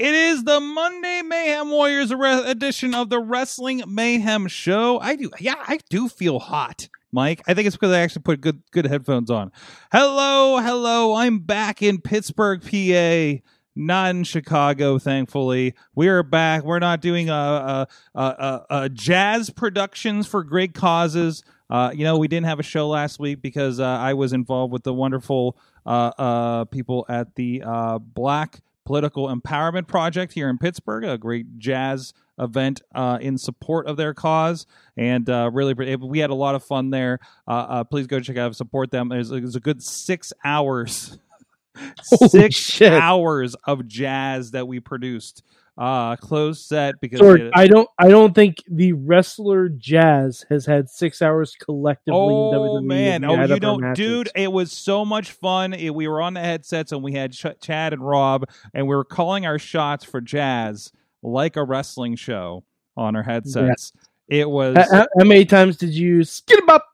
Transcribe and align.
It 0.00 0.14
is 0.14 0.44
the 0.44 0.60
Monday 0.60 1.20
Mayhem 1.20 1.70
Warriors 1.70 2.14
re- 2.14 2.50
edition 2.50 2.94
of 2.94 3.10
the 3.10 3.20
Wrestling 3.20 3.82
Mayhem 3.86 4.48
Show. 4.48 4.98
I 4.98 5.14
do, 5.14 5.30
yeah, 5.38 5.56
I 5.58 5.78
do 5.90 6.08
feel 6.08 6.38
hot, 6.38 6.88
Mike. 7.12 7.42
I 7.46 7.52
think 7.52 7.66
it's 7.66 7.76
because 7.76 7.92
I 7.92 8.00
actually 8.00 8.22
put 8.22 8.40
good, 8.40 8.62
good 8.70 8.86
headphones 8.86 9.30
on. 9.30 9.52
Hello, 9.92 10.56
hello. 10.56 11.16
I'm 11.16 11.40
back 11.40 11.82
in 11.82 12.00
Pittsburgh, 12.00 12.62
PA. 12.62 13.42
Not 13.76 14.10
in 14.12 14.24
Chicago, 14.24 14.98
thankfully. 14.98 15.74
We 15.94 16.08
are 16.08 16.22
back. 16.22 16.64
We're 16.64 16.78
not 16.78 17.02
doing 17.02 17.28
a, 17.28 17.34
a, 17.34 17.88
a, 18.18 18.66
a, 18.70 18.88
jazz 18.88 19.50
productions 19.50 20.26
for 20.26 20.42
great 20.42 20.72
causes. 20.72 21.44
Uh, 21.68 21.90
you 21.94 22.04
know, 22.04 22.16
we 22.16 22.26
didn't 22.26 22.46
have 22.46 22.58
a 22.58 22.62
show 22.62 22.88
last 22.88 23.18
week 23.18 23.42
because 23.42 23.78
uh, 23.78 23.84
I 23.84 24.14
was 24.14 24.32
involved 24.32 24.72
with 24.72 24.82
the 24.82 24.94
wonderful 24.94 25.58
uh, 25.84 26.10
uh, 26.16 26.64
people 26.64 27.04
at 27.10 27.34
the 27.34 27.62
uh, 27.66 27.98
Black 27.98 28.62
Political 28.90 29.28
Empowerment 29.28 29.86
Project 29.86 30.32
here 30.32 30.48
in 30.48 30.58
Pittsburgh, 30.58 31.04
a 31.04 31.16
great 31.16 31.60
jazz 31.60 32.12
event 32.40 32.82
uh, 32.92 33.18
in 33.20 33.38
support 33.38 33.86
of 33.86 33.96
their 33.96 34.14
cause. 34.14 34.66
And 34.96 35.30
uh, 35.30 35.48
really, 35.52 35.74
we 35.74 36.18
had 36.18 36.30
a 36.30 36.34
lot 36.34 36.56
of 36.56 36.64
fun 36.64 36.90
there. 36.90 37.20
Uh, 37.46 37.66
uh, 37.68 37.84
please 37.84 38.08
go 38.08 38.18
check 38.18 38.36
out 38.36 38.46
and 38.46 38.56
support 38.56 38.90
them. 38.90 39.08
There's, 39.08 39.28
there's 39.28 39.54
a 39.54 39.60
good 39.60 39.80
six 39.80 40.32
hours, 40.44 41.16
six 42.02 42.56
shit. 42.56 42.92
hours 42.92 43.54
of 43.64 43.86
jazz 43.86 44.50
that 44.50 44.66
we 44.66 44.80
produced. 44.80 45.44
Uh, 45.80 46.14
closed 46.16 46.66
set 46.66 47.00
because 47.00 47.20
Sorg, 47.20 47.38
we 47.38 47.44
had- 47.46 47.52
I 47.54 47.66
don't. 47.66 47.88
I 47.98 48.08
don't 48.08 48.34
think 48.34 48.58
the 48.70 48.92
wrestler 48.92 49.70
Jazz 49.70 50.44
has 50.50 50.66
had 50.66 50.90
six 50.90 51.22
hours 51.22 51.56
collectively. 51.56 52.18
in 52.20 52.28
Oh 52.30 52.52
WWE 52.80 52.84
man! 52.84 53.24
Oh, 53.24 53.42
you 53.44 53.58
don't, 53.58 53.94
dude! 53.94 54.28
It 54.36 54.52
was 54.52 54.72
so 54.72 55.06
much 55.06 55.32
fun. 55.32 55.72
It, 55.72 55.94
we 55.94 56.06
were 56.06 56.20
on 56.20 56.34
the 56.34 56.40
headsets 56.40 56.92
and 56.92 57.02
we 57.02 57.14
had 57.14 57.32
Ch- 57.32 57.58
Chad 57.62 57.94
and 57.94 58.06
Rob, 58.06 58.44
and 58.74 58.86
we 58.86 58.94
were 58.94 59.04
calling 59.06 59.46
our 59.46 59.58
shots 59.58 60.04
for 60.04 60.20
jazz 60.20 60.92
like 61.22 61.56
a 61.56 61.64
wrestling 61.64 62.14
show 62.14 62.62
on 62.96 63.16
our 63.16 63.22
headsets. 63.22 63.92
It 64.28 64.50
was. 64.50 64.76
How, 64.76 65.06
how- 65.18 65.24
many 65.24 65.46
times 65.46 65.78
did 65.78 65.94
you 65.94 66.24
skid 66.24 66.60
up? 66.68 66.86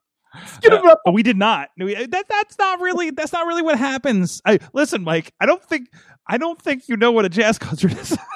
Skid 0.59 0.73
'em 0.73 0.87
up. 0.87 1.01
Uh, 1.09 1.11
we 1.11 1.25
did 1.25 1.37
not. 1.37 1.71
That 1.77 2.25
that's 2.29 2.57
not 2.59 2.81
really 2.81 3.11
that's 3.11 3.33
not 3.33 3.47
really 3.49 3.63
what 3.63 3.79
happens. 3.79 4.41
I 4.45 4.61
listen, 4.75 5.03
Mike. 5.03 5.33
I 5.41 5.47
don't 5.47 5.65
think 5.65 5.89
I 6.29 6.37
don't 6.39 6.61
think 6.63 6.89
you 6.89 6.97
know 6.97 7.11
what 7.11 7.25
a 7.25 7.29
jazz 7.29 7.59
concert 7.59 7.93
is. 7.99 8.17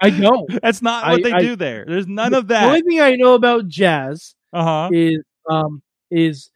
I 0.00 0.10
don't. 0.10 0.48
that's 0.62 0.82
not 0.82 1.04
I- 1.04 1.12
what 1.12 1.22
they 1.22 1.32
I- 1.32 1.40
do 1.40 1.56
there. 1.56 1.84
There's 1.86 2.06
none 2.06 2.34
of 2.34 2.48
that. 2.48 2.62
The 2.62 2.66
only 2.68 2.82
thing 2.82 3.00
I 3.00 3.12
know 3.16 3.34
about 3.34 3.68
jazz 3.68 4.34
Uh 4.52 4.64
huh. 4.64 4.88
is 4.92 5.18
um 5.50 5.82
is 6.10 6.50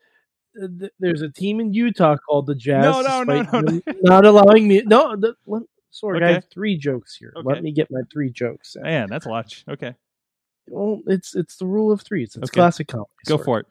uh, 0.62 0.66
th- 0.78 0.92
there's 1.00 1.22
a 1.22 1.30
team 1.30 1.60
in 1.60 1.72
Utah 1.72 2.16
called 2.16 2.46
the 2.46 2.54
Jazz. 2.54 2.84
No, 2.84 3.00
no, 3.02 3.22
no, 3.24 3.42
no, 3.52 3.60
no. 3.60 3.80
Not 4.02 4.24
allowing 4.26 4.68
me. 4.68 4.82
No, 4.84 5.16
the, 5.16 5.34
let, 5.46 5.62
Sorg, 5.92 6.22
I 6.22 6.32
have 6.32 6.44
three 6.52 6.76
jokes 6.76 7.16
here. 7.16 7.32
Okay. 7.36 7.46
Let 7.46 7.62
me 7.62 7.72
get 7.72 7.90
my 7.90 8.00
three 8.12 8.30
jokes. 8.30 8.76
in. 8.76 8.82
Man, 8.82 9.08
that's 9.08 9.24
a 9.26 9.28
lot. 9.30 9.62
Okay, 9.68 9.94
Well, 10.68 11.00
it's 11.06 11.34
it's 11.34 11.56
the 11.56 11.66
rule 11.66 11.90
of 11.92 12.02
threes. 12.02 12.36
It's 12.36 12.50
Okay. 12.50 12.54
classic 12.60 12.88
comedy. 12.88 13.08
go 13.26 13.38
for 13.38 13.60
it. 13.60 13.66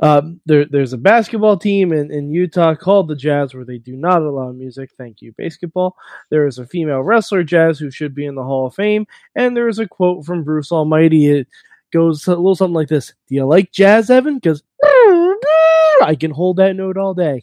Um, 0.00 0.40
there, 0.46 0.64
there's 0.64 0.92
a 0.92 0.98
basketball 0.98 1.56
team 1.56 1.92
in, 1.92 2.10
in 2.10 2.32
Utah 2.32 2.74
called 2.74 3.06
the 3.08 3.14
Jazz 3.14 3.54
where 3.54 3.64
they 3.64 3.78
do 3.78 3.94
not 3.96 4.22
allow 4.22 4.50
music. 4.50 4.90
Thank 4.98 5.22
you, 5.22 5.32
basketball. 5.38 5.96
There 6.30 6.46
is 6.46 6.58
a 6.58 6.66
female 6.66 7.02
wrestler, 7.02 7.44
Jazz, 7.44 7.78
who 7.78 7.90
should 7.90 8.14
be 8.14 8.26
in 8.26 8.34
the 8.34 8.42
Hall 8.42 8.66
of 8.66 8.74
Fame. 8.74 9.06
And 9.36 9.56
there 9.56 9.68
is 9.68 9.78
a 9.78 9.86
quote 9.86 10.24
from 10.26 10.42
Bruce 10.42 10.72
Almighty. 10.72 11.26
It 11.26 11.46
goes 11.92 12.26
a 12.26 12.30
little 12.30 12.56
something 12.56 12.74
like 12.74 12.88
this 12.88 13.14
Do 13.28 13.34
you 13.36 13.44
like 13.44 13.70
jazz, 13.70 14.10
Evan? 14.10 14.36
Because 14.36 14.62
I 14.82 16.16
can 16.18 16.30
hold 16.32 16.56
that 16.56 16.74
note 16.74 16.96
all 16.96 17.14
day. 17.14 17.40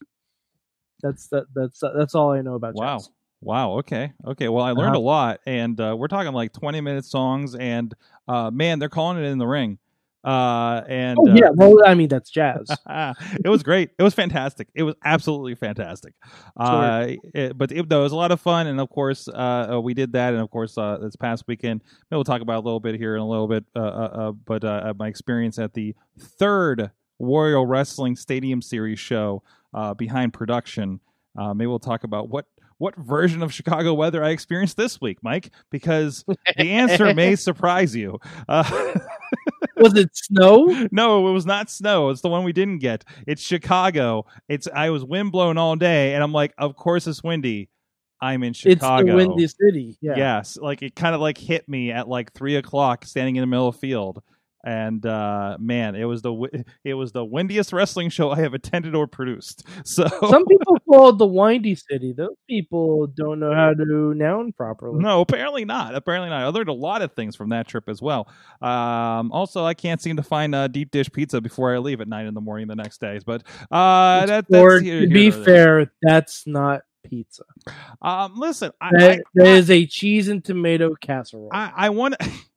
That's 1.02 1.28
that. 1.28 1.46
That's 1.56 1.79
that's 1.96 2.13
all 2.16 2.31
I 2.31 2.41
know 2.41 2.56
about 2.56 2.75
Wow. 2.75 2.97
jazz. 2.97 3.09
Wow. 3.41 3.72
Okay. 3.79 4.12
Okay. 4.28 4.50
Well, 4.50 4.66
I 4.66 4.72
learned 4.72 4.96
Uh-huh. 4.96 5.00
a 5.00 5.00
lot, 5.00 5.40
and 5.46 5.79
uh, 5.79 5.96
we're 5.97 6.09
talking 6.09 6.34
like 6.34 6.52
twenty 6.52 6.81
minute 6.81 7.06
songs, 7.06 7.56
and 7.56 7.94
uh, 8.28 8.52
man, 8.52 8.79
they're 8.79 8.90
calling 8.90 9.18
it 9.18 9.25
in 9.28 9.38
the 9.38 9.47
ring. 9.47 9.78
Uh, 10.24 10.81
and 10.90 11.18
Oh 11.19 11.30
uh, 11.31 11.34
yeah, 11.35 11.50
well 11.53 11.78
I 11.85 11.94
mean 11.94 12.09
that's 12.09 12.30
jazz. 12.30 12.69
it 12.90 13.47
was 13.47 13.63
great. 13.63 13.91
It 13.97 14.03
was 14.03 14.13
fantastic. 14.13 14.68
It 14.75 14.84
was 14.84 14.96
absolutely 15.06 15.56
fantastic. 15.56 16.13
Uh, 16.57 17.07
it- 17.34 17.57
but 17.57 17.72
it, 17.72 17.90
no, 17.90 18.02
it 18.02 18.03
was 18.03 18.12
a 18.12 18.16
lot 18.18 18.31
of 18.31 18.41
fun, 18.41 18.68
and 18.68 18.79
of 18.81 18.90
course, 18.90 19.28
uh, 19.29 19.72
uh, 19.75 19.79
we 19.79 19.94
did 19.94 20.12
that, 20.13 20.34
and 20.34 20.41
of 20.41 20.50
course, 20.52 20.78
uh, 20.78 20.97
this 21.02 21.16
past 21.16 21.46
weekend, 21.47 21.81
maybe 22.09 22.18
we'll 22.18 22.24
talk 22.25 22.41
about 22.41 22.58
a 22.58 22.66
little 22.66 22.79
bit 22.81 22.96
here 22.96 23.16
in 23.16 23.22
a 23.22 23.28
little 23.28 23.47
bit. 23.47 23.63
Uh, 23.75 23.79
uh, 23.79 23.84
uh, 23.84 24.31
but 24.31 24.63
uh, 24.63 24.94
my 24.97 25.08
experience 25.08 25.58
at 25.58 25.74
the 25.74 25.96
third 26.19 26.91
Warrior 27.18 27.66
Wrestling 27.66 28.16
Stadium 28.16 28.62
Series 28.62 29.00
show 29.00 29.44
uh, 29.74 29.94
behind 29.94 30.34
production. 30.34 31.00
Uh, 31.38 31.53
maybe 31.53 31.68
we'll 31.68 31.79
talk 31.79 32.03
about 32.03 32.29
what 32.29 32.46
what 32.78 32.96
version 32.97 33.44
of 33.44 33.53
Chicago 33.53 33.94
weather 33.94 34.24
I 34.24 34.29
experienced 34.29 34.78
this 34.78 35.02
week, 35.02 35.18
Mike, 35.22 35.52
because 35.69 36.24
the 36.58 36.72
answer 36.72 37.13
may 37.13 37.35
surprise 37.35 37.94
you. 37.94 38.19
Uh, 38.47 38.94
Was 39.79 39.95
it 39.95 40.09
snow? 40.13 40.88
no, 40.91 41.28
it 41.28 41.31
was 41.31 41.45
not 41.45 41.69
snow. 41.69 42.09
It's 42.09 42.22
the 42.22 42.29
one 42.29 42.44
we 42.44 42.53
didn't 42.53 42.79
get. 42.79 43.06
It's 43.28 43.41
Chicago. 43.41 44.25
It's 44.47 44.67
I 44.73 44.90
was 44.90 45.03
wind 45.03 45.31
blown 45.31 45.57
all 45.57 45.75
day, 45.75 46.13
and 46.13 46.23
I'm 46.23 46.34
like, 46.34 46.53
of 46.57 46.75
course 46.75 47.07
it's 47.07 47.23
windy. 47.23 47.69
I'm 48.22 48.44
in 48.44 48.53
Chicago. 48.53 49.01
It's 49.01 49.09
the 49.09 49.16
windy 49.16 49.47
city. 49.47 49.97
Yeah. 50.01 50.16
Yes, 50.17 50.57
like 50.57 50.81
it 50.81 50.95
kind 50.95 51.16
of 51.16 51.22
like 51.22 51.38
hit 51.38 51.67
me 51.69 51.91
at 51.91 52.07
like 52.07 52.34
three 52.34 52.57
o'clock, 52.57 53.06
standing 53.06 53.38
in 53.38 53.41
the 53.41 53.47
middle 53.47 53.69
of 53.69 53.75
the 53.75 53.79
field, 53.79 54.22
and 54.64 55.06
uh, 55.06 55.58
man, 55.59 55.96
it 55.96 56.03
was 56.06 56.22
the 56.22 56.64
it 56.84 56.94
was 56.94 57.12
the 57.12 57.24
windiest 57.24 57.72
wrestling 57.74 58.09
show 58.09 58.31
I 58.31 58.40
have 58.40 58.53
attended 58.53 58.96
or 58.96 59.08
produced. 59.08 59.66
So 59.86 60.08
Some 60.30 60.46
people 60.46 60.78
call 60.88 61.09
it 61.09 61.18
the 61.18 61.25
windy 61.25 61.75
city. 61.75 62.14
Those 62.16 62.36
people 62.50 63.08
don't 63.08 63.40
know 63.40 63.53
how 63.53 63.74
to 63.74 64.14
noun 64.14 64.52
properly. 64.53 65.00
No, 65.00 65.22
apparently 65.22 65.66
not. 65.66 65.96
Apparently 65.96 66.30
not. 66.30 66.44
I 66.44 66.47
learned 66.47 66.70
a 66.70 66.74
lot 66.74 67.02
of 67.02 67.14
things 67.14 67.36
from 67.36 67.50
that 67.50 67.68
trip 67.68 67.88
as 67.88 68.02
well. 68.02 68.28
Um, 68.62 69.31
also, 69.31 69.66
I 69.66 69.74
can't 69.74 70.02
seem 70.02 70.18
to 70.18 70.24
find 70.24 70.53
uh, 70.53 70.68
deep 70.68 70.91
dish 70.91 71.09
pizza 71.12 71.41
before 71.41 71.74
I 71.74 71.80
leave 71.80 72.02
at 72.02 72.08
nine 72.08 72.28
in 72.28 72.34
the 72.34 72.41
morning 72.41 72.68
the 72.68 72.76
next 72.76 73.00
day. 73.02 73.20
But 73.26 73.44
uh, 73.72 74.26
that, 74.26 74.46
or 74.53 74.80
here- 74.80 75.02
to 75.02 75.08
here 75.08 75.09
be 75.09 75.31
fair, 75.31 75.91
that's 76.02 76.46
not 76.46 76.81
pizza. 77.03 77.44
Um, 78.02 78.34
listen, 78.36 78.72
I, 78.81 78.90
That, 78.97 79.12
I, 79.12 79.22
that 79.36 79.47
is 79.47 79.72
a 79.72 79.86
cheese 79.86 80.28
and 80.28 80.44
tomato 80.44 80.96
casserole. 80.96 81.50
I, 81.52 81.72
I 81.76 81.90
want 81.90 82.16
to. 82.20 82.30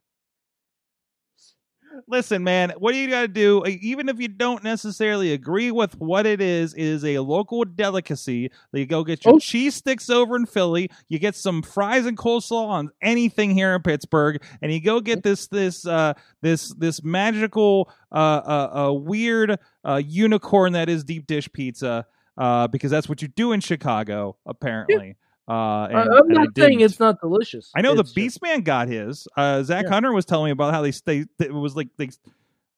Listen, 2.12 2.44
man, 2.44 2.74
what 2.76 2.92
do 2.92 2.98
you 2.98 3.08
got 3.08 3.22
to 3.22 3.28
do? 3.28 3.64
Even 3.66 4.10
if 4.10 4.20
you 4.20 4.28
don't 4.28 4.62
necessarily 4.62 5.32
agree 5.32 5.70
with 5.70 5.98
what 5.98 6.26
it 6.26 6.42
is, 6.42 6.74
it 6.74 6.82
is 6.82 7.06
a 7.06 7.20
local 7.20 7.64
delicacy. 7.64 8.50
You 8.74 8.84
go 8.84 9.02
get 9.02 9.24
your 9.24 9.36
Oh. 9.36 9.38
cheese 9.38 9.76
sticks 9.76 10.10
over 10.10 10.36
in 10.36 10.44
Philly. 10.44 10.90
You 11.08 11.18
get 11.18 11.34
some 11.34 11.62
fries 11.62 12.04
and 12.04 12.14
coleslaw 12.14 12.66
on 12.68 12.90
anything 13.00 13.52
here 13.52 13.74
in 13.74 13.80
Pittsburgh, 13.80 14.42
and 14.60 14.70
you 14.70 14.78
go 14.82 15.00
get 15.00 15.22
this 15.22 15.46
this 15.46 15.86
uh, 15.86 16.12
this 16.42 16.74
this 16.74 17.02
magical 17.02 17.90
uh, 18.12 18.14
uh, 18.14 18.88
uh, 18.88 18.92
weird 18.92 19.58
uh, 19.82 20.02
unicorn 20.06 20.74
that 20.74 20.90
is 20.90 21.04
deep 21.04 21.26
dish 21.26 21.50
pizza. 21.50 22.04
Uh, 22.36 22.66
because 22.66 22.90
that's 22.90 23.10
what 23.10 23.20
you 23.20 23.28
do 23.28 23.52
in 23.52 23.60
Chicago, 23.60 24.36
apparently. 24.46 25.16
Uh, 25.48 25.84
and- 25.90 25.96
I'm 26.14 26.28
not 26.28 26.48
saying 26.56 26.80
it's 26.80 27.00
not 27.00 27.20
delicious. 27.20 27.70
I 27.76 27.80
know 27.82 27.94
the 27.94 28.00
It's 28.00 28.12
just- 28.12 28.40
Beastman 28.40 28.64
got 28.64 28.88
his. 28.88 29.26
Uh, 29.36 29.62
Zach 29.62 29.84
Yeah. 29.84 29.90
Hunter 29.90 30.12
was 30.12 30.24
telling 30.24 30.46
me 30.46 30.50
about 30.52 30.72
how 30.72 30.82
they 30.82 30.92
they 31.04 31.24
it 31.44 31.52
was 31.52 31.74
like 31.76 31.88
they 31.96 32.10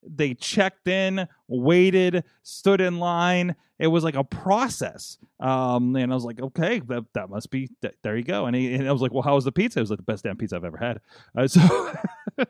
they 0.07 0.33
checked 0.35 0.87
in, 0.87 1.27
waited, 1.47 2.23
stood 2.43 2.81
in 2.81 2.99
line. 2.99 3.55
It 3.79 3.87
was 3.87 4.03
like 4.03 4.15
a 4.15 4.23
process. 4.23 5.17
Um, 5.39 5.95
and 5.95 6.11
I 6.11 6.15
was 6.15 6.23
like, 6.23 6.39
okay, 6.39 6.79
that 6.87 7.05
that 7.13 7.29
must 7.29 7.49
be 7.51 7.69
th- 7.81 7.95
there. 8.03 8.15
You 8.15 8.23
go. 8.23 8.45
And, 8.45 8.55
he, 8.55 8.73
and 8.73 8.87
I 8.87 8.91
was 8.91 9.01
like, 9.01 9.11
well, 9.13 9.23
how 9.23 9.35
was 9.35 9.43
the 9.45 9.51
pizza? 9.51 9.79
It 9.79 9.83
was 9.83 9.89
like 9.89 9.97
the 9.97 10.03
best 10.03 10.23
damn 10.23 10.37
pizza 10.37 10.55
I've 10.55 10.63
ever 10.63 10.77
had. 10.77 11.01
Uh, 11.37 11.47
so. 11.47 11.61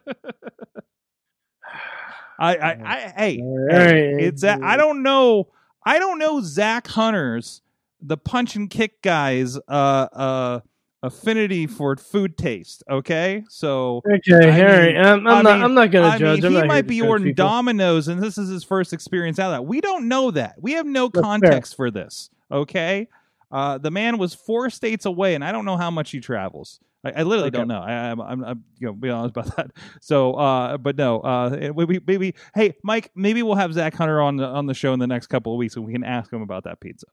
I, 2.37 2.55
I, 2.57 2.69
I, 2.83 3.13
hey, 3.17 3.35
hey, 3.69 4.15
it's 4.19 4.43
I 4.43 4.75
don't 4.75 5.03
know. 5.03 5.47
I 5.85 5.99
don't 5.99 6.19
know 6.19 6.41
Zach 6.41 6.87
Hunter's 6.87 7.61
the 8.05 8.17
punch 8.17 8.55
and 8.55 8.69
kick 8.69 9.01
guys. 9.01 9.57
Uh, 9.67 9.71
uh, 10.13 10.59
affinity 11.03 11.67
for 11.67 11.95
food 11.97 12.35
taste. 12.35 12.83
Okay, 12.89 13.43
so 13.47 14.01
Okay, 14.11 14.33
I 14.49 14.65
right. 14.65 14.87
mean- 14.95 14.97
I'm, 15.05 15.27
I'm 15.27 15.27
I 15.27 15.41
not. 15.43 15.53
mean- 15.55 15.63
I'm 15.63 15.73
not 15.75 15.91
gonna 15.91 16.07
I 16.07 16.17
judge. 16.17 16.41
mean, 16.41 16.51
he 16.53 16.63
might 16.63 16.87
be 16.87 16.99
ordering 17.01 17.35
people. 17.35 17.45
Domino's, 17.45 18.07
and 18.07 18.23
this 18.23 18.39
is 18.39 18.49
his 18.49 18.63
first 18.63 18.91
experience 18.91 19.37
out 19.37 19.51
of 19.51 19.57
that. 19.57 19.65
We 19.65 19.81
don't 19.81 20.07
know 20.07 20.31
that. 20.31 20.55
We 20.59 20.71
have 20.73 20.87
no 20.87 21.09
That's 21.09 21.21
context 21.23 21.75
for 21.75 21.91
this. 21.91 22.31
Okay, 22.51 23.07
uh, 23.51 23.77
the 23.77 23.91
man 23.91 24.17
was 24.17 24.33
four 24.33 24.71
states 24.71 25.05
away, 25.05 25.35
and 25.35 25.43
I 25.45 25.51
don't 25.51 25.65
know 25.65 25.77
how 25.77 25.91
much 25.91 26.09
he 26.09 26.19
travels. 26.19 26.79
I, 27.03 27.11
I 27.17 27.23
literally 27.23 27.49
Okay. 27.49 27.57
don't 27.59 27.67
know. 27.67 27.81
I, 27.81 27.91
I'm, 28.09 28.19
I'm, 28.19 28.43
I'm, 28.43 28.63
you 28.79 28.87
know, 28.87 28.93
be 28.93 29.09
honest 29.11 29.37
about 29.37 29.55
that. 29.57 29.71
So, 30.01 30.33
uh, 30.33 30.77
but 30.77 30.95
no, 30.97 31.19
uh, 31.19 31.71
maybe, 31.75 31.99
maybe, 32.07 32.33
hey, 32.55 32.73
Mike, 32.83 33.11
maybe 33.15 33.43
we'll 33.43 33.53
have 33.55 33.73
Zach 33.73 33.93
Hunter 33.93 34.19
on 34.21 34.37
the 34.37 34.45
on 34.45 34.65
the 34.65 34.73
show 34.73 34.91
in 34.93 34.99
the 34.99 35.05
next 35.07 35.27
couple 35.27 35.53
of 35.53 35.57
weeks, 35.59 35.75
and 35.75 35.85
we 35.85 35.93
can 35.93 36.03
ask 36.03 36.33
him 36.33 36.41
about 36.41 36.63
that 36.63 36.79
pizza. 36.79 37.05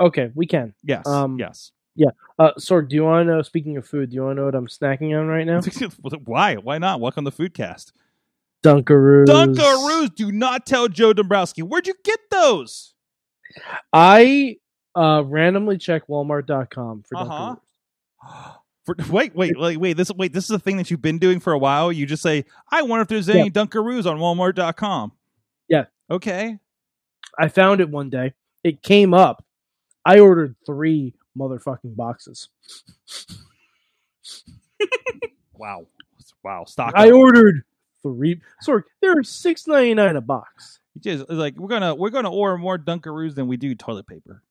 Okay, 0.00 0.30
we 0.34 0.46
can. 0.46 0.74
Yes, 0.82 1.06
Um, 1.06 1.38
yes. 1.38 1.70
Yeah. 1.96 2.10
Uh, 2.38 2.50
Sorg, 2.58 2.88
do 2.88 2.96
you 2.96 3.04
want 3.04 3.26
to 3.26 3.32
know? 3.32 3.42
Speaking 3.42 3.76
of 3.76 3.86
food, 3.86 4.10
do 4.10 4.16
you 4.16 4.24
want 4.24 4.36
to 4.36 4.40
know 4.40 4.46
what 4.46 4.54
I'm 4.56 4.66
snacking 4.66 5.16
on 5.18 5.26
right 5.28 5.46
now? 5.46 5.60
Why? 6.24 6.56
Why 6.56 6.78
not? 6.78 7.00
Welcome 7.00 7.24
to 7.24 7.30
Foodcast. 7.30 7.92
Dunkaroos. 8.64 9.26
Dunkaroos. 9.26 10.14
Do 10.14 10.32
not 10.32 10.66
tell 10.66 10.88
Joe 10.88 11.12
Dombrowski. 11.12 11.62
Where'd 11.62 11.86
you 11.86 11.94
get 12.02 12.18
those? 12.32 12.94
I 13.92 14.56
uh, 14.96 15.22
randomly 15.24 15.78
check 15.78 16.08
Walmart.com 16.08 17.04
for 17.08 17.16
Uh-huh. 17.18 17.56
Dunkaroos. 18.26 18.54
For, 18.86 18.94
wait, 19.08 19.34
wait, 19.34 19.58
wait, 19.58 19.78
wait. 19.78 19.96
This 19.96 20.10
wait. 20.12 20.34
This 20.34 20.44
is 20.44 20.50
a 20.50 20.58
thing 20.58 20.76
that 20.76 20.90
you've 20.90 21.00
been 21.00 21.18
doing 21.18 21.40
for 21.40 21.54
a 21.54 21.58
while. 21.58 21.90
You 21.90 22.04
just 22.04 22.22
say, 22.22 22.44
"I 22.70 22.82
wonder 22.82 23.00
if 23.00 23.08
there's 23.08 23.30
any 23.30 23.50
Dunkaroos 23.50 24.04
on 24.04 24.18
Walmart.com." 24.18 25.12
Yeah. 25.70 25.84
Okay. 26.10 26.58
I 27.38 27.48
found 27.48 27.80
it 27.80 27.88
one 27.88 28.10
day. 28.10 28.34
It 28.62 28.82
came 28.82 29.14
up. 29.14 29.42
I 30.04 30.20
ordered 30.20 30.56
three 30.66 31.14
motherfucking 31.36 31.96
boxes. 31.96 32.48
Wow. 35.56 35.86
Wow. 36.42 36.64
Stock. 36.64 36.92
I 36.96 37.08
up. 37.08 37.14
ordered 37.14 37.62
three. 38.02 38.40
Sorry, 38.60 38.82
they're 39.00 39.22
six 39.22 39.66
ninety 39.66 39.94
nine 39.94 40.16
a 40.16 40.20
box. 40.20 40.80
It 40.96 41.06
is 41.06 41.24
like 41.28 41.56
we're 41.56 41.68
gonna 41.68 41.94
we're 41.94 42.10
gonna 42.10 42.30
order 42.30 42.58
more 42.58 42.78
Dunkaroos 42.78 43.34
than 43.34 43.46
we 43.46 43.56
do 43.56 43.74
toilet 43.74 44.06
paper. 44.06 44.42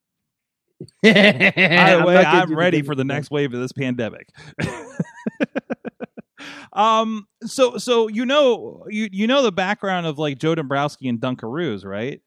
By 1.03 1.11
By 1.13 1.95
the 1.97 2.03
way, 2.05 2.17
I'm 2.17 2.55
ready 2.55 2.81
for 2.81 2.95
the 2.95 3.05
next 3.05 3.31
wave 3.31 3.53
of 3.53 3.59
this 3.59 3.71
pandemic. 3.71 4.29
um. 6.73 7.27
So 7.45 7.77
so 7.77 8.07
you 8.07 8.25
know 8.25 8.85
you 8.89 9.09
you 9.11 9.27
know 9.27 9.43
the 9.43 9.51
background 9.51 10.07
of 10.07 10.17
like 10.17 10.39
Joe 10.39 10.55
Dombrowski 10.55 11.07
and 11.07 11.19
Dunkaroos, 11.19 11.85
right? 11.85 12.21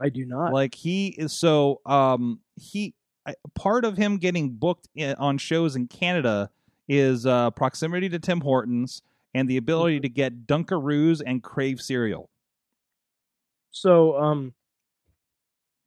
I 0.00 0.08
do 0.10 0.24
not. 0.26 0.52
like 0.52 0.74
he 0.74 1.08
is 1.08 1.32
so 1.32 1.80
um 1.86 2.40
he 2.56 2.94
I- 3.26 3.34
part 3.54 3.84
of 3.84 3.96
him 3.96 4.18
getting 4.18 4.50
booked 4.50 4.88
in, 4.94 5.14
on 5.16 5.38
shows 5.38 5.74
in 5.76 5.88
Canada 5.88 6.50
is 6.88 7.26
uh 7.26 7.50
proximity 7.52 8.08
to 8.10 8.18
Tim 8.18 8.40
Hortons 8.40 9.02
and 9.34 9.48
the 9.48 9.56
ability 9.56 10.00
to 10.00 10.08
get 10.08 10.46
Dunkaroos 10.46 11.20
and 11.24 11.42
Crave 11.42 11.80
cereal. 11.80 12.30
So, 13.70 14.16
um, 14.18 14.54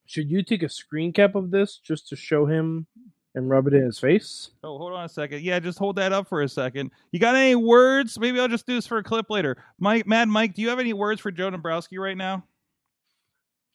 should 0.06 0.30
you 0.30 0.42
take 0.42 0.62
a 0.62 0.68
screen 0.68 1.12
cap 1.12 1.34
of 1.34 1.50
this 1.50 1.78
just 1.78 2.08
to 2.08 2.16
show 2.16 2.46
him 2.46 2.86
and 3.34 3.48
rub 3.48 3.66
it 3.66 3.74
in 3.74 3.84
his 3.84 3.98
face? 3.98 4.50
Oh, 4.62 4.78
hold 4.78 4.92
on 4.92 5.04
a 5.04 5.08
second. 5.08 5.42
Yeah, 5.42 5.58
just 5.58 5.78
hold 5.78 5.96
that 5.96 6.12
up 6.12 6.28
for 6.28 6.42
a 6.42 6.48
second. 6.48 6.90
You 7.10 7.18
got 7.18 7.34
any 7.34 7.56
words? 7.56 8.18
Maybe 8.20 8.38
I'll 8.38 8.46
just 8.48 8.66
do 8.66 8.74
this 8.74 8.86
for 8.86 8.98
a 8.98 9.02
clip 9.02 9.30
later. 9.30 9.56
Mike, 9.78 10.06
Mad 10.06 10.28
Mike, 10.28 10.54
do 10.54 10.62
you 10.62 10.68
have 10.68 10.78
any 10.78 10.92
words 10.92 11.20
for 11.20 11.30
Joe 11.32 11.50
Dombrowski 11.50 11.98
right 11.98 12.16
now? 12.16 12.44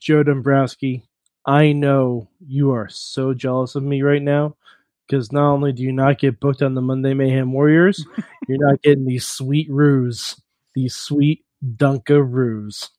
Joe 0.06 0.22
Dombrowski, 0.22 1.04
I 1.48 1.72
know 1.72 2.30
you 2.40 2.70
are 2.70 2.88
so 2.88 3.34
jealous 3.34 3.74
of 3.74 3.82
me 3.82 4.04
right 4.04 4.22
now 4.22 4.56
because 5.08 5.32
not 5.32 5.52
only 5.52 5.74
do 5.74 5.82
you 5.82 5.92
not 5.92 6.20
get 6.20 6.40
booked 6.40 6.62
on 6.62 6.76
the 6.76 6.82
Monday 6.84 7.16
Mayhem 7.16 7.52
Warriors, 7.52 8.06
you're 8.48 8.60
not 8.70 8.84
getting 8.84 9.08
these 9.08 9.26
sweet 9.26 9.68
roos, 9.68 10.40
these 10.76 10.94
sweet 10.94 11.44
Dunkaroos. 11.66 12.90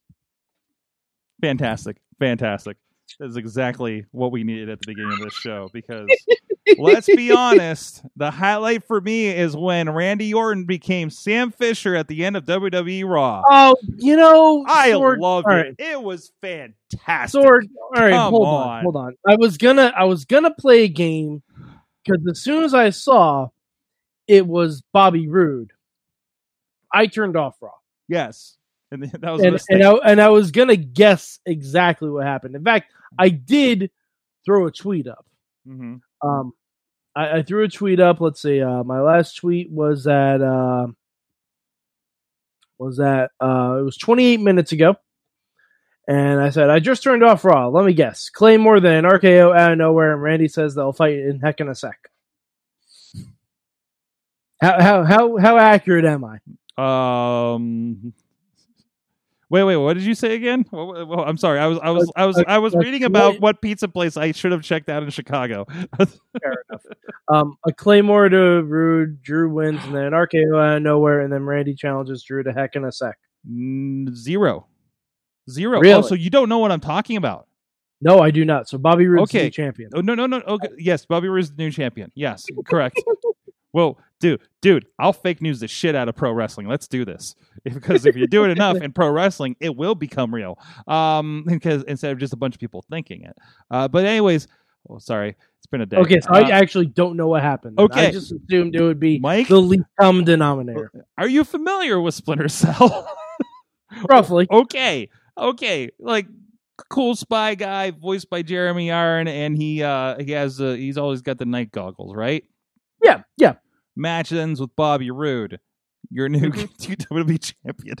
Fantastic. 1.41 1.95
Fantastic. 2.19 2.75
That 3.19 3.27
is 3.27 3.37
exactly 3.37 4.05
what 4.11 4.31
we 4.31 4.43
needed 4.43 4.69
at 4.69 4.79
the 4.79 4.87
beginning 4.87 5.13
of 5.13 5.19
this 5.19 5.33
show 5.33 5.69
because 5.73 6.07
let's 6.77 7.07
be 7.07 7.31
honest, 7.31 8.03
the 8.15 8.29
highlight 8.29 8.83
for 8.83 8.99
me 9.01 9.27
is 9.27 9.55
when 9.55 9.89
Randy 9.89 10.33
Orton 10.33 10.65
became 10.65 11.09
Sam 11.09 11.51
Fisher 11.51 11.95
at 11.95 12.07
the 12.07 12.25
end 12.25 12.35
of 12.37 12.45
WWE 12.45 13.05
Raw. 13.09 13.41
Oh, 13.49 13.75
you 13.97 14.15
know, 14.15 14.63
I 14.67 14.91
Sorg, 14.91 15.19
loved 15.19 15.47
it. 15.47 15.49
right. 15.51 15.75
It 15.79 16.01
was 16.01 16.31
fantastic. 16.41 17.41
Sorg. 17.41 17.61
All 17.95 18.01
right, 18.03 18.11
Come 18.11 18.31
hold 18.33 18.45
on. 18.47 18.67
on, 18.69 18.83
hold 18.83 18.95
on. 18.97 19.15
I 19.27 19.35
was 19.37 19.57
gonna, 19.57 19.93
I 19.95 20.03
was 20.03 20.25
gonna 20.25 20.53
play 20.53 20.83
a 20.83 20.87
game 20.89 21.41
because 22.03 22.21
as 22.29 22.41
soon 22.43 22.63
as 22.65 22.73
I 22.73 22.89
saw 22.91 23.47
it 24.27 24.45
was 24.45 24.83
Bobby 24.93 25.27
Roode, 25.27 25.71
I 26.93 27.07
turned 27.07 27.37
off 27.37 27.55
Raw, 27.61 27.71
Yes. 28.07 28.57
And 28.91 29.03
that 29.03 29.31
was 29.31 29.41
and 29.41 29.59
and 29.69 29.83
I, 29.83 29.93
and 30.11 30.21
I 30.21 30.29
was 30.29 30.51
gonna 30.51 30.75
guess 30.77 31.39
exactly 31.45 32.09
what 32.09 32.25
happened. 32.25 32.55
In 32.55 32.63
fact, 32.63 32.91
I 33.19 33.29
did 33.29 33.91
throw 34.45 34.65
a 34.67 34.71
tweet 34.71 35.07
up. 35.07 35.25
Mhm. 35.67 35.99
Um, 36.21 36.53
I, 37.15 37.39
I 37.39 37.43
threw 37.43 37.63
a 37.63 37.67
tweet 37.67 37.99
up. 37.99 38.21
Let's 38.21 38.41
see. 38.41 38.61
Uh, 38.61 38.83
my 38.83 39.01
last 39.01 39.35
tweet 39.35 39.69
was 39.69 40.07
at 40.07 40.41
uh, 40.41 40.87
was 42.79 42.99
at 42.99 43.31
uh, 43.41 43.77
it 43.79 43.83
was 43.83 43.97
28 43.97 44.39
minutes 44.39 44.71
ago, 44.71 44.95
and 46.07 46.39
I 46.39 46.49
said 46.51 46.69
I 46.69 46.79
just 46.79 47.03
turned 47.03 47.23
off 47.23 47.43
Raw. 47.43 47.67
Let 47.67 47.85
me 47.85 47.93
guess. 47.93 48.29
Claymore 48.29 48.79
then 48.79 49.03
RKO 49.03 49.53
out 49.53 49.73
of 49.73 49.77
nowhere, 49.77 50.13
and 50.13 50.21
Randy 50.21 50.47
says 50.47 50.75
they'll 50.75 50.93
fight 50.93 51.17
in 51.17 51.39
heck 51.41 51.59
in 51.59 51.67
a 51.67 51.75
sec. 51.75 51.97
How 54.61 54.81
how 54.81 55.03
how 55.03 55.37
how 55.37 55.57
accurate 55.57 56.05
am 56.05 56.23
I? 56.23 56.39
Um. 56.77 58.13
Wait, 59.49 59.63
wait. 59.63 59.77
What 59.77 59.93
did 59.93 60.03
you 60.03 60.13
say 60.13 60.35
again? 60.35 60.65
Well, 60.71 61.21
I'm 61.23 61.37
sorry. 61.37 61.59
I 61.59 61.67
was, 61.67 61.79
I 61.81 61.89
was, 61.91 62.11
I 62.17 62.25
was, 62.25 62.43
I 62.47 62.57
was 62.57 62.75
reading 62.75 63.05
about 63.05 63.39
what 63.39 63.61
pizza 63.61 63.87
place 63.87 64.17
I 64.17 64.33
should 64.33 64.51
have 64.51 64.61
checked 64.61 64.89
out 64.89 65.03
in 65.03 65.09
Chicago. 65.09 65.65
Fair 65.97 66.63
enough. 66.69 66.81
Um, 67.29 67.55
a 67.65 67.71
Claymore 67.71 68.27
to 68.27 68.63
Rude, 68.63 69.21
Drew 69.23 69.49
wins, 69.49 69.81
and 69.85 69.95
then 69.95 70.03
an 70.03 70.11
RKO 70.13 70.61
out 70.61 70.77
of 70.77 70.83
nowhere, 70.83 71.21
and 71.21 71.31
then 71.31 71.43
Randy 71.43 71.75
challenges 71.75 72.23
Drew 72.23 72.43
to 72.43 72.51
heck 72.51 72.75
in 72.75 72.83
a 72.83 72.91
sec. 72.91 73.15
Zero, 74.13 74.67
zero. 75.49 75.77
Oh, 75.77 75.81
Really? 75.81 76.03
so 76.03 76.15
you 76.15 76.29
don't 76.29 76.49
know 76.49 76.57
what 76.59 76.71
I'm 76.73 76.81
talking 76.81 77.15
about? 77.15 77.47
No, 78.01 78.19
I 78.19 78.31
do 78.31 78.43
not. 78.45 78.67
So 78.67 78.77
Bobby 78.77 79.07
Roode's 79.07 79.31
Okay. 79.31 79.45
the 79.45 79.51
champion. 79.51 79.89
Oh 79.95 80.01
no, 80.01 80.13
no, 80.13 80.25
no. 80.27 80.41
Okay, 80.41 80.67
yes, 80.77 81.05
Bobby 81.05 81.29
Roode 81.29 81.43
is 81.43 81.51
the 81.51 81.63
new 81.63 81.71
champion. 81.71 82.11
Yes, 82.15 82.43
correct. 82.65 83.01
Well, 83.73 83.99
dude, 84.19 84.41
dude, 84.61 84.85
I'll 84.99 85.13
fake 85.13 85.41
news 85.41 85.59
the 85.59 85.67
shit 85.67 85.95
out 85.95 86.09
of 86.09 86.15
pro 86.15 86.31
wrestling. 86.31 86.67
Let's 86.67 86.87
do 86.87 87.05
this 87.05 87.35
because 87.63 88.05
if 88.05 88.15
you 88.15 88.27
do 88.27 88.43
it 88.45 88.49
enough 88.51 88.77
in 88.77 88.91
pro 88.91 89.09
wrestling, 89.09 89.55
it 89.59 89.75
will 89.75 89.95
become 89.95 90.33
real. 90.33 90.59
Um, 90.87 91.43
because 91.47 91.83
instead 91.83 92.11
of 92.11 92.17
just 92.19 92.33
a 92.33 92.37
bunch 92.37 92.55
of 92.55 92.59
people 92.59 92.83
thinking 92.89 93.23
it. 93.23 93.35
Uh, 93.71 93.87
but 93.87 94.05
anyways, 94.05 94.47
oh, 94.89 94.97
sorry, 94.99 95.29
it's 95.59 95.67
been 95.69 95.81
a 95.81 95.85
day. 95.85 95.97
Okay, 95.97 96.19
so 96.19 96.29
Uh, 96.31 96.39
I 96.39 96.49
actually 96.51 96.87
don't 96.87 97.17
know 97.17 97.27
what 97.27 97.41
happened. 97.41 97.79
okay. 97.79 98.07
I 98.07 98.11
just 98.11 98.31
assumed 98.31 98.75
it 98.75 98.81
would 98.81 98.99
be 98.99 99.19
Mike, 99.19 99.47
the 99.47 99.61
least 99.61 99.83
common 99.99 100.25
denominator. 100.25 100.91
are 101.17 101.27
you 101.27 101.43
familiar 101.43 101.99
with 101.99 102.15
Splinter 102.15 102.49
Cell? 102.49 103.09
Roughly. 104.09 104.47
okay, 104.51 105.09
okay, 105.37 105.89
like 105.99 106.27
cool 106.89 107.15
spy 107.15 107.55
guy 107.55 107.91
voiced 107.91 108.29
by 108.29 108.41
Jeremy 108.41 108.91
Iron, 108.91 109.27
and 109.27 109.57
he 109.57 109.81
uh 109.81 110.21
he 110.21 110.31
has 110.31 110.61
uh, 110.61 110.73
he's 110.73 110.97
always 110.97 111.21
got 111.21 111.37
the 111.37 111.45
night 111.45 111.71
goggles, 111.71 112.13
right? 112.15 112.43
Yeah, 113.03 113.23
yeah. 113.37 113.53
Match 113.97 114.31
ends 114.31 114.61
with 114.61 114.75
Bobby 114.75 115.11
Roode, 115.11 115.59
your 116.09 116.29
new 116.29 116.51
Mm-hmm. 116.51 116.93
WWE 117.15 117.53
champion, 117.65 117.97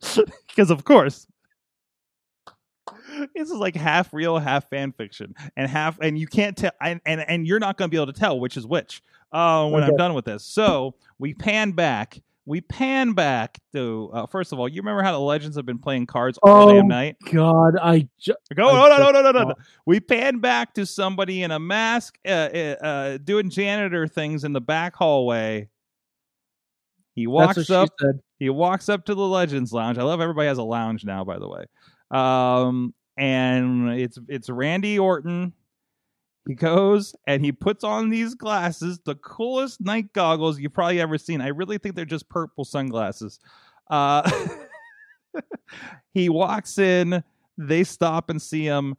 because 0.48 0.70
of 0.70 0.84
course. 0.84 1.26
This 3.34 3.50
is 3.50 3.56
like 3.56 3.76
half 3.76 4.12
real, 4.12 4.38
half 4.38 4.68
fan 4.70 4.92
fiction, 4.92 5.34
and 5.56 5.68
half, 5.68 5.98
and 6.00 6.18
you 6.18 6.26
can't 6.26 6.56
tell, 6.56 6.72
and 6.80 7.00
and, 7.06 7.20
and 7.20 7.46
you're 7.46 7.58
not 7.58 7.76
going 7.76 7.88
to 7.88 7.94
be 7.94 8.00
able 8.00 8.12
to 8.12 8.18
tell 8.18 8.38
which 8.40 8.56
is 8.56 8.66
which 8.66 9.02
uh, 9.32 9.68
when 9.68 9.82
I'm 9.82 9.96
done 9.96 10.14
with 10.14 10.24
this. 10.24 10.44
So 10.44 10.94
we 11.18 11.34
pan 11.34 11.72
back, 11.72 12.20
we 12.50 12.60
pan 12.60 13.12
back 13.12 13.58
to 13.72 14.10
uh, 14.12 14.26
first 14.26 14.52
of 14.52 14.58
all, 14.58 14.68
you 14.68 14.82
remember 14.82 15.04
how 15.04 15.12
the 15.12 15.20
Legends 15.20 15.54
have 15.54 15.64
been 15.64 15.78
playing 15.78 16.06
cards 16.06 16.36
all 16.42 16.68
Oh, 16.68 16.72
damn 16.72 16.88
night? 16.88 17.16
God, 17.32 17.76
I 17.80 18.08
ju- 18.18 18.34
Go, 18.56 18.68
I 18.70 18.72
no, 18.72 18.88
no, 18.88 18.98
no, 18.98 19.10
no, 19.12 19.22
no, 19.22 19.30
no, 19.30 19.48
no. 19.50 19.54
We 19.86 20.00
pan 20.00 20.40
back 20.40 20.74
to 20.74 20.84
somebody 20.84 21.44
in 21.44 21.52
a 21.52 21.60
mask, 21.60 22.18
uh, 22.26 22.30
uh, 22.30 22.76
uh, 22.82 23.18
doing 23.18 23.50
janitor 23.50 24.08
things 24.08 24.42
in 24.42 24.52
the 24.52 24.60
back 24.60 24.96
hallway. 24.96 25.68
He 27.14 27.28
walks 27.28 27.70
up. 27.70 27.90
He 28.40 28.50
walks 28.50 28.88
up 28.88 29.04
to 29.04 29.14
the 29.14 29.22
Legends 29.22 29.72
Lounge. 29.72 29.98
I 29.98 30.02
love 30.02 30.20
everybody 30.20 30.48
has 30.48 30.58
a 30.58 30.64
lounge 30.64 31.04
now, 31.04 31.22
by 31.22 31.38
the 31.38 31.48
way. 31.48 31.66
Um, 32.10 32.94
and 33.16 33.90
it's 33.90 34.18
it's 34.28 34.50
Randy 34.50 34.98
Orton. 34.98 35.52
He 36.50 36.56
goes 36.56 37.14
and 37.28 37.44
he 37.44 37.52
puts 37.52 37.84
on 37.84 38.08
these 38.08 38.34
glasses, 38.34 38.98
the 39.04 39.14
coolest 39.14 39.80
night 39.80 40.12
goggles 40.12 40.58
you've 40.58 40.72
probably 40.72 41.00
ever 41.00 41.16
seen. 41.16 41.40
I 41.40 41.46
really 41.46 41.78
think 41.78 41.94
they're 41.94 42.04
just 42.04 42.28
purple 42.28 42.64
sunglasses. 42.64 43.38
Uh, 43.88 44.28
he 46.12 46.28
walks 46.28 46.76
in. 46.76 47.22
They 47.56 47.84
stop 47.84 48.30
and 48.30 48.42
see 48.42 48.64
him. 48.64 48.96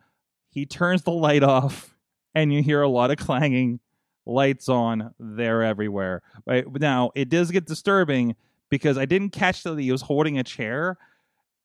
He 0.50 0.65
turns 0.65 1.01
the 1.01 1.12
light 1.12 1.43
off, 1.43 1.93
and 2.34 2.53
you 2.53 2.63
hear 2.63 2.84
a 2.84 2.88
lot 2.88 3.12
of 3.12 3.17
clanging. 3.17 3.81
Lights 4.25 4.70
on. 4.70 5.13
They're 5.20 5.62
everywhere. 5.62 6.22
Right 6.46 6.65
now, 6.79 7.12
it 7.15 7.27
does 7.27 7.51
get 7.51 7.65
disturbing 7.65 8.38
because 8.70 8.98
I 8.98 9.03
didn't 9.03 9.31
catch 9.31 9.63
that 9.63 9.77
he 9.77 9.91
was 9.91 10.03
holding 10.03 10.38
a 10.38 10.43
chair, 10.46 10.98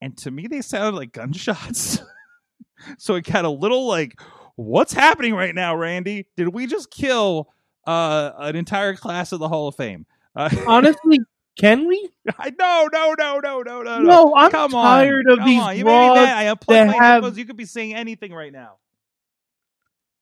and 0.01 0.19
to 0.19 0.33
me 0.33 0.49
they 0.49 0.63
sounded 0.63 0.99
like 0.99 1.13
gunshots. 1.13 2.01
so 2.99 3.15
it 3.15 3.25
got 3.25 3.45
a 3.45 3.51
little 3.51 3.87
like, 3.87 4.21
what's 4.57 4.93
happening 4.93 5.35
right 5.35 5.55
now, 5.55 5.77
Randy? 5.77 6.27
Did 6.37 6.49
we 6.49 6.67
just 6.67 6.91
kill 6.91 7.49
uh, 7.87 8.33
an 8.39 8.57
entire 8.57 8.95
class 8.97 9.33
of 9.33 9.39
the 9.39 9.49
Hall 9.49 9.69
of 9.69 9.77
Fame. 9.77 10.07
Uh, 10.35 10.51
Honestly, 10.67 11.21
can 11.59 11.87
we? 11.87 12.11
I 12.39 12.51
no, 12.59 12.89
no, 12.93 13.15
no, 13.17 13.39
no, 13.41 13.63
no, 13.63 13.83
no, 13.83 13.99
no. 14.01 14.35
I'm 14.37 14.51
Come 14.51 14.73
tired 14.73 15.27
on. 15.29 15.33
of 15.33 15.39
Come 15.39 15.49
these 15.49 15.63
on. 15.63 15.77
You 15.79 15.85
made 15.85 16.09
me 16.09 16.15
mad. 16.15 16.37
I 16.37 16.43
unplugged 16.51 16.89
my 16.89 16.93
have- 16.95 17.03
headphones. 17.23 17.39
You 17.39 17.45
could 17.47 17.57
be 17.57 17.65
saying 17.65 17.95
anything 17.95 18.33
right 18.35 18.53
now. 18.53 18.77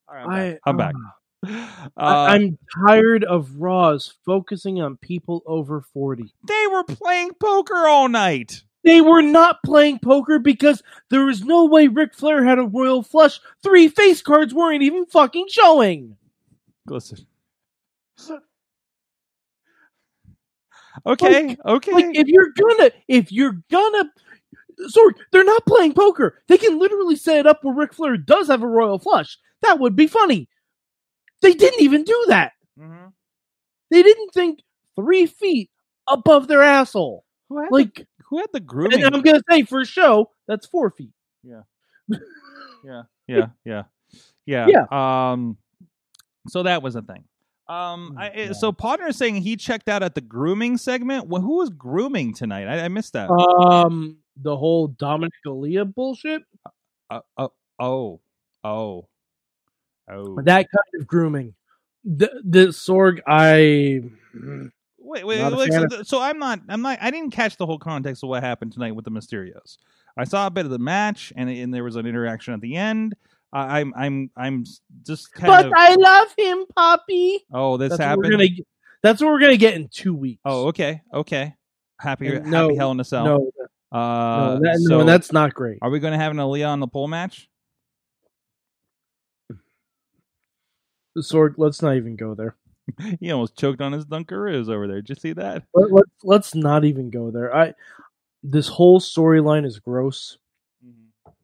All 0.09 0.15
right, 0.15 0.25
I'm 0.25 0.31
I, 0.31 0.51
back. 0.53 0.61
I'm 0.67 0.77
back. 0.77 0.95
uh, 0.95 1.11
Uh, 1.97 2.27
I'm 2.31 2.59
tired 2.87 3.23
of 3.25 3.57
Raws 3.57 4.15
focusing 4.25 4.81
on 4.81 4.97
people 4.97 5.43
over 5.47 5.83
40. 5.93 6.33
they 6.47 6.67
were 6.71 6.85
playing 6.85 7.33
poker 7.39 7.87
all 7.87 8.09
night. 8.09 8.63
They 8.85 9.01
were 9.01 9.23
not 9.23 9.63
playing 9.65 9.99
poker 10.01 10.39
because 10.39 10.83
there 11.11 11.25
was 11.25 11.45
no 11.45 11.65
way 11.65 11.89
Ric 11.89 12.15
Flair 12.15 12.45
had 12.45 12.59
a 12.59 12.65
royal 12.65 13.03
flush. 13.03 13.41
Three 13.63 13.89
face 13.89 14.23
cards 14.23 14.55
weren't 14.55 14.83
even 14.83 15.07
fucking 15.07 15.47
showing. 15.51 16.17
Listen. 16.87 17.27
Okay, 21.07 21.57
okay. 21.67 21.93
Like 21.93 22.07
if 22.15 22.29
you're 22.29 22.51
gonna, 22.59 22.91
if 23.09 23.33
you're 23.33 23.61
gonna, 23.71 24.11
sorry, 24.89 25.15
they're 25.33 25.45
not 25.45 25.67
playing 25.67 25.95
poker. 25.95 26.41
They 26.49 26.59
can 26.59 26.79
literally 26.79 27.17
set 27.17 27.39
it 27.39 27.47
up 27.47 27.65
where 27.65 27.75
Ric 27.75 27.93
Flair 27.95 28.17
does 28.17 28.49
have 28.49 28.63
a 28.63 28.67
royal 28.67 28.99
flush. 28.99 29.39
That 29.63 29.81
would 29.81 29.97
be 29.97 30.07
funny. 30.07 30.49
They 31.43 31.53
didn't 31.55 31.83
even 31.83 32.05
do 32.05 32.25
that. 32.29 32.53
Mhm. 32.79 33.13
They 33.91 34.03
didn't 34.03 34.31
think 34.35 34.61
three 34.97 35.27
feet 35.27 35.71
above 36.09 36.49
their 36.49 36.63
asshole. 36.63 37.25
Like, 37.71 38.07
who 38.29 38.39
had 38.39 38.49
the 38.53 38.59
and 38.59 38.67
grooming? 38.67 39.05
I'm 39.05 39.23
gonna 39.23 39.43
say 39.51 39.63
for 39.63 39.81
a 39.81 39.87
show, 39.87 40.31
that's 40.47 40.67
four 40.67 40.91
feet. 40.91 41.11
Yeah, 42.87 43.05
yeah, 43.27 43.47
yeah, 43.65 43.83
yeah. 44.45 44.67
Yeah. 44.69 44.87
Um, 45.33 45.57
so 46.49 46.63
that 46.65 46.83
was 46.83 46.97
a 46.97 47.03
thing. 47.03 47.25
Um, 47.67 48.17
I, 48.19 48.31
Yeah. 48.33 48.53
so 48.53 48.73
Potter 48.73 49.07
is 49.07 49.17
saying 49.17 49.37
he 49.37 49.57
checked 49.57 49.89
out 49.89 50.03
at 50.03 50.15
the 50.15 50.21
grooming 50.21 50.77
segment. 50.77 51.27
Well, 51.27 51.41
who 51.41 51.57
was 51.57 51.71
grooming 51.71 52.35
tonight? 52.35 52.67
I, 52.67 52.85
I 52.85 52.89
missed 52.89 53.15
that. 53.15 53.31
Um, 53.31 54.19
the 54.37 54.55
whole 54.55 54.91
Dominik 54.91 55.31
Aalyah 55.47 55.95
bullshit. 55.95 56.43
Uh, 57.11 57.21
uh, 57.39 57.49
oh, 57.79 58.21
oh, 58.63 59.09
oh. 60.11 60.43
That 60.43 60.67
kind 60.71 61.01
of 61.01 61.07
grooming. 61.07 61.55
The 62.05 62.43
the 62.45 62.67
Sorg, 62.67 63.21
I 63.27 64.03
Wait, 65.05 65.27
wait, 65.27 65.53
wait 65.53 65.73
so, 65.73 65.85
of- 65.85 66.07
so 66.07 66.21
I'm 66.23 66.39
not, 66.39 66.61
I'm 66.69 66.81
not, 66.81 66.99
I 67.01 67.11
didn't 67.11 67.31
catch 67.31 67.57
the 67.59 67.67
whole 67.67 67.79
context 67.79 68.23
of 68.23 68.31
what 68.31 68.43
happened 68.43 68.73
tonight 68.73 68.93
with 68.93 69.05
the 69.05 69.11
Mysterios. 69.11 69.77
I 70.17 70.25
saw 70.25 70.47
a 70.47 70.51
bit 70.51 70.65
of 70.65 70.71
the 70.71 70.79
match, 70.79 71.33
and 71.37 71.51
and 71.51 71.75
there 71.75 71.85
was 71.85 71.97
an 71.97 72.07
interaction 72.07 72.55
at 72.55 72.61
the 72.61 72.75
end. 72.77 73.15
I, 73.53 73.81
I'm, 73.81 73.93
I'm, 73.97 74.31
I'm 74.37 74.65
just 75.07 75.33
kind 75.33 75.49
but 75.49 75.67
of. 75.67 75.73
I 75.77 75.95
love 75.95 76.29
him, 76.37 76.65
Poppy. 76.75 77.45
oh, 77.53 77.77
this 77.77 77.91
That's 77.91 77.99
what 78.01 78.07
happened. 78.07 78.25
we're 78.25 78.31
gonna. 78.31 78.49
That's 79.03 79.21
what 79.21 79.29
we're 79.31 79.41
gonna 79.41 79.57
get 79.57 79.75
in 79.75 79.89
two 79.89 80.15
weeks. 80.15 80.41
Oh, 80.45 80.69
okay, 80.69 81.03
okay. 81.13 81.55
Happy, 82.01 82.27
And 82.29 82.39
happy 82.39 82.51
no, 82.51 82.75
Hell 82.75 82.91
in 82.93 83.01
a 83.01 83.05
Cell. 83.05 83.25
no, 83.25 83.51
uh, 83.93 84.55
no, 84.55 84.61
that, 84.63 84.79
so 84.79 84.99
no, 84.99 85.05
that's 85.05 85.33
not 85.33 85.55
great. 85.55 85.79
Are 85.83 85.91
we 85.91 86.01
going 86.01 86.13
to 86.13 86.19
have 86.19 86.33
an 86.33 86.39
Aalyah 86.39 86.69
on 86.69 86.81
the 86.81 86.89
pole 86.89 87.07
match? 87.07 87.49
Sorg, 91.17 91.55
let's 91.59 91.81
not 91.81 91.95
even 91.97 92.17
go 92.17 92.35
there. 92.35 92.57
he 93.21 93.31
almost 93.31 93.57
choked 93.57 93.81
on 93.81 93.93
his 93.93 94.05
Dunkaroos 94.05 94.69
over 94.69 94.87
there. 94.87 95.01
Did 95.01 95.11
you 95.11 95.15
see 95.15 95.33
that? 95.35 95.65
Let, 95.75 95.93
let, 95.93 96.05
let's 96.23 96.55
not 96.55 96.85
even 96.85 97.11
go 97.11 97.31
there. 97.31 97.55
I. 97.55 97.75
This 98.47 98.69
whole 98.69 99.01
storyline 99.01 99.65
is 99.65 99.79
gross. 99.79 100.37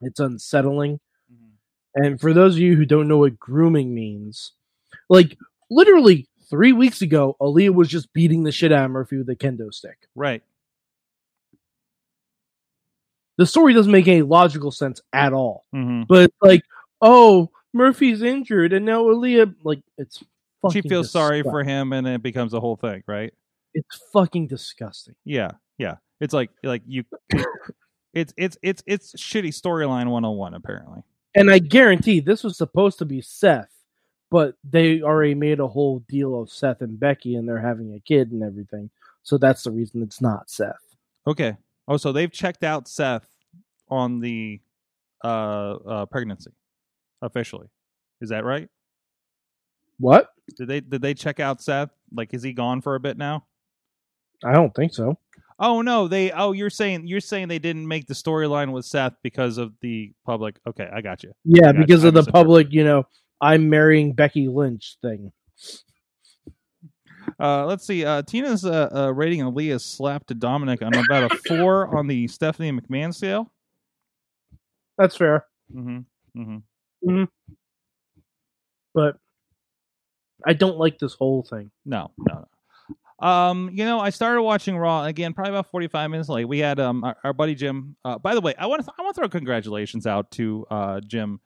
It's 0.02 0.20
unsettling. 0.20 1.00
And 1.94 2.20
for 2.20 2.32
those 2.32 2.54
of 2.54 2.60
you 2.60 2.76
who 2.76 2.84
don't 2.84 3.08
know 3.08 3.18
what 3.18 3.38
grooming 3.38 3.94
means, 3.94 4.52
like 5.08 5.36
literally 5.70 6.28
three 6.48 6.72
weeks 6.72 7.02
ago, 7.02 7.36
Aalyah 7.40 7.74
was 7.74 7.88
just 7.88 8.12
beating 8.12 8.42
the 8.42 8.52
shit 8.52 8.70
out 8.70 8.84
of 8.84 8.90
Murphy 8.90 9.16
with 9.16 9.28
a 9.30 9.34
kendo 9.34 9.72
stick. 9.72 9.96
Right. 10.14 10.42
The 13.38 13.46
story 13.46 13.72
doesn't 13.72 13.90
make 13.90 14.06
any 14.06 14.22
logical 14.22 14.70
sense 14.70 15.00
at 15.12 15.32
all. 15.32 15.64
hmm 15.72 16.02
But 16.06 16.32
like, 16.42 16.62
oh, 17.00 17.50
Murphy's 17.72 18.20
injured, 18.22 18.72
and 18.72 18.84
now 18.84 19.04
Aalyah, 19.04 19.54
like, 19.62 19.80
it's 19.96 20.22
She 20.72 20.82
feels 20.82 21.10
sorry 21.10 21.42
for 21.42 21.64
him, 21.64 21.92
and 21.92 22.06
it 22.06 22.22
becomes 22.22 22.52
a 22.52 22.60
whole 22.60 22.76
thing, 22.76 23.02
right? 23.06 23.32
It's 23.72 24.00
fucking 24.12 24.48
disgusting. 24.48 25.14
Yeah, 25.24 25.52
yeah. 25.78 25.96
It's 26.20 26.34
like 26.34 26.50
like 26.62 26.82
you. 26.86 27.04
it's 28.14 28.34
it's 28.36 28.58
it's 28.62 28.82
it's 28.86 29.12
shitty 29.14 29.48
storyline 29.48 30.08
one 30.08 30.24
on 30.24 30.36
one. 30.36 30.54
Apparently. 30.54 31.02
And 31.34 31.50
I 31.50 31.60
guarantee 31.60 32.20
this 32.20 32.42
was 32.42 32.58
supposed 32.58 32.98
to 32.98 33.04
be 33.04 33.22
Seth, 33.22 33.72
but 34.30 34.56
they 34.68 35.00
already 35.00 35.34
made 35.34 35.60
a 35.60 35.68
whole 35.68 36.00
deal 36.08 36.40
of 36.40 36.50
Seth 36.50 36.82
and 36.82 36.98
Becky, 36.98 37.36
and 37.36 37.48
they're 37.48 37.60
having 37.60 37.94
a 37.94 38.00
kid 38.00 38.32
and 38.32 38.42
everything. 38.42 38.90
So 39.22 39.38
that's 39.38 39.62
the 39.62 39.70
reason 39.70 40.02
it's 40.02 40.20
not 40.20 40.50
Seth. 40.50 40.74
Okay. 41.26 41.56
Oh, 41.86 41.96
so 41.96 42.12
they've 42.12 42.32
checked 42.32 42.64
out 42.64 42.88
Seth 42.88 43.26
on 43.88 44.20
the 44.20 44.60
uh, 45.22 45.74
uh 45.74 46.06
pregnancy 46.06 46.50
officially. 47.22 47.68
Is 48.20 48.30
that 48.30 48.44
right? 48.44 48.68
What? 49.98 50.30
Did 50.56 50.68
they 50.68 50.80
did 50.80 51.02
they 51.02 51.14
check 51.14 51.40
out 51.40 51.62
Seth? 51.62 51.90
Like, 52.12 52.34
is 52.34 52.42
he 52.42 52.52
gone 52.52 52.80
for 52.80 52.94
a 52.94 53.00
bit 53.00 53.16
now? 53.16 53.46
I 54.44 54.52
don't 54.52 54.74
think 54.74 54.94
so. 54.94 55.18
Oh 55.58 55.82
no, 55.82 56.08
they. 56.08 56.30
Oh, 56.32 56.52
you're 56.52 56.70
saying 56.70 57.06
you're 57.06 57.20
saying 57.20 57.48
they 57.48 57.58
didn't 57.58 57.86
make 57.86 58.06
the 58.06 58.14
storyline 58.14 58.72
with 58.72 58.86
Seth 58.86 59.14
because 59.22 59.58
of 59.58 59.72
the 59.82 60.12
public. 60.24 60.58
Okay, 60.66 60.88
I 60.92 61.02
got 61.02 61.22
you. 61.22 61.32
Yeah, 61.44 61.72
got 61.72 61.76
because 61.76 62.02
you. 62.02 62.08
of 62.08 62.14
the 62.14 62.24
public, 62.24 62.68
you 62.70 62.82
know, 62.82 63.06
I'm 63.40 63.68
marrying 63.68 64.14
Becky 64.14 64.48
Lynch 64.48 64.96
thing. 65.02 65.32
Uh, 67.38 67.64
let's 67.66 67.86
see. 67.86 68.04
Uh, 68.04 68.22
Tina's 68.22 68.64
uh, 68.64 68.88
uh, 68.94 69.12
rating 69.12 69.40
Aalyah's 69.40 69.84
slap 69.84 70.26
to 70.26 70.34
Dominik 70.34 70.82
on 70.82 70.94
about 70.94 71.32
a 71.32 71.36
four 71.48 71.94
on 71.96 72.06
the 72.06 72.26
Stephanie 72.28 72.72
McMahon 72.72 73.14
scale. 73.14 73.50
That's 74.98 75.16
fair. 75.16 75.46
Mm-hmm. 75.74 76.40
Mm-hmm. 76.40 77.10
Mm-hmm. 77.10 77.24
But 78.94 79.16
I 80.46 80.52
don't 80.52 80.78
like 80.78 80.98
this 80.98 81.14
whole 81.14 81.42
thing. 81.42 81.70
No, 81.84 82.10
no, 82.18 82.34
no. 82.34 82.46
Um, 83.26 83.70
you 83.72 83.84
know, 83.84 84.00
I 84.00 84.10
started 84.10 84.42
watching 84.42 84.76
Raw 84.78 85.04
again, 85.04 85.34
probably 85.34 85.52
about 85.52 85.70
forty-five 85.70 86.10
minutes 86.10 86.28
late. 86.28 86.46
We 86.46 86.58
had 86.58 86.80
um 86.80 87.04
our, 87.04 87.16
our 87.22 87.32
buddy 87.32 87.54
Jim. 87.54 87.96
Uh, 88.04 88.18
by 88.18 88.34
the 88.34 88.40
way, 88.40 88.54
I 88.58 88.66
want 88.66 88.84
to 88.84 88.92
I 88.98 89.02
want 89.02 89.14
to 89.14 89.20
throw 89.20 89.28
congratulations 89.28 90.06
out 90.06 90.30
to 90.32 90.66
uh 90.70 91.00
Jim 91.00 91.38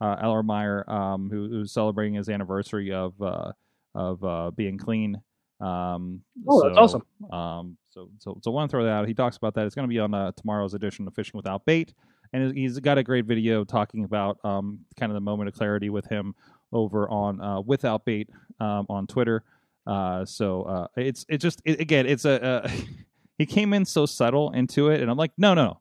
uh, 0.00 0.16
Ellermeyer, 0.16 0.88
um, 0.88 1.28
who, 1.30 1.48
who's 1.48 1.72
celebrating 1.72 2.14
his 2.14 2.28
anniversary 2.28 2.92
of 2.92 3.20
uh 3.22 3.52
of 3.94 4.24
uh 4.24 4.50
being 4.50 4.76
clean. 4.76 5.20
Um, 5.60 6.22
Oh, 6.48 6.62
that's 6.64 6.74
so, 6.74 6.82
awesome. 6.82 7.32
Um, 7.32 7.76
so 7.90 8.10
so 8.18 8.40
so 8.42 8.50
want 8.50 8.68
to 8.68 8.74
throw 8.74 8.84
that 8.84 8.90
out. 8.90 9.06
He 9.06 9.14
talks 9.14 9.36
about 9.36 9.54
that. 9.54 9.66
It's 9.66 9.74
going 9.74 9.86
to 9.86 9.92
be 9.92 10.00
on 10.00 10.12
uh, 10.12 10.32
tomorrow's 10.32 10.74
edition 10.74 11.06
of 11.06 11.14
Fishing 11.14 11.36
Without 11.36 11.64
Bait, 11.64 11.94
and 12.32 12.56
he's 12.56 12.78
got 12.80 12.98
a 12.98 13.04
great 13.04 13.26
video 13.26 13.62
talking 13.62 14.02
about 14.04 14.38
um 14.44 14.80
kind 14.98 15.12
of 15.12 15.14
the 15.14 15.20
moment 15.20 15.48
of 15.48 15.54
clarity 15.54 15.90
with 15.90 16.06
him 16.06 16.34
over 16.72 17.08
on 17.08 17.40
uh, 17.40 17.60
Without 17.60 18.04
Bait 18.04 18.28
um, 18.60 18.86
on 18.88 19.06
Twitter. 19.06 19.42
Uh, 19.86 20.24
so 20.24 20.62
uh, 20.62 20.86
it's 20.96 21.24
it 21.28 21.38
just 21.38 21.60
it, 21.64 21.80
again 21.80 22.06
it's 22.06 22.24
a 22.24 22.42
uh, 22.42 22.70
he 23.38 23.46
came 23.46 23.72
in 23.72 23.84
so 23.84 24.06
subtle 24.06 24.52
into 24.52 24.88
it, 24.90 25.00
and 25.00 25.10
I'm 25.10 25.16
like, 25.16 25.32
no, 25.38 25.54
no, 25.54 25.64
no, 25.64 25.80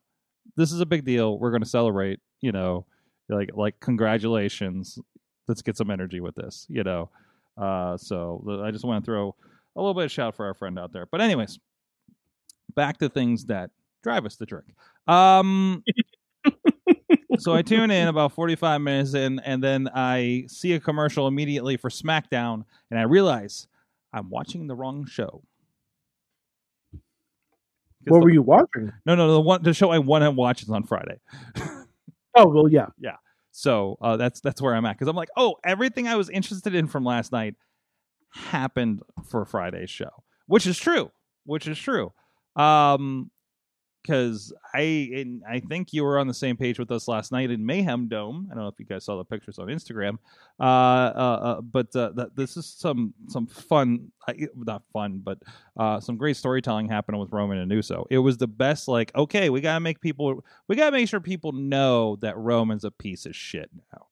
this 0.55 0.71
is 0.71 0.79
a 0.79 0.85
big 0.85 1.05
deal. 1.05 1.37
We're 1.37 1.51
going 1.51 1.63
to 1.63 1.69
celebrate. 1.69 2.19
You 2.41 2.51
know, 2.51 2.85
like 3.27 3.51
like 3.53 3.79
congratulations. 3.79 4.97
Let's 5.47 5.61
get 5.61 5.77
some 5.77 5.91
energy 5.91 6.21
with 6.21 6.35
this. 6.35 6.65
You 6.69 6.83
know, 6.83 7.09
uh, 7.57 7.97
so 7.97 8.61
I 8.63 8.71
just 8.71 8.85
want 8.85 9.03
to 9.03 9.05
throw 9.05 9.35
a 9.75 9.81
little 9.81 9.93
bit 9.93 10.05
of 10.05 10.11
shout 10.11 10.35
for 10.35 10.45
our 10.45 10.53
friend 10.53 10.79
out 10.79 10.93
there. 10.93 11.05
But 11.05 11.21
anyways, 11.21 11.59
back 12.75 12.97
to 12.99 13.09
things 13.09 13.45
that 13.45 13.71
drive 14.03 14.25
us 14.25 14.37
to 14.37 14.45
drink. 14.45 14.73
Um. 15.07 15.83
so 17.39 17.53
I 17.53 17.61
tune 17.61 17.89
in 17.91 18.07
about 18.07 18.33
45 18.33 18.81
minutes 18.81 19.13
in, 19.13 19.39
and 19.39 19.63
then 19.63 19.89
I 19.93 20.45
see 20.47 20.73
a 20.73 20.79
commercial 20.79 21.27
immediately 21.27 21.77
for 21.77 21.89
SmackDown, 21.89 22.65
and 22.91 22.99
I 22.99 23.03
realize 23.03 23.67
I'm 24.13 24.29
watching 24.29 24.67
the 24.67 24.75
wrong 24.75 25.05
show. 25.05 25.43
What 28.05 28.19
the- 28.19 28.23
were 28.23 28.29
you 28.29 28.41
watching? 28.41 28.91
No, 29.05 29.15
no, 29.15 29.31
the 29.33 29.41
one 29.41 29.61
the 29.63 29.73
show 29.73 29.89
I 29.91 29.99
want 29.99 30.23
to 30.23 30.31
watch 30.31 30.63
is 30.63 30.69
on 30.69 30.83
Friday. 30.83 31.19
Oh 32.35 32.47
well, 32.47 32.69
yeah, 32.69 32.85
yeah. 32.99 33.15
So 33.51 33.97
uh, 34.01 34.15
that's 34.15 34.39
that's 34.39 34.61
where 34.61 34.75
I'm 34.75 34.85
at 34.85 34.95
because 34.95 35.07
I'm 35.07 35.15
like, 35.15 35.31
oh, 35.35 35.55
everything 35.63 36.07
I 36.07 36.15
was 36.15 36.29
interested 36.29 36.75
in 36.75 36.87
from 36.87 37.03
last 37.03 37.31
night 37.31 37.55
happened 38.29 39.01
for 39.27 39.43
Friday's 39.45 39.89
show, 39.89 40.11
which 40.45 40.67
is 40.67 40.77
true, 40.77 41.11
which 41.45 41.67
is 41.67 41.77
true. 41.77 42.13
Um, 42.55 43.31
because 44.01 44.53
I 44.73 44.81
and 45.13 45.43
I 45.49 45.59
think 45.59 45.93
you 45.93 46.03
were 46.03 46.19
on 46.19 46.27
the 46.27 46.33
same 46.33 46.57
page 46.57 46.79
with 46.79 46.91
us 46.91 47.07
last 47.07 47.31
night 47.31 47.51
in 47.51 47.65
Mayhem 47.65 48.07
Dome. 48.07 48.47
I 48.51 48.55
don't 48.55 48.63
know 48.63 48.69
if 48.69 48.79
you 48.79 48.85
guys 48.85 49.05
saw 49.05 49.17
the 49.17 49.25
pictures 49.25 49.59
on 49.59 49.67
Instagram. 49.67 50.17
Uh, 50.59 50.63
uh, 50.63 51.39
uh 51.41 51.61
but 51.61 51.95
uh, 51.95 52.11
th- 52.15 52.29
this 52.35 52.57
is 52.57 52.65
some 52.65 53.13
some 53.27 53.47
fun, 53.47 54.11
not 54.55 54.83
fun, 54.93 55.21
but 55.23 55.39
uh, 55.77 55.99
some 55.99 56.17
great 56.17 56.37
storytelling 56.37 56.87
happening 56.87 57.19
with 57.19 57.31
Roman 57.31 57.57
and 57.57 57.71
Uso. 57.71 58.07
It 58.09 58.19
was 58.19 58.37
the 58.37 58.47
best. 58.47 58.87
Like, 58.87 59.15
okay, 59.15 59.49
we 59.49 59.61
gotta 59.61 59.79
make 59.79 60.01
people, 60.01 60.43
we 60.67 60.75
gotta 60.75 60.91
make 60.91 61.09
sure 61.09 61.19
people 61.19 61.51
know 61.51 62.17
that 62.21 62.37
Roman's 62.37 62.85
a 62.85 62.91
piece 62.91 63.25
of 63.25 63.35
shit 63.35 63.69
now. 63.93 64.07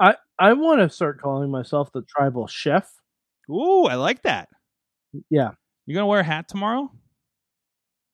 I 0.00 0.16
I 0.38 0.52
want 0.54 0.80
to 0.80 0.90
start 0.90 1.20
calling 1.20 1.50
myself 1.50 1.92
the 1.92 2.02
tribal 2.02 2.46
chef 2.46 2.90
Ooh, 3.50 3.84
I 3.84 3.94
like 3.94 4.22
that. 4.22 4.48
Yeah. 5.30 5.50
You 5.86 5.94
gonna 5.94 6.06
wear 6.06 6.20
a 6.20 6.24
hat 6.24 6.48
tomorrow? 6.48 6.90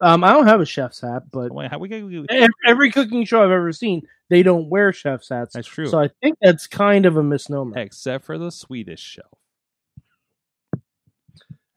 Um, 0.03 0.25
I 0.25 0.33
don't 0.33 0.47
have 0.47 0.61
a 0.61 0.67
chef's 0.67 1.01
hat, 1.01 1.25
but 1.31 1.53
Wait, 1.53 1.71
how 1.71 1.79
we 1.79 1.89
we- 2.03 2.27
ev- 2.31 2.49
every 2.67 2.91
cooking 2.91 3.25
show 3.27 3.43
I've 3.45 3.51
ever 3.51 3.71
seen, 3.73 4.03
they 4.31 4.43
don't 4.43 4.69
wear 4.71 4.93
chef's 4.93 5.29
hats. 5.29 5.55
That's 5.55 5.69
true. 5.69 5.87
So 5.87 5.99
I 6.01 6.09
think 6.23 6.39
that's 6.41 6.67
kind 6.67 7.05
of 7.05 7.17
a 7.19 7.23
misnomer. 7.23 7.79
Except 7.79 8.25
for 8.25 8.39
the 8.39 8.51
Swedish 8.51 9.01
show. 9.01 9.23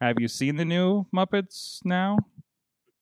Have 0.01 0.15
you 0.19 0.27
seen 0.27 0.55
the 0.57 0.65
new 0.65 1.05
Muppets 1.15 1.79
now? 1.85 2.17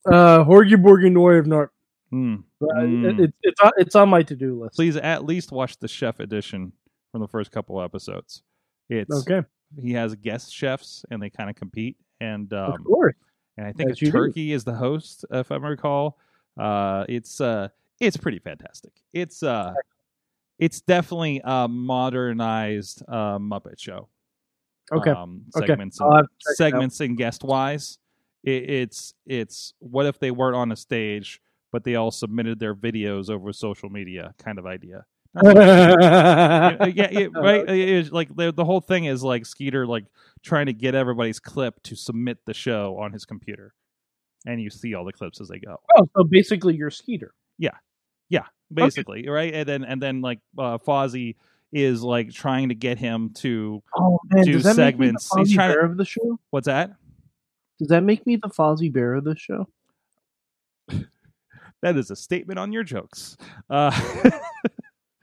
Uh, 0.05 0.43
Horgy 0.43 0.73
Borgy 0.75 1.11
Noy 1.11 1.33
of 1.35 1.47
not. 1.47 1.69
Hmm. 2.09 2.37
But 2.59 2.69
Mm. 2.75 3.05
it, 3.05 3.19
it, 3.25 3.33
it's 3.43 3.61
on, 3.61 3.71
it's 3.77 3.95
on 3.95 4.09
my 4.09 4.21
to 4.23 4.35
do 4.35 4.61
list. 4.61 4.75
Please 4.75 4.97
at 4.97 5.25
least 5.25 5.51
watch 5.51 5.77
the 5.77 5.87
chef 5.87 6.19
edition 6.19 6.73
from 7.11 7.21
the 7.21 7.27
first 7.27 7.51
couple 7.51 7.81
episodes. 7.81 8.43
It's 8.89 9.15
Okay, 9.27 9.47
he 9.79 9.93
has 9.93 10.13
guest 10.15 10.53
chefs 10.53 11.05
and 11.09 11.21
they 11.21 11.29
kind 11.29 11.49
of 11.49 11.55
compete 11.55 11.97
and 12.19 12.51
of 12.53 12.73
um, 12.75 12.83
course. 12.83 13.15
And 13.61 13.69
I 13.69 13.73
think 13.73 13.91
As 13.91 13.93
it's 13.93 13.99
do. 13.99 14.11
Turkey 14.11 14.53
is 14.53 14.63
the 14.63 14.73
host 14.73 15.23
if 15.29 15.51
I 15.51 15.55
recall. 15.57 16.17
Uh, 16.59 17.05
it's 17.07 17.39
uh 17.39 17.67
it's 17.99 18.17
pretty 18.17 18.39
fantastic. 18.39 18.91
It's 19.13 19.43
uh 19.43 19.73
it's 20.57 20.81
definitely 20.81 21.41
a 21.43 21.67
modernized 21.67 23.03
uh, 23.07 23.37
Muppet 23.39 23.79
show. 23.79 24.09
Okay. 24.91 25.11
um, 25.11 25.43
Okay. 25.55 25.67
segments 25.67 26.01
I'll 26.01 26.09
and, 26.09 26.17
have 26.17 26.25
to 26.25 26.29
check 26.29 26.47
it 26.47 26.51
out. 26.51 26.55
segments 26.57 26.99
and 26.99 27.17
guest 27.17 27.43
wise. 27.43 27.99
It, 28.43 28.69
it's 28.69 29.13
it's 29.27 29.73
what 29.79 30.07
if 30.07 30.19
they 30.19 30.31
weren't 30.31 30.55
on 30.55 30.71
a 30.71 30.75
stage, 30.75 31.39
but 31.71 31.83
they 31.83 31.95
all 31.95 32.11
submitted 32.11 32.59
their 32.59 32.75
videos 32.75 33.29
over 33.29 33.53
social 33.53 33.89
media, 33.89 34.33
kind 34.39 34.57
of 34.57 34.65
idea. 34.65 35.05
Yeah, 35.43 37.07
yeah, 37.11 37.27
right. 37.33 37.69
It's 37.69 38.11
like 38.11 38.35
the, 38.35 38.51
the 38.51 38.65
whole 38.65 38.81
thing 38.81 39.05
is 39.05 39.23
like 39.23 39.45
Skeeter 39.45 39.87
like 39.87 40.05
trying 40.43 40.65
to 40.65 40.73
get 40.73 40.95
everybody's 40.95 41.39
clip 41.39 41.81
to 41.83 41.95
submit 41.95 42.39
the 42.45 42.53
show 42.53 42.97
on 42.99 43.13
his 43.13 43.25
computer, 43.25 43.73
and 44.45 44.61
you 44.61 44.69
see 44.69 44.93
all 44.93 45.05
the 45.05 45.13
clips 45.13 45.39
as 45.39 45.47
they 45.47 45.59
go. 45.59 45.77
Oh, 45.95 46.07
so 46.17 46.23
basically 46.23 46.75
you're 46.75 46.89
Skeeter. 46.89 47.33
Yeah, 47.57 47.77
yeah, 48.29 48.45
basically, 48.73 49.27
right? 49.29 49.53
And 49.53 49.67
then 49.67 49.83
and 49.85 50.01
then 50.01 50.21
like 50.21 50.39
uh, 50.57 50.77
Fozzie 50.79 51.35
is 51.71 52.03
like 52.03 52.33
trying 52.33 52.67
to 52.69 52.75
get 52.75 52.97
him 52.97 53.29
to 53.35 53.81
Oh 53.97 54.19
man, 54.29 54.43
Do 54.43 54.59
segments. 54.59 55.29
He's 55.37 55.53
trying 55.53 55.73
to- 55.73 55.79
of 55.79 55.95
the 55.97 56.03
show? 56.05 56.39
what's 56.49 56.65
that? 56.65 56.91
Does 57.79 57.87
that 57.87 58.03
make 58.03 58.27
me 58.27 58.35
the 58.35 58.49
Fozzie 58.49 58.91
Bear 58.91 59.13
of 59.13 59.23
the 59.23 59.35
show? 59.37 59.67
That 61.81 61.97
is 61.97 62.11
a 62.11 62.15
statement 62.15 62.59
on 62.59 62.71
your 62.71 62.83
jokes 62.83 63.37
uh, 63.67 63.89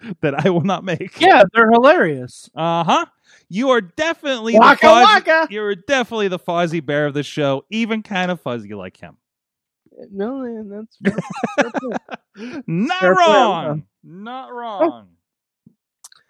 that 0.21 0.45
I 0.45 0.51
will 0.51 0.63
not 0.63 0.85
make. 0.85 1.21
Yeah, 1.21 1.43
they're 1.53 1.71
hilarious. 1.71 2.49
Uh 2.55 2.85
huh. 2.85 3.07
You 3.49 3.71
are 3.71 3.81
definitely 3.81 4.55
Waka 4.55 4.81
the 4.83 4.87
Fozzie, 4.89 5.03
waka. 5.03 5.49
You're 5.51 5.75
definitely 5.75 6.29
the 6.29 6.39
Fozzie 6.39 6.85
Bear 6.85 7.07
of 7.07 7.15
the 7.15 7.23
show, 7.23 7.65
even 7.71 8.03
kind 8.03 8.31
of 8.31 8.41
fuzzy 8.41 8.75
like 8.75 8.97
him. 8.97 9.17
No, 10.13 10.39
man, 10.39 10.69
that's 10.69 10.97
that's 11.57 11.79
it. 12.37 12.65
Not 12.67 13.01
Fair 13.01 13.15
play, 13.15 13.25
wrong. 13.25 13.85
Not 14.05 14.53
wrong. 14.53 15.09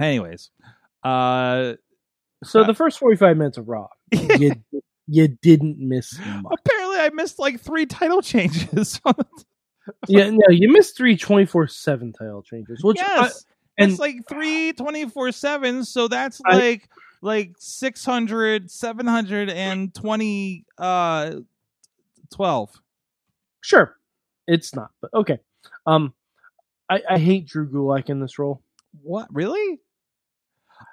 Anyways, 0.01 0.51
uh, 1.03 1.75
so. 2.45 2.65
The 2.65 2.75
first 2.75 2.99
forty-five 2.99 3.37
minutes 3.37 3.59
of 3.59 3.69
Raw, 3.69 3.89
you 4.13 4.53
you 5.07 5.29
didn't 5.43 5.79
miss 5.79 6.19
much. 6.19 6.53
apparently 6.59 6.99
I 6.99 7.11
missed 7.13 7.39
like 7.39 7.61
three 7.61 7.87
title 7.87 8.23
changes. 8.23 9.01
Yeah, 10.07 10.31
no, 10.31 10.49
you 10.51 10.71
missed 10.71 10.99
three 10.99 11.17
24-7 11.17 12.13
title 12.19 12.43
changes, 12.43 12.85
which 12.85 12.99
I- 13.01 13.23
yes, 13.23 13.45
and 13.79 13.91
it's 13.91 14.01
like 14.01 14.17
three 14.29 14.73
24 14.73 15.33
7 15.33 15.85
so 15.85 16.09
that's 16.09 16.41
I- 16.45 16.57
like 16.57 16.89
like 17.23 17.55
600 17.59 18.71
720 18.71 20.65
uh 20.79 21.33
12 22.31 22.71
sure 23.61 23.95
it's 24.51 24.75
not, 24.75 24.91
but 25.03 25.13
okay. 25.13 25.41
Um, 25.85 26.15
I, 26.89 27.03
I 27.07 27.19
hate 27.19 27.47
Drew 27.47 27.69
Gulak 27.69 28.09
in 28.09 28.19
this 28.19 28.39
role. 28.39 28.63
what 29.03 29.29
really 29.31 29.79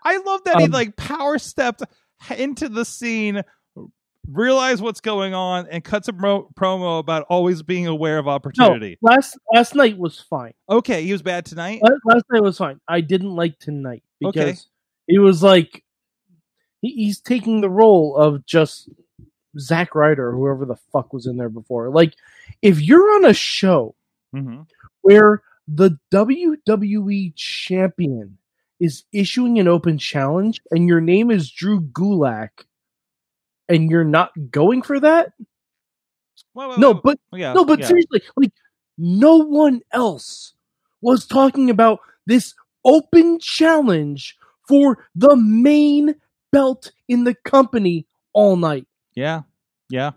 i 0.04 0.18
love 0.18 0.44
that 0.44 0.60
he 0.60 0.66
Um, 0.66 0.72
like 0.72 0.98
power 0.98 1.38
stepped 1.40 1.84
into 2.38 2.68
the 2.68 2.84
scene 2.84 3.44
realized 4.28 4.82
what's 4.82 5.02
going 5.02 5.34
on 5.34 5.68
and 5.70 5.84
cuts 5.84 6.08
a 6.08 6.14
pro- 6.14 6.50
promo 6.56 7.00
about 7.00 7.26
always 7.30 7.62
being 7.62 7.88
aware 7.88 8.18
of 8.18 8.28
opportunity 8.28 8.98
No, 9.02 9.12
Last 9.12 9.38
last 9.54 9.76
night 9.76 9.98
was 9.98 10.20
fine. 10.20 10.54
okay 10.70 11.04
he 11.04 11.12
was 11.12 11.22
bad 11.22 11.46
tonight 11.46 11.82
La- 11.84 12.14
Last 12.14 12.26
night 12.32 12.42
was 12.44 12.58
fine. 12.58 12.80
I 12.88 13.02
didn't 13.02 13.36
like 13.36 13.60
tonight 13.60 14.04
because 14.20 14.36
Okay. 14.38 14.56
it 15.08 15.20
was 15.20 15.44
like 15.44 15.84
he, 16.82 16.90
he's 16.92 17.20
taking 17.20 17.62
the 17.62 17.70
role 17.70 18.16
of 18.16 18.46
just 18.46 18.90
Zack 19.60 19.96
Ryder 19.96 20.30
or 20.30 20.34
whoever 20.34 20.66
the 20.66 20.76
fuck 20.92 21.14
was 21.14 21.28
in 21.28 21.38
there 21.38 21.48
before. 21.50 21.90
Like, 21.90 22.14
if 22.62 22.82
you're 22.82 23.16
on 23.16 23.26
a 23.26 23.34
show 23.34 23.96
hmm 24.34 24.62
where 25.02 25.42
the 25.68 25.98
WWE 26.14 27.34
champion 27.36 28.38
is 28.80 29.04
issuing 29.14 29.58
an 29.60 29.68
open 29.68 29.98
challenge 29.98 30.60
and 30.72 30.88
your 30.88 31.00
name 31.00 31.32
is 31.32 31.50
Drew 31.50 31.80
Gulak 31.82 32.50
and 33.70 33.90
you're 33.90 34.04
not 34.04 34.32
going 34.52 34.82
for 34.82 35.00
that? 35.00 35.34
Well, 36.54 36.70
well, 36.70 36.80
No, 36.80 36.92
well, 36.92 37.02
but 37.04 37.20
yeah, 37.34 37.54
no, 37.54 37.66
but 37.66 37.80
yeah. 37.80 37.88
seriously, 37.88 38.22
like 38.36 38.52
no 38.98 39.38
one 39.38 39.82
else 39.92 40.54
was 41.02 41.26
talking 41.26 41.70
about 41.70 42.00
this 42.26 42.54
open 42.86 43.40
challenge 43.40 44.36
for 44.68 45.06
the 45.16 45.36
main 45.36 46.16
belt 46.52 46.92
in 47.08 47.24
the 47.24 47.36
company 47.46 48.08
all 48.34 48.56
night. 48.56 48.88
yeah 49.16 49.42
yeah 49.90 50.12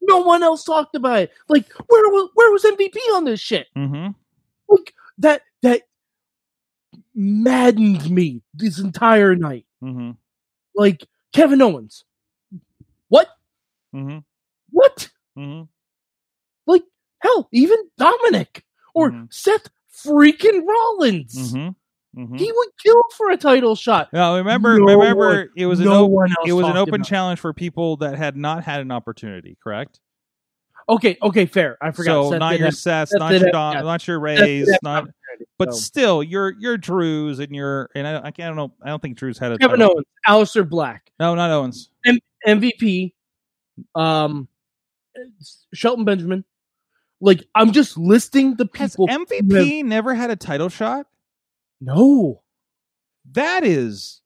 No 0.00 0.18
one 0.18 0.42
else 0.42 0.64
talked 0.64 0.94
about 0.96 1.20
it. 1.20 1.32
Like 1.48 1.70
where 1.88 2.08
was 2.10 2.30
where 2.34 2.50
was 2.50 2.64
MVP 2.64 2.96
on 3.14 3.24
this 3.24 3.40
shit? 3.40 3.66
hmm 3.76 4.08
Like 4.68 4.94
that 5.18 5.42
that 5.62 5.82
maddened 7.14 8.10
me 8.10 8.42
this 8.54 8.78
entire 8.78 9.36
night. 9.36 9.66
hmm 9.80 10.12
Like 10.74 11.06
Kevin 11.32 11.62
Owens. 11.62 12.04
What? 13.92 14.00
hmm 14.02 14.18
What? 14.70 15.10
hmm 15.36 15.62
Like 16.66 16.82
hell, 17.20 17.48
even 17.52 17.78
Dominik 18.00 18.62
or 18.94 19.10
Mhm. 19.10 19.32
Seth 19.32 19.68
freaking 20.04 20.62
Rollins. 20.66 21.52
hmm 21.52 21.68
hmm 22.14 22.36
He 22.36 22.50
would 22.52 22.68
kill 22.82 23.00
for 23.16 23.30
a 23.30 23.36
title 23.36 23.74
shot. 23.74 24.12
Now 24.12 24.36
remember, 24.36 24.78
No 24.78 24.84
remember, 24.98 25.26
one- 25.28 25.48
it 25.56 25.66
was 25.66 25.80
an 25.80 25.86
no 25.86 26.04
op- 26.04 26.10
one 26.10 26.34
it 26.46 26.52
was 26.52 26.66
an 26.66 26.76
open 26.76 27.00
it. 27.02 27.04
challenge 27.06 27.40
for 27.40 27.52
people 27.52 27.96
that 27.98 28.16
had 28.16 28.36
not 28.36 28.64
had 28.64 28.80
an 28.80 28.90
opportunity. 28.90 29.56
Correct. 29.62 29.98
Okay, 30.88 31.16
okay, 31.22 31.46
fair. 31.46 31.78
I 31.80 31.92
forgot. 31.92 32.10
So 32.24 32.30
Seth 32.32 32.40
not 32.40 32.58
your 32.58 32.66
have- 32.66 32.74
Seths, 32.74 33.10
Seth 33.10 33.18
not 33.20 33.38
your 33.38 33.50
Don, 33.52 33.74
yeah. 33.74 33.80
not 33.82 34.06
your 34.08 34.18
Rays, 34.18 34.68
not. 34.82 35.08
But 35.56 35.72
so. 35.72 35.78
still, 35.80 36.22
your 36.22 36.52
your 36.58 36.76
Drews 36.76 37.38
and 37.38 37.54
your 37.54 37.88
and 37.94 38.06
I, 38.06 38.16
I 38.18 38.30
can't 38.32 38.40
I 38.40 38.46
don't 38.48 38.56
know. 38.56 38.72
I 38.82 38.88
don't 38.88 39.00
think 39.00 39.16
Drews 39.16 39.38
had 39.38 39.52
a 39.52 39.58
Kevin 39.58 39.78
title. 39.78 39.94
Owens, 39.94 40.06
Aleister 40.54 40.68
Black, 40.68 41.10
No, 41.20 41.34
not 41.36 41.50
Owens. 41.50 41.88
MVP, 42.46 43.14
um, 43.94 44.48
Shelton 45.74 46.04
Benjamin. 46.04 46.44
Like 47.20 47.44
I'm 47.54 47.72
just 47.72 47.96
listing 47.96 48.56
the 48.56 48.68
Has 48.74 48.92
people. 48.92 49.06
have- 49.08 49.20
MVP 49.28 49.84
never 49.84 50.14
had 50.14 50.30
a 50.30 50.36
title 50.36 50.68
shot? 50.68 51.06
no, 51.80 52.42
That 53.32 53.64
is 53.64 54.20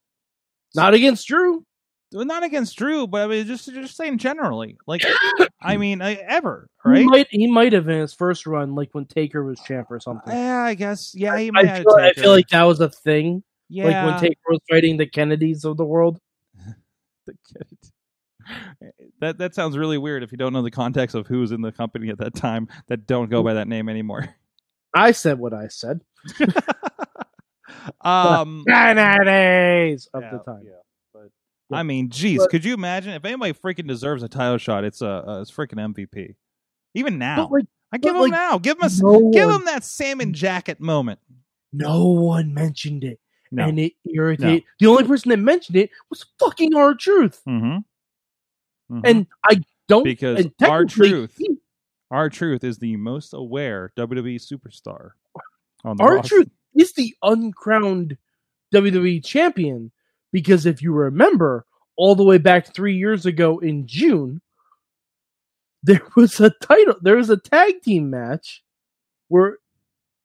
not 0.74 0.94
against 0.94 1.26
Drew. 1.26 1.64
not 2.12 2.42
against 2.42 2.76
Drew, 2.76 3.06
but 3.06 3.22
I 3.22 3.26
mean 3.26 3.46
just 3.46 3.66
just 3.72 3.96
saying 3.96 4.18
generally. 4.18 4.76
Like 4.86 5.02
I 5.62 5.76
mean 5.76 6.00
I, 6.00 6.14
ever 6.14 6.68
He 6.84 6.90
right? 6.90 7.04
might 7.04 7.26
he 7.30 7.46
might 7.50 7.72
have 7.74 7.88
in 7.88 8.00
his 8.00 8.14
first 8.14 8.46
run, 8.46 8.74
like 8.74 8.88
when 8.92 9.04
Taker 9.06 9.44
was 9.44 9.60
champ 9.66 9.88
or 9.90 10.00
something. 10.00 10.32
Yeah, 10.32 10.62
I 10.62 10.74
guess. 10.74 11.12
Yeah, 11.14 11.36
he 11.38 11.48
I, 11.48 11.50
might 11.50 11.66
have 11.66 11.78
feel, 11.84 11.96
I 11.98 12.12
feel 12.14 12.30
like 12.30 12.48
that 12.48 12.62
was 12.62 12.80
a 12.80 12.88
thing. 12.88 13.42
yeah. 13.68 13.84
Like 14.04 14.06
when 14.06 14.20
Taker 14.30 14.40
was 14.48 14.60
fighting 14.70 14.96
the 14.96 15.06
Kennedys 15.06 15.64
of 15.66 15.76
the 15.76 15.84
world. 15.84 16.18
the 17.26 17.32
kid. 17.52 17.66
That 19.20 19.38
that 19.38 19.54
sounds 19.54 19.76
really 19.78 19.98
weird 19.98 20.22
if 20.22 20.30
you 20.32 20.38
don't 20.38 20.52
know 20.52 20.62
the 20.62 20.70
context 20.70 21.14
of 21.14 21.26
who's 21.26 21.52
in 21.52 21.60
the 21.62 21.72
company 21.72 22.10
at 22.10 22.18
that 22.18 22.34
time 22.34 22.68
that 22.88 23.06
don't 23.06 23.30
go 23.30 23.42
by 23.42 23.54
that 23.54 23.68
name 23.68 23.88
anymore. 23.88 24.28
I 24.94 25.12
said 25.12 25.38
what 25.38 25.52
I 25.52 25.68
said. 25.68 26.00
um, 28.00 28.64
Kennedys 28.66 30.08
of 30.14 30.22
yeah, 30.22 30.30
the 30.30 30.38
time. 30.38 30.62
yeah, 30.64 30.72
but 31.12 31.30
Yeah. 31.70 31.78
I 31.78 31.82
mean, 31.82 32.10
geez, 32.10 32.38
But- 32.38 32.50
could 32.50 32.64
you 32.64 32.74
imagine 32.74 33.12
if 33.14 33.24
anybody 33.24 33.52
freaking 33.52 33.86
deserves 33.88 34.22
a 34.22 34.28
title 34.28 34.58
shot? 34.58 34.84
It's 34.84 35.02
a 35.02 35.28
uh, 35.28 35.40
it's 35.42 35.50
freaking 35.50 35.74
MVP. 35.94 36.34
Even 36.94 37.18
now, 37.18 37.48
like 37.50 37.64
I 37.92 37.98
give 37.98 38.14
but, 38.14 38.16
him 38.16 38.22
like, 38.22 38.32
now. 38.32 38.58
Give 38.58 38.76
him 38.76 38.82
a 38.82 38.86
s- 38.86 39.00
no 39.02 39.30
give 39.32 39.48
one- 39.48 39.60
him 39.60 39.64
that 39.66 39.84
salmon 39.84 40.32
jacket 40.32 40.80
moment. 40.80 41.20
no 41.72 42.06
one 42.06 42.54
mentioned 42.54 43.04
it. 43.04 43.20
No. 43.52 43.64
And 43.68 43.78
it 43.78 43.92
irritated. 44.04 44.64
The 44.80 44.86
only 44.88 45.04
person 45.04 45.28
that 45.28 45.36
mentioned 45.36 45.76
it 45.76 45.90
was 46.10 46.26
fucking 46.40 46.74
R-Truth. 46.74 47.42
Mm-hmm. 47.48 47.78
Mm-hmm. 48.90 49.00
And 49.04 49.26
I 49.44 49.60
don't 49.88 50.04
Because 50.04 50.46
R-Truth 50.62 51.38
our 52.10 52.30
truth 52.30 52.62
is 52.62 52.78
the 52.78 52.96
most 52.96 53.34
aware 53.34 53.92
WWE 53.96 54.36
superstar 54.36 55.10
on 55.84 55.96
the 55.96 56.04
R-Truth 56.04 56.50
is 56.74 56.92
the 56.92 57.14
uncrowned 57.22 58.16
WWE 58.72 59.24
champion 59.24 59.90
because 60.32 60.66
if 60.66 60.82
you 60.82 60.92
remember, 60.92 61.66
all 61.96 62.14
the 62.14 62.24
way 62.24 62.38
back 62.38 62.74
three 62.74 62.96
years 62.96 63.26
ago 63.26 63.58
in 63.58 63.86
June, 63.86 64.40
there 65.82 66.02
was 66.16 66.40
a 66.40 66.50
title, 66.50 66.96
there 67.00 67.16
was 67.16 67.30
a 67.30 67.36
tag 67.36 67.82
team 67.82 68.10
match 68.10 68.62
where 69.28 69.58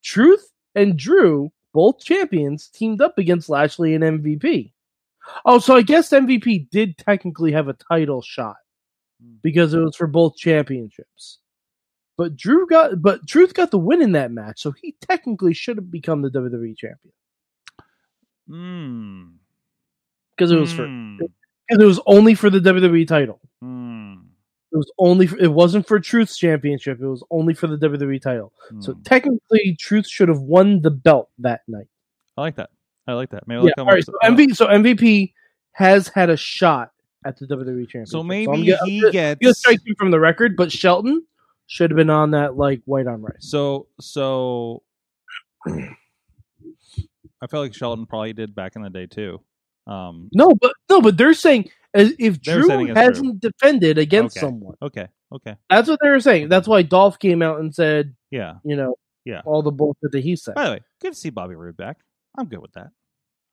Truth 0.03 0.51
and 0.75 0.97
Drew, 0.97 1.51
both 1.73 2.03
champions, 2.03 2.67
teamed 2.67 3.01
up 3.01 3.17
against 3.17 3.49
Lashley 3.49 3.93
and 3.93 4.03
MVP. 4.03 4.71
Oh, 5.45 5.59
so 5.59 5.75
I 5.75 5.81
guess 5.81 6.09
MVP 6.09 6.69
did 6.69 6.97
technically 6.97 7.51
have 7.51 7.67
a 7.67 7.73
title 7.73 8.21
shot 8.21 8.55
because 9.41 9.73
it 9.73 9.79
was 9.79 9.95
for 9.95 10.07
both 10.07 10.35
championships. 10.35 11.39
But 12.17 12.35
Drew 12.35 12.67
got, 12.67 13.01
but 13.01 13.25
Truth 13.27 13.53
got 13.53 13.71
the 13.71 13.79
win 13.79 14.01
in 14.01 14.11
that 14.11 14.31
match, 14.31 14.61
so 14.61 14.71
he 14.71 14.95
technically 15.01 15.53
should 15.53 15.77
have 15.77 15.89
become 15.89 16.21
the 16.21 16.29
WWE 16.29 16.75
champion 16.77 17.13
Hmm. 18.47 19.23
because 20.35 20.51
it 20.51 20.57
was 20.59 20.73
for 20.73 20.85
Hmm. 20.87 21.17
because 21.17 21.83
it 21.83 21.85
was 21.85 21.99
only 22.05 22.35
for 22.35 22.49
the 22.49 22.59
WWE 22.59 23.05
title. 23.07 23.39
Hmm. 23.61 24.13
It 24.73 24.77
was 24.77 24.91
only 24.99 25.27
for, 25.27 25.37
it 25.37 25.51
wasn't 25.51 25.87
for 25.87 25.99
Truth's 25.99 26.37
championship. 26.37 26.99
It 27.01 27.07
was 27.07 27.23
only 27.31 27.53
for 27.53 27.67
the 27.67 27.77
WWE 27.77 28.19
title. 28.21 28.53
So 28.79 28.93
Hmm. 28.93 29.01
technically, 29.03 29.75
Truth 29.79 30.07
should 30.07 30.29
have 30.29 30.41
won 30.41 30.81
the 30.81 30.91
belt 30.91 31.29
that 31.39 31.61
night. 31.67 31.87
I 32.37 32.41
like 32.41 32.55
that. 32.55 32.69
I 33.07 33.13
like 33.13 33.29
that. 33.31 33.47
Maybe 33.47 33.63
Yeah. 33.65 33.71
All 33.79 33.85
right. 33.85 34.03
So 34.05 34.13
MVP, 34.23 34.55
so 34.55 34.67
MVP 34.67 35.33
has 35.73 36.07
had 36.07 36.29
a 36.29 36.37
shot 36.37 36.91
at 37.25 37.37
the 37.37 37.45
WWE 37.47 37.85
championship. 37.87 38.07
So 38.09 38.23
maybe 38.23 38.45
gonna- 38.47 38.77
I'm 38.81 38.87
he 38.87 39.05
I'm 39.05 39.11
gets. 39.11 39.59
strike 39.59 39.79
him 39.85 39.95
from 39.97 40.11
the 40.11 40.19
record, 40.19 40.55
but 40.55 40.71
Shelton 40.71 41.25
should 41.67 41.89
have 41.91 41.95
been 41.97 42.09
on 42.09 42.31
that 42.31 42.57
like 42.57 42.81
white 42.85 43.07
on 43.07 43.21
rice. 43.21 43.35
So 43.39 43.87
so. 43.99 44.83
I 45.67 47.47
feel 47.49 47.61
like 47.61 47.73
Shelton 47.73 48.05
probably 48.05 48.33
did 48.33 48.53
back 48.53 48.75
in 48.75 48.81
the 48.83 48.89
day 48.89 49.07
too. 49.07 49.41
Um. 49.87 50.29
No, 50.33 50.53
but 50.53 50.73
no, 50.89 51.01
but 51.01 51.17
they're 51.17 51.33
saying 51.33 51.69
if 51.93 52.41
They're 52.43 52.61
Drew 52.61 52.93
hasn't 52.93 53.39
defended 53.41 53.97
against 53.97 54.37
Okay. 54.37 54.45
someone. 54.45 54.75
Okay. 54.81 55.07
Okay. 55.33 55.55
That's 55.69 55.89
what 55.89 55.99
they 56.03 56.09
were 56.09 56.19
saying. 56.19 56.49
That's 56.49 56.67
why 56.67 56.81
Dolph 56.83 57.17
came 57.19 57.41
out 57.41 57.59
and 57.59 57.73
said, 57.73 58.15
Yeah. 58.31 58.55
you 58.63 58.75
know, 58.75 58.95
Yeah. 59.25 59.41
all 59.45 59.61
the 59.61 59.71
bullshit 59.71 60.11
that 60.11 60.23
he 60.23 60.35
said. 60.35 60.55
By 60.55 60.65
the 60.65 60.71
way, 60.73 60.79
good 61.01 61.13
to 61.13 61.19
see 61.19 61.29
Bobby 61.29 61.55
Roode 61.55 61.77
back. 61.77 61.97
I'm 62.37 62.47
good 62.47 62.59
with 62.61 62.73
that. 62.73 62.89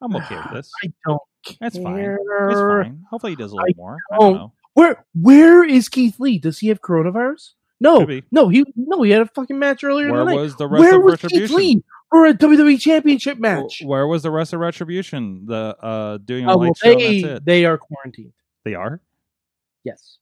I'm 0.00 0.14
okay 0.16 0.36
with 0.36 0.50
this. 0.54 0.70
I 0.84 0.92
don't 1.06 1.20
That's 1.60 1.76
fine. 1.76 1.96
care. 1.96 2.18
It's 2.50 2.60
fine. 2.60 3.04
Hopefully 3.10 3.32
he 3.32 3.36
does 3.36 3.52
a 3.52 3.56
little 3.56 3.68
I 3.68 3.74
more. 3.76 3.96
Don't 4.12 4.20
don't- 4.20 4.34
know. 4.36 4.52
Where 4.74 5.04
where 5.20 5.64
is 5.64 5.88
Keith 5.88 6.20
Lee? 6.20 6.38
Does 6.38 6.60
he 6.60 6.68
have 6.68 6.80
coronavirus? 6.80 7.54
No, 7.80 8.06
no, 8.32 8.48
he 8.48 8.64
no, 8.76 9.02
he 9.02 9.10
had 9.12 9.22
a 9.22 9.26
fucking 9.26 9.58
match 9.58 9.82
earlier 9.84 10.10
Where 10.12 10.22
in 10.22 10.28
the 10.28 10.34
was 10.36 10.56
the 10.56 10.68
rest 10.68 10.80
Where 10.80 10.96
of 10.98 11.02
was 11.04 11.14
Keith 11.20 11.24
Retribution? 11.32 11.56
Lee 11.56 11.82
for 12.10 12.26
a 12.26 12.34
WWE 12.34 12.80
Championship 12.80 13.38
match? 13.38 13.82
Where 13.84 14.06
was 14.06 14.22
the 14.22 14.30
rest 14.30 14.52
of 14.52 14.60
Retribution? 14.60 15.46
The 15.46 15.76
uh 15.80 16.18
doing 16.18 16.44
a 16.44 16.52
Oh, 16.54 16.58
well, 16.58 16.74
show. 16.74 16.94
they 16.94 17.38
they 17.42 17.64
are 17.64 17.76
quarantined. 17.78 18.32
They 18.64 18.74
are. 18.74 19.00
Yes, 19.84 20.18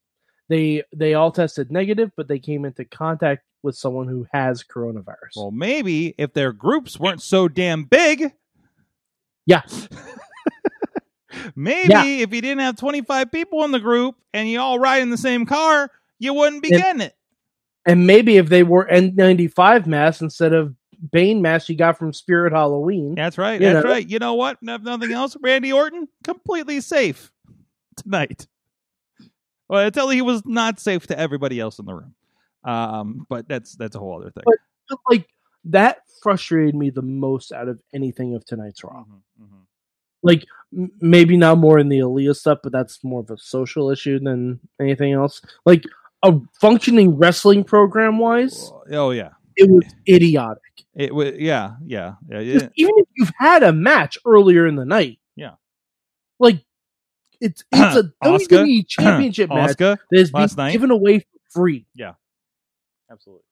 they 0.49 0.85
they 0.95 1.15
all 1.15 1.33
tested 1.33 1.71
negative, 1.71 2.13
but 2.17 2.29
they 2.29 2.39
came 2.39 2.65
into 2.65 2.85
contact 2.87 3.43
with 3.63 3.77
someone 3.77 4.07
who 4.09 4.27
has 4.33 4.63
coronavirus. 4.63 5.37
Well, 5.37 5.51
maybe 5.51 6.15
if 6.19 6.33
their 6.35 6.53
groups 6.53 6.99
weren't 7.01 7.21
so 7.23 7.49
damn 7.49 7.85
big. 7.85 8.33
Yeah. 9.47 9.63
maybe 11.55 11.89
Yeah. 11.91 12.05
if 12.05 12.33
you 12.33 12.41
didn't 12.41 12.61
have 12.61 12.77
25 12.77 13.31
people 13.31 13.65
in 13.65 13.71
the 13.71 13.81
group 13.81 14.17
and 14.33 14.49
you 14.49 14.61
all 14.61 14.79
ride 14.79 15.03
in 15.03 15.11
the 15.11 15.17
same 15.19 15.47
car, 15.47 15.91
you 16.19 16.33
wouldn't 16.35 16.63
be 16.63 16.73
And- 16.73 16.83
getting 16.83 17.01
it. 17.03 17.15
and 17.87 18.07
maybe 18.07 18.37
if 18.37 18.49
they 18.49 18.63
wore 18.63 18.87
N95 18.91 19.87
masks 19.87 20.23
instead 20.23 20.53
of 20.53 20.75
Bane 21.13 21.43
masks 21.43 21.69
you 21.69 21.77
got 21.77 21.99
from 21.99 22.13
Spirit 22.13 22.53
Halloween. 22.55 23.15
That's 23.15 23.37
right. 23.37 23.61
That's 23.61 23.85
know. 23.85 23.91
right. 23.91 24.09
You 24.09 24.19
know 24.19 24.35
what? 24.35 24.59
If 24.63 24.83
nothing 24.83 25.13
else, 25.13 25.37
Randy 25.43 25.73
Orton 25.73 26.09
completely 26.25 26.81
safe 26.81 27.31
tonight. 27.97 28.47
Well, 29.69 29.85
until 29.87 30.09
he 30.09 30.23
was 30.23 30.43
not 30.47 30.81
safe 30.81 31.07
to 31.09 31.19
everybody 31.19 31.61
else 31.61 31.79
in 31.79 31.85
the 31.87 31.95
room. 31.95 32.15
Um, 32.65 33.27
but 33.29 33.47
that's 33.47 33.77
that's 33.77 33.95
a 33.95 33.99
whole 33.99 34.17
other 34.21 34.31
thing. 34.31 34.43
But- 34.47 34.57
But, 34.89 34.99
like 35.11 35.29
that 35.71 35.99
frustrated 36.23 36.75
me 36.75 36.91
the 36.91 37.03
most 37.03 37.53
out 37.53 37.69
of 37.69 37.81
anything 37.95 38.35
of 38.35 38.45
tonight's 38.45 38.83
Raw. 38.83 39.05
Mhm, 39.05 39.21
mhm. 39.43 39.67
Like 40.23 40.45
m- 40.77 40.91
maybe 41.01 41.37
not 41.37 41.59
more 41.59 41.79
in 41.79 41.89
the 41.89 41.99
Aalyah 41.99 42.35
stuff, 42.35 42.59
but 42.63 42.73
that's 42.73 43.03
more 43.05 43.21
of 43.21 43.31
a 43.31 43.39
social 43.39 43.91
issue 43.91 44.19
than 44.19 44.61
anything 44.81 45.13
else. 45.13 45.41
Like 45.65 45.85
a 46.23 46.35
functioning 46.61 47.17
wrestling 47.17 47.63
program 47.65 48.19
wise, 48.19 48.71
Oh 48.91 49.11
yeah. 49.11 49.31
it 49.57 49.71
was 49.71 49.85
idiotic. 50.09 50.63
It 50.95 51.15
was 51.15 51.35
yeah, 51.39 51.75
yeah, 51.85 52.15
yeah. 52.29 52.41
Yeah. 52.41 52.69
Even 52.77 52.95
if 52.97 53.07
you've 53.17 53.33
had 53.39 53.63
a 53.63 53.73
match 53.73 54.19
earlier 54.27 54.67
in 54.67 54.77
the 54.77 54.85
night, 54.87 55.19
Yeah. 55.37 55.55
like 56.41 56.65
it's 57.41 57.63
it's 57.73 57.97
a 57.97 58.13
Oscar? 58.23 58.57
WWE 58.65 58.89
championship 58.89 59.51
match 59.51 59.71
Oscar, 59.71 59.99
that 60.11 60.19
is 60.21 60.31
being 60.33 60.49
night? 60.57 60.73
given 60.73 60.91
away 60.91 61.21
for 61.21 61.27
free. 61.51 61.87
Yeah, 61.95 62.15
absolutely. 63.11 63.45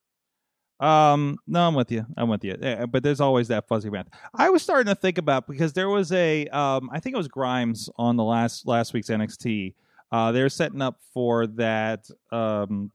Um, 0.81 1.39
no, 1.47 1.67
I'm 1.69 1.75
with 1.75 1.91
you. 1.93 2.05
I'm 2.17 2.29
with 2.29 2.45
you. 2.45 2.57
Yeah, 2.61 2.87
but 2.87 3.03
there's 3.03 3.21
always 3.21 3.49
that 3.49 3.69
fuzzy 3.69 3.91
math. 3.91 4.09
I 4.35 4.51
was 4.51 4.63
starting 4.63 4.93
to 4.93 4.95
think 4.95 5.19
about 5.19 5.47
because 5.47 5.73
there 5.73 5.89
was 5.89 6.13
a, 6.13 6.47
um, 6.49 6.91
I 6.93 7.01
think 7.01 7.15
it 7.15 7.17
was 7.17 7.29
Grimes 7.29 7.89
on 7.97 8.17
the 8.17 8.25
last 8.25 8.67
last 8.67 8.93
week's 8.93 9.09
NXT. 9.09 9.75
Uh, 10.11 10.33
they're 10.33 10.49
setting 10.49 10.83
up 10.83 11.01
for 11.13 11.47
that 11.47 12.09
um, 12.31 12.91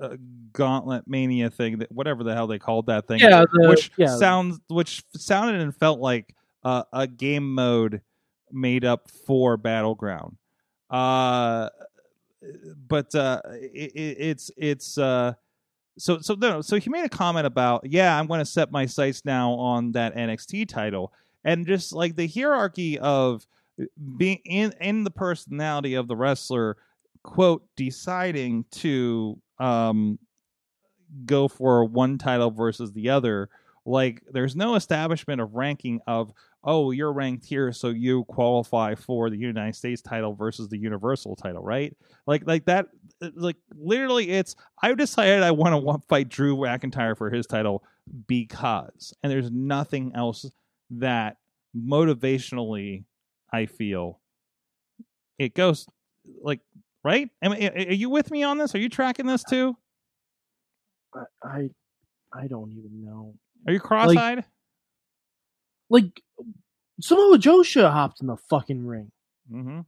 uh, 0.00 0.16
Gauntlet 0.52 1.06
Mania 1.06 1.50
thing, 1.50 1.78
that 1.78 1.92
whatever 1.92 2.24
the 2.24 2.34
hell 2.34 2.46
they 2.46 2.58
called 2.58 2.86
that 2.86 3.06
thing. 3.06 3.20
Yeah, 3.20 3.44
the- 3.52 3.68
which 3.68 3.90
yeah. 3.96 4.16
sounds, 4.16 4.58
which 4.68 5.04
sounded 5.14 5.60
and 5.60 5.74
felt 5.76 6.00
like 6.00 6.34
uh, 6.64 6.82
a 6.92 7.06
game 7.06 7.54
mode 7.54 8.00
made 8.50 8.84
up 8.84 9.10
for 9.10 9.56
Battleground. 9.56 10.36
Uh, 10.90 11.68
but 12.88 13.14
uh, 13.14 13.40
it, 13.54 13.92
it, 13.94 14.16
it's 14.18 14.50
it's 14.56 14.98
uh, 14.98 15.34
so 15.98 16.18
so 16.20 16.34
no 16.34 16.60
so 16.60 16.78
he 16.78 16.90
made 16.90 17.04
a 17.04 17.08
comment 17.08 17.46
about 17.46 17.82
yeah 17.84 18.18
I'm 18.18 18.26
going 18.26 18.40
to 18.40 18.44
set 18.46 18.70
my 18.70 18.86
sights 18.86 19.24
now 19.24 19.52
on 19.52 19.92
that 19.92 20.14
NXT 20.14 20.68
title. 20.68 21.12
And 21.44 21.66
just 21.66 21.92
like 21.92 22.16
the 22.16 22.26
hierarchy 22.26 22.98
of 22.98 23.46
being 24.16 24.40
in 24.44 24.74
in 24.80 25.04
the 25.04 25.10
personality 25.10 25.94
of 25.94 26.08
the 26.08 26.16
wrestler 26.16 26.76
quote 27.22 27.64
deciding 27.76 28.64
to 28.70 29.40
um 29.58 30.18
go 31.24 31.48
for 31.48 31.84
one 31.84 32.18
title 32.18 32.50
versus 32.50 32.92
the 32.92 33.10
other 33.10 33.48
like 33.84 34.22
there's 34.32 34.56
no 34.56 34.74
establishment 34.74 35.40
of 35.40 35.54
ranking 35.54 36.00
of 36.06 36.32
oh 36.66 36.90
you're 36.90 37.12
ranked 37.12 37.46
here 37.46 37.72
so 37.72 37.88
you 37.88 38.24
qualify 38.24 38.94
for 38.94 39.30
the 39.30 39.36
united 39.36 39.74
states 39.74 40.02
title 40.02 40.34
versus 40.34 40.68
the 40.68 40.78
universal 40.78 41.36
title 41.36 41.62
right? 41.62 41.96
Like 42.26 42.46
like 42.46 42.66
that 42.66 42.88
uh, 43.22 43.30
like 43.34 43.56
literally 43.74 44.30
it's 44.30 44.54
i've 44.82 44.98
decided 44.98 45.42
i 45.42 45.50
want 45.50 45.74
to 45.74 46.08
fight 46.08 46.28
drew 46.28 46.56
mcintyre 46.56 47.16
for 47.16 47.30
his 47.30 47.46
title 47.46 47.82
because 48.26 49.14
and 49.22 49.32
there's 49.32 49.50
nothing 49.50 50.12
else 50.14 50.50
that 50.90 51.36
motivationally 51.74 53.04
i 53.52 53.66
feel 53.66 54.20
it 55.38 55.54
goes 55.54 55.86
like 56.42 56.60
right? 57.06 57.30
I 57.40 57.48
mean, 57.48 57.68
are 57.68 57.92
you 57.92 58.10
with 58.10 58.30
me 58.32 58.42
on 58.42 58.58
this? 58.58 58.74
Are 58.74 58.78
you 58.78 58.88
tracking 58.88 59.26
this 59.26 59.44
too? 59.44 59.76
I 61.14 61.20
I, 61.42 61.70
I 62.34 62.46
don't 62.48 62.72
even 62.72 63.04
know. 63.04 63.34
are 63.66 63.72
you 63.72 63.80
cross-eyed? 63.80 64.44
Like 65.88 66.20
Samoa 67.00 67.38
Joe 67.38 67.62
should 67.62 67.84
have 67.84 67.92
hopped 67.92 68.20
in 68.20 68.26
the 68.26 68.36
fucking 68.36 68.86
ring. 68.86 69.10
mm-hmm. 69.52 69.80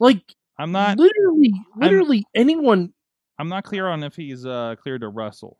Like 0.00 0.22
i'm 0.58 0.70
not 0.72 0.98
literally, 0.98 1.52
literally 1.76 2.24
anyone. 2.34 2.92
i'm 3.38 3.48
not 3.48 3.64
clear 3.64 3.88
on 3.88 4.02
if 4.04 4.14
he's 4.16 4.44
uh 4.46 4.74
cleared 4.82 5.00
to 5.00 5.08
wrestle 5.08 5.58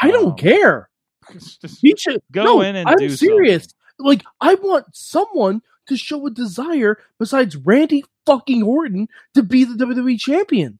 I 0.00 0.10
don't 0.10 0.32
Um, 0.32 0.36
care. 0.36 0.90
He 1.80 1.94
should 1.96 2.20
Go 2.30 2.44
no, 2.44 2.60
in 2.60 2.76
and 2.76 2.88
I'm 2.88 3.08
serious. 3.10 3.66
Like 3.98 4.22
I 4.40 4.54
want 4.56 4.86
someone 4.94 5.62
to 5.88 5.96
show 5.96 6.26
a 6.26 6.30
desire 6.30 6.98
besides 7.18 7.56
Randy 7.56 8.04
fucking 8.26 8.62
Orton 8.62 9.08
to 9.34 9.42
be 9.42 9.64
the 9.64 9.74
WWE 9.74 10.18
champion. 10.20 10.78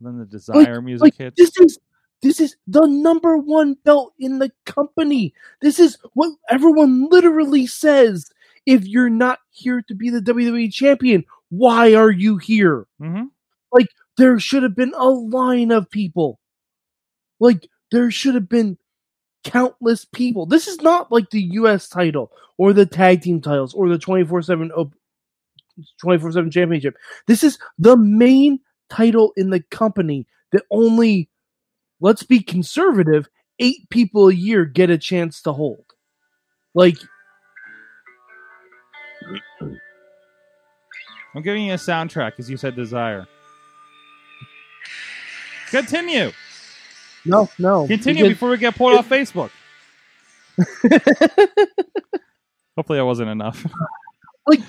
then 0.00 0.18
the 0.18 0.24
desire 0.26 0.80
music 0.82 1.02
Like 1.02 1.16
hits 1.16 1.36
this 1.36 1.52
is 1.58 1.78
this 2.24 2.40
is 2.40 2.56
the 2.66 2.86
number 2.86 3.36
one 3.36 3.74
belt 3.84 4.14
in 4.18 4.38
the 4.38 4.50
company. 4.64 5.34
This 5.60 5.78
is 5.78 5.98
what 6.14 6.32
everyone 6.48 7.08
literally 7.10 7.66
says. 7.66 8.30
If 8.64 8.86
you're 8.86 9.10
not 9.10 9.40
here 9.50 9.82
to 9.88 9.94
be 9.94 10.08
the 10.08 10.20
WWE 10.20 10.72
champion, 10.72 11.24
why 11.50 11.94
are 11.94 12.10
you 12.10 12.38
here? 12.38 12.86
mm-hmm. 13.00 13.24
There 14.16 14.38
should 14.38 14.62
have 14.62 14.76
been 14.76 14.94
a 14.96 15.08
line 15.08 15.72
of 15.72 15.90
people. 15.90 16.38
Like 17.40 17.68
there 17.90 18.12
should 18.12 18.36
have 18.36 18.48
been 18.48 18.78
countless 19.42 20.04
people. 20.04 20.46
This 20.46 20.68
is 20.68 20.80
not 20.80 21.10
like 21.12 21.30
the 21.30 21.42
US 21.42 21.88
title 21.88 22.30
or 22.56 22.72
the 22.72 22.86
tag 22.86 23.22
team 23.22 23.40
titles 23.40 23.74
or 23.74 23.88
the 23.88 23.98
24/7 23.98 24.70
op- 24.70 24.94
24/7 26.00 26.52
championship. 26.52 26.94
This 27.26 27.42
is 27.42 27.58
the 27.76 27.96
main 27.96 28.60
title 28.88 29.32
in 29.36 29.50
the 29.50 29.60
company 29.60 30.26
that 30.52 30.62
only 30.70 31.28
let's 32.04 32.22
be 32.22 32.38
conservative, 32.38 33.26
8 33.58 33.88
people 33.88 34.28
a 34.28 34.34
year 34.34 34.66
get 34.66 34.90
a 34.90 34.98
chance 34.98 35.40
to 35.42 35.54
hold. 35.54 35.86
Like 36.74 36.98
I'm 41.34 41.40
giving 41.42 41.64
you 41.64 41.72
a 41.72 41.76
soundtrack 41.76 42.32
because 42.32 42.50
you 42.50 42.58
said 42.58 42.76
desire. 42.76 43.26
Continue. 45.70 46.30
No, 47.24 47.48
no. 47.58 47.86
Continue 47.86 48.24
because- 48.24 48.34
before 48.34 48.50
we 48.50 48.58
get 48.58 48.76
pulled 48.76 48.98
off 48.98 49.08
Facebook. 49.08 49.50
Hopefully 52.76 52.98
that 52.98 53.06
wasn't 53.06 53.30
enough. 53.30 53.66
Like 54.46 54.60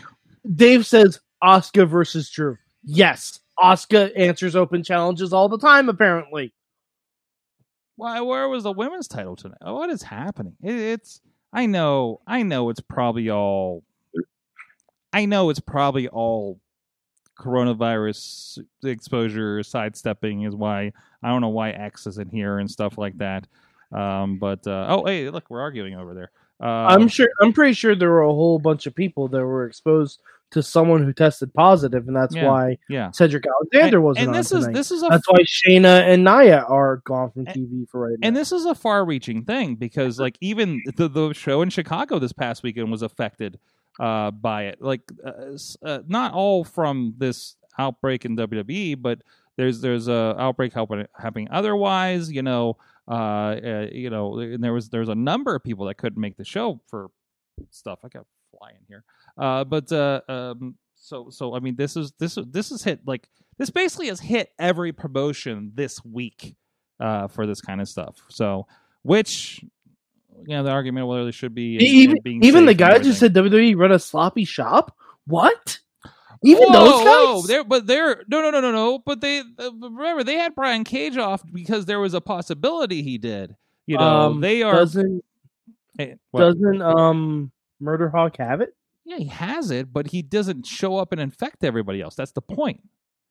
Dave 0.56 0.86
says 0.86 1.20
Oscar 1.42 1.86
versus 1.86 2.30
Drew. 2.30 2.58
Yes, 2.86 3.42
Oscar 3.58 4.10
answers 4.16 4.56
open 4.56 4.84
challenges 4.86 5.34
all 5.34 5.50
the 5.50 5.58
time. 5.58 5.90
Apparently, 5.90 6.54
Why? 7.96 8.22
Where 8.22 8.48
was 8.50 8.64
the 8.64 8.72
women's 8.72 9.08
title 9.08 9.36
tonight? 9.36 9.58
What 9.62 9.90
is 9.90 10.04
happening? 10.04 10.56
It, 10.62 10.76
it's. 10.76 11.22
I 11.54 11.66
know. 11.66 12.22
I 12.28 12.44
know. 12.44 12.70
It's 12.70 12.82
probably 12.82 13.30
all. 13.30 13.84
I 15.14 15.26
know 15.26 15.50
it's 15.50 15.62
probably 15.62 16.10
all 16.10 16.60
coronavirus 17.40 18.60
exposure 18.84 19.62
sidestepping 19.64 20.44
is 20.44 20.56
why 20.56 20.92
I 21.22 21.30
don't 21.30 21.42
know 21.42 21.50
why 21.50 21.72
X 21.72 22.08
is 22.08 22.18
in 22.18 22.30
here 22.30 22.60
and 22.60 22.70
stuff 22.70 22.98
like 22.98 23.18
that. 23.18 23.48
Um, 23.92 24.40
but 24.40 24.66
uh, 24.68 24.88
oh, 24.90 25.06
hey, 25.06 25.30
look, 25.30 25.50
we're 25.50 25.62
arguing 25.62 25.96
over 25.96 26.14
there. 26.14 26.32
Uh, 26.62 26.88
I'm 26.88 27.08
sure. 27.08 27.30
I'm 27.42 27.54
pretty 27.54 27.74
sure 27.74 27.96
there 27.96 28.10
were 28.10 28.22
a 28.22 28.34
whole 28.34 28.60
bunch 28.60 28.88
of 28.88 28.96
people 28.96 29.28
that 29.30 29.46
were 29.46 29.66
exposed 29.66 30.20
to 30.56 30.64
someone 30.64 31.04
who 31.04 31.14
tested 31.14 31.54
positive, 31.54 32.08
and 32.08 32.16
that's 32.16 32.34
Yeah. 32.34 32.48
why 32.48 32.78
yeah. 32.90 33.12
Cedric 33.12 33.46
Alexander 33.46 33.98
and, 33.98 34.04
wasn't 34.06 34.26
and 34.28 34.36
this 34.36 34.52
on 34.52 34.60
is 34.62 34.68
this 34.70 34.90
is 34.90 35.04
a 35.04 35.08
That's 35.10 35.30
why 35.30 35.40
Shayna 35.44 36.02
and 36.08 36.24
Nia 36.24 36.62
are 36.62 36.98
gone 37.06 37.30
from 37.32 37.46
And- 37.46 37.56
TV 37.56 37.86
for 37.90 38.00
right 38.10 38.16
now. 38.20 38.28
And 38.28 38.36
this 38.36 38.52
is 38.52 38.66
a 38.66 38.74
far-reaching 38.74 39.44
thing 39.44 39.76
because, 39.76 40.20
like, 40.20 40.38
even 40.42 40.82
the 40.96 41.08
the 41.08 41.34
show 41.34 41.62
in 41.62 41.70
Chicago 41.70 42.18
this 42.20 42.32
past 42.34 42.64
weekend 42.64 42.90
was 42.90 43.02
affected 43.02 43.60
uh, 44.00 44.32
by 44.32 44.64
it. 44.64 44.82
Like, 44.82 45.02
uh, 45.26 45.58
uh, 45.84 46.00
not 46.08 46.34
all 46.34 46.64
from 46.64 47.14
this 47.18 47.56
outbreak 47.78 48.26
in 48.26 48.36
WWE, 48.38 48.96
but 49.02 49.20
there's 49.58 49.82
there's 49.82 50.08
a 50.08 50.36
outbreak 50.40 50.74
happen- 50.74 51.08
happening 51.18 51.48
otherwise. 51.52 52.32
You 52.32 52.44
know, 52.44 52.78
uh, 53.10 53.12
uh, 53.12 53.88
you 53.92 54.10
know, 54.10 54.40
and 54.40 54.64
there 54.64 54.74
was 54.74 54.90
there's 54.90 55.10
a 55.10 55.16
number 55.16 55.54
of 55.54 55.64
people 55.64 55.86
that 55.88 55.96
couldn't 55.98 56.20
make 56.22 56.38
the 56.38 56.46
show 56.46 56.80
for 56.88 57.10
stuff. 57.72 58.00
I 58.04 58.08
got 58.10 58.26
a 58.56 58.58
fly 58.58 58.72
in 58.72 58.86
here, 58.88 59.04
uh, 59.38 59.64
but 59.64 59.92
uh, 59.92 60.22
um, 60.28 60.76
so 60.96 61.30
so 61.30 61.56
I 61.56 61.60
mean, 61.60 61.76
this 61.76 61.96
is 61.96 62.14
this 62.20 62.38
this 62.48 62.72
is 62.72 62.84
hit 62.84 63.02
like 63.06 63.28
this 63.58 63.70
basically 63.70 64.08
has 64.08 64.20
hit 64.20 64.52
every 64.60 64.92
promotion 64.92 65.72
this 65.76 66.04
week 66.04 66.56
uh, 67.00 67.28
for 67.28 67.46
this 67.46 67.62
kind 67.62 67.82
of 67.82 67.88
stuff. 67.88 68.16
So, 68.30 68.68
which 69.04 69.64
you 70.48 70.56
know, 70.56 70.64
the 70.64 70.72
argument 70.72 71.08
whether 71.08 71.26
they 71.26 71.32
should 71.32 71.56
be 71.56 71.78
even 71.82 72.18
being 72.24 72.44
even 72.44 72.66
the 72.66 72.74
guy 72.74 72.98
just 72.98 73.22
everything. 73.22 73.52
said 73.52 73.52
WWE 73.52 73.78
run 73.78 73.92
a 73.92 74.00
sloppy 74.00 74.46
shop. 74.46 74.96
What? 75.28 75.80
Even 76.44 76.68
whoa, 76.68 76.74
those 76.74 77.04
guys? 77.04 77.06
whoa, 77.06 77.42
they're, 77.48 77.64
but 77.64 77.88
they're 77.88 78.24
no, 78.28 78.42
no, 78.42 78.52
no, 78.52 78.62
no, 78.62 78.72
no. 78.72 79.00
But 79.00 79.22
they 79.22 79.40
uh, 79.40 79.72
remember 79.82 80.24
they 80.24 80.36
had 80.36 80.54
Brian 80.54 80.84
Cage 80.84 81.18
off 81.18 81.42
because 81.52 81.86
there 81.86 82.00
was 82.00 82.14
a 82.14 82.22
possibility 82.22 83.02
he 83.02 83.18
did. 83.18 83.56
You 83.88 83.98
know, 83.98 84.04
Um, 84.04 84.42
they 84.42 84.62
are. 84.62 84.74
doesn't 84.74 85.24
Hey, 85.98 86.16
doesn't 86.36 86.82
um 86.82 87.52
Murder 87.80 88.10
Hawk 88.10 88.38
have 88.38 88.62
it? 88.62 88.76
yeah, 89.08 89.18
he 89.18 89.28
has 89.28 89.70
it, 89.70 89.94
but 89.94 90.08
he 90.08 90.22
doesn't 90.24 90.66
show 90.66 90.98
up 90.98 91.12
and 91.12 91.22
infect 91.22 91.64
everybody 91.64 92.02
else. 92.02 92.16
That's 92.16 92.32
the 92.32 92.42
point. 92.42 92.82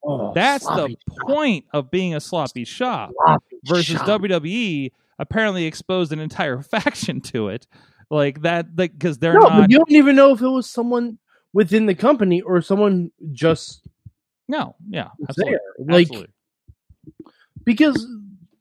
Oh, 0.05 0.33
That's 0.35 0.65
the 0.65 0.73
sloppy 0.75 0.99
point 1.23 1.65
of 1.73 1.91
being 1.91 2.15
a 2.15 2.21
sloppy 2.21 2.65
shop. 2.65 3.11
sloppy 3.25 3.57
versus 3.65 3.97
shop. 3.97 4.07
WWE 4.21 4.93
apparently 5.19 5.65
exposed 5.65 6.13
an 6.13 6.21
entire 6.21 6.63
faction 6.75 7.21
to 7.23 7.49
it, 7.49 7.67
like 8.11 8.43
that, 8.43 8.67
like 8.77 8.93
because 8.93 9.19
they're 9.19 9.33
No, 9.35 9.41
not. 9.41 9.61
but 9.63 9.71
you 9.71 9.79
don't 9.79 9.91
even 9.91 10.15
know 10.15 10.33
if 10.33 10.43
it 10.43 10.49
was 10.49 10.71
someone 10.71 11.19
within 11.55 11.87
the 11.87 11.95
company 11.95 12.41
or 12.43 12.61
someone 12.61 13.11
just 13.33 13.89
no, 14.47 14.77
yeah, 14.91 15.09
absolutely, 15.29 15.53
there. 15.79 15.87
Like 15.97 16.07
absolutely. 16.09 16.33
because 17.65 18.07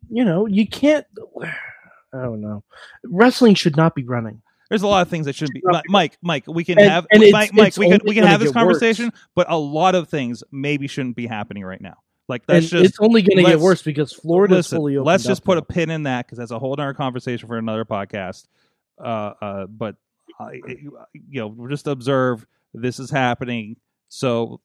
you 0.10 0.24
know 0.26 0.46
you 0.48 0.68
can't. 0.68 1.06
I 1.44 2.22
don't 2.22 2.42
know. 2.42 2.64
Wrestling 3.06 3.56
should 3.56 3.76
not 3.76 3.96
be 3.96 4.04
running. 4.04 4.42
There's 4.74 4.82
a 4.82 4.88
lot 4.88 5.02
of 5.04 5.10
things 5.10 5.26
that 5.28 5.36
shouldn't 5.36 5.54
be. 5.54 5.62
Mi- 5.66 5.82
Mike, 5.88 6.18
Mike, 6.22 6.44
we 6.48 6.64
can 6.64 6.80
And- 6.80 6.90
have 6.90 7.08
and 7.12 7.22
it's- 7.22 7.32
Mike, 7.32 7.54
Mike, 7.54 7.68
it's 7.70 7.78
we 7.78 7.90
can 7.90 8.02
we 8.06 8.16
can 8.16 8.24
have 8.26 8.40
this 8.40 8.50
get 8.52 8.56
worse. 8.56 8.80
conversation, 8.80 9.14
but 9.36 9.50
a 9.50 9.58
lot 9.58 9.96
of 9.96 10.10
things 10.10 10.44
maybe 10.52 10.88
shouldn't 10.88 11.16
be 11.16 11.28
happening 11.28 11.64
right 11.64 11.82
now. 11.82 11.98
Like 12.28 12.46
that's 12.48 12.66
and 12.66 12.70
just 12.72 12.86
it's 12.86 12.98
only 13.00 13.22
going 13.22 13.44
to 13.44 13.52
get 13.52 13.60
worse 13.60 13.82
because 13.82 14.14
Florida's 14.14 14.58
listen, 14.58 14.78
fully 14.78 14.96
open. 14.98 15.06
let's 15.06 15.24
just 15.26 15.44
put 15.44 15.58
a 15.58 15.62
pin 15.62 15.90
in 15.90 16.04
that 16.04 16.26
because 16.26 16.38
that's 16.38 16.52
a 16.52 16.58
whole 16.60 16.74
other 16.74 16.94
conversation 16.94 17.48
for 17.48 17.58
another 17.58 17.84
podcast. 17.86 18.46
Uh, 18.98 19.34
uh, 19.42 19.66
but 19.68 19.96
I, 20.40 20.62
you 20.66 20.92
know, 21.32 21.68
just 21.70 21.86
observe 21.86 22.46
this 22.74 22.98
is 23.00 23.10
happening. 23.12 23.76
So 24.10 24.62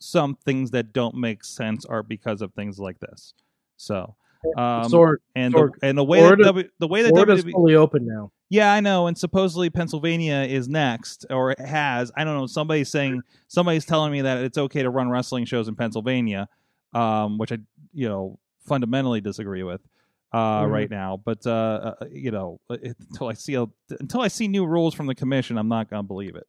some 0.00 0.36
things 0.36 0.70
that 0.70 0.92
don't 0.92 1.16
make 1.16 1.42
sense 1.44 1.84
are 1.84 2.02
because 2.02 2.40
of 2.40 2.52
things 2.54 2.78
like 2.78 2.98
this. 3.00 3.34
So, 3.76 4.14
um, 4.56 4.90
Sorg. 4.90 5.16
and 5.34 5.54
Sorg. 5.54 5.72
the, 5.80 5.86
and 5.88 5.98
the 5.98 6.04
way 6.04 6.18
Florida- 6.20 6.42
that 6.44 6.48
w, 6.48 6.68
the 6.78 6.88
way 6.88 7.02
that 7.02 7.08
Florida's 7.10 7.44
WWE, 7.44 7.52
fully 7.52 7.74
open 7.74 8.06
now. 8.06 8.30
yeah, 8.48 8.72
I 8.72 8.80
know, 8.80 9.06
and 9.06 9.16
supposedly 9.16 9.70
Pennsylvania 9.70 10.46
is 10.48 10.68
next, 10.68 11.26
or 11.30 11.50
it 11.52 11.60
has. 11.60 12.10
I 12.16 12.24
don't 12.24 12.34
know. 12.36 12.46
Somebody's 12.46 12.88
saying 12.90 13.22
somebody's 13.48 13.84
telling 13.84 14.12
me 14.12 14.22
that 14.22 14.38
it's 14.38 14.58
okay 14.58 14.82
to 14.82 14.90
run 14.90 15.08
wrestling 15.10 15.44
shows 15.44 15.68
in 15.68 15.76
Pennsylvania, 15.76 16.48
um, 16.92 17.38
which 17.38 17.52
I 17.52 17.58
you 17.92 18.08
know 18.08 18.38
fundamentally 18.66 19.20
disagree 19.20 19.62
with 19.62 19.80
uh, 20.32 20.62
Mhm. 20.64 20.70
right 20.70 20.90
now. 20.90 21.20
But 21.24 21.46
uh, 21.46 21.94
uh, 22.00 22.04
you 22.10 22.30
know, 22.30 22.60
it, 22.70 22.96
until 23.10 23.28
I 23.28 23.34
see 23.34 23.54
a, 23.54 23.66
until 24.00 24.20
I 24.20 24.28
see 24.28 24.48
new 24.48 24.66
rules 24.66 24.94
from 24.94 25.06
the 25.06 25.14
commission, 25.14 25.56
I'm 25.58 25.68
not 25.68 25.88
gonna 25.90 26.02
believe 26.02 26.34
it. 26.36 26.46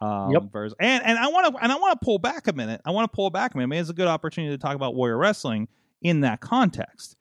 Um, 0.00 0.30
Yep. 0.30 0.42
vers- 0.52 0.74
And 0.80 1.04
and 1.04 1.18
I 1.18 1.26
want 1.28 1.52
to 1.54 1.62
and 1.62 1.72
I 1.72 1.76
want 1.76 1.98
to 2.00 2.04
pull 2.04 2.18
back 2.20 2.46
a 2.46 2.52
minute. 2.52 2.80
I 2.84 2.90
want 2.92 3.10
to 3.10 3.14
pull 3.14 3.30
back 3.30 3.54
a 3.54 3.56
minute. 3.56 3.66
I 3.66 3.70
mean, 3.70 3.80
it's 3.80 3.90
a 3.90 3.94
good 3.94 4.06
opportunity 4.06 4.54
to 4.54 4.58
talk 4.58 4.76
about 4.76 4.94
Warrior 4.94 5.18
Wrestling 5.18 5.66
in 6.02 6.20
that 6.20 6.40
context, 6.40 7.16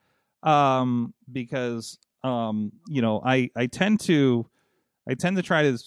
um, 0.48 1.14
because 1.30 2.00
um, 2.24 2.72
you 2.88 3.02
know, 3.02 3.22
I 3.24 3.50
I 3.56 3.68
tend 3.68 4.00
to 4.02 4.48
I 5.08 5.14
tend 5.14 5.38
to 5.38 5.44
try 5.44 5.64
to 5.64 5.78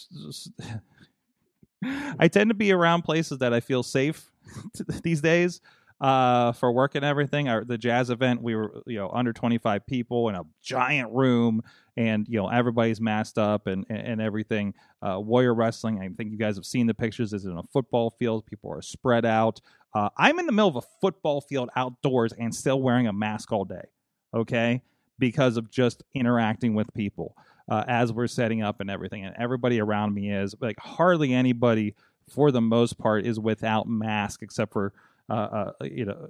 I 2.19 2.29
tend 2.29 2.51
to 2.51 2.55
be 2.55 2.73
around 2.73 3.03
places 3.03 3.39
that 3.39 3.55
I 3.55 3.61
feel 3.61 3.83
safe 3.83 4.31
these 5.03 5.23
days 5.23 5.61
uh, 6.01 6.53
for 6.53 6.73
work 6.73 6.95
and 6.95 7.05
everything. 7.05 7.49
Our, 7.49 7.65
the 7.65 7.79
jazz 7.79 8.11
event, 8.11 8.43
we 8.43 8.55
were 8.55 8.83
you 8.87 8.99
know 8.99 9.11
under 9.11 9.33
25 9.33 9.87
people 9.87 10.29
in 10.29 10.35
a 10.35 10.43
giant 10.63 11.11
room, 11.13 11.63
and 11.97 12.27
you 12.29 12.39
know 12.39 12.49
everybody's 12.49 13.01
masked 13.01 13.39
up 13.39 13.67
and 13.67 13.87
and, 13.89 13.99
and 13.99 14.21
everything. 14.21 14.75
Uh, 15.01 15.19
Warrior 15.21 15.55
Wrestling, 15.55 16.01
I 16.01 16.09
think 16.09 16.33
you 16.33 16.39
guys 16.39 16.57
have 16.57 16.67
seen 16.67 16.87
the 16.87 16.95
pictures. 16.95 17.33
Is 17.33 17.47
in 17.47 17.57
a 17.57 17.63
football 17.73 18.11
field. 18.11 18.45
People 18.45 18.73
are 18.73 18.83
spread 18.83 19.25
out. 19.25 19.61
Uh, 19.95 20.11
I'm 20.19 20.39
in 20.39 20.45
the 20.45 20.53
middle 20.53 20.69
of 20.69 20.77
a 20.77 20.87
football 21.01 21.41
field 21.41 21.71
outdoors 21.75 22.33
and 22.33 22.55
still 22.55 22.81
wearing 22.81 23.09
a 23.09 23.13
mask 23.13 23.51
all 23.53 23.65
day. 23.65 23.87
Okay, 24.33 24.83
because 25.19 25.57
of 25.57 25.71
just 25.71 26.03
interacting 26.15 26.75
with 26.75 26.93
people 26.95 27.37
uh, 27.69 27.85
as 27.87 28.13
we're 28.13 28.27
setting 28.27 28.63
up 28.63 28.81
and 28.81 28.91
everything. 28.91 29.25
And 29.25 29.35
everybody 29.39 29.81
around 29.81 30.15
me 30.15 30.31
is 30.33 30.55
like 30.61 30.79
hardly 30.79 31.33
anybody, 31.33 31.95
for 32.29 32.51
the 32.51 32.61
most 32.61 32.99
part, 32.99 33.25
is 33.25 33.39
without 33.39 33.89
mask 33.89 34.43
except 34.43 34.73
for 34.73 34.93
uh, 35.29 35.33
uh, 35.33 35.73
you 35.83 36.05
know 36.05 36.29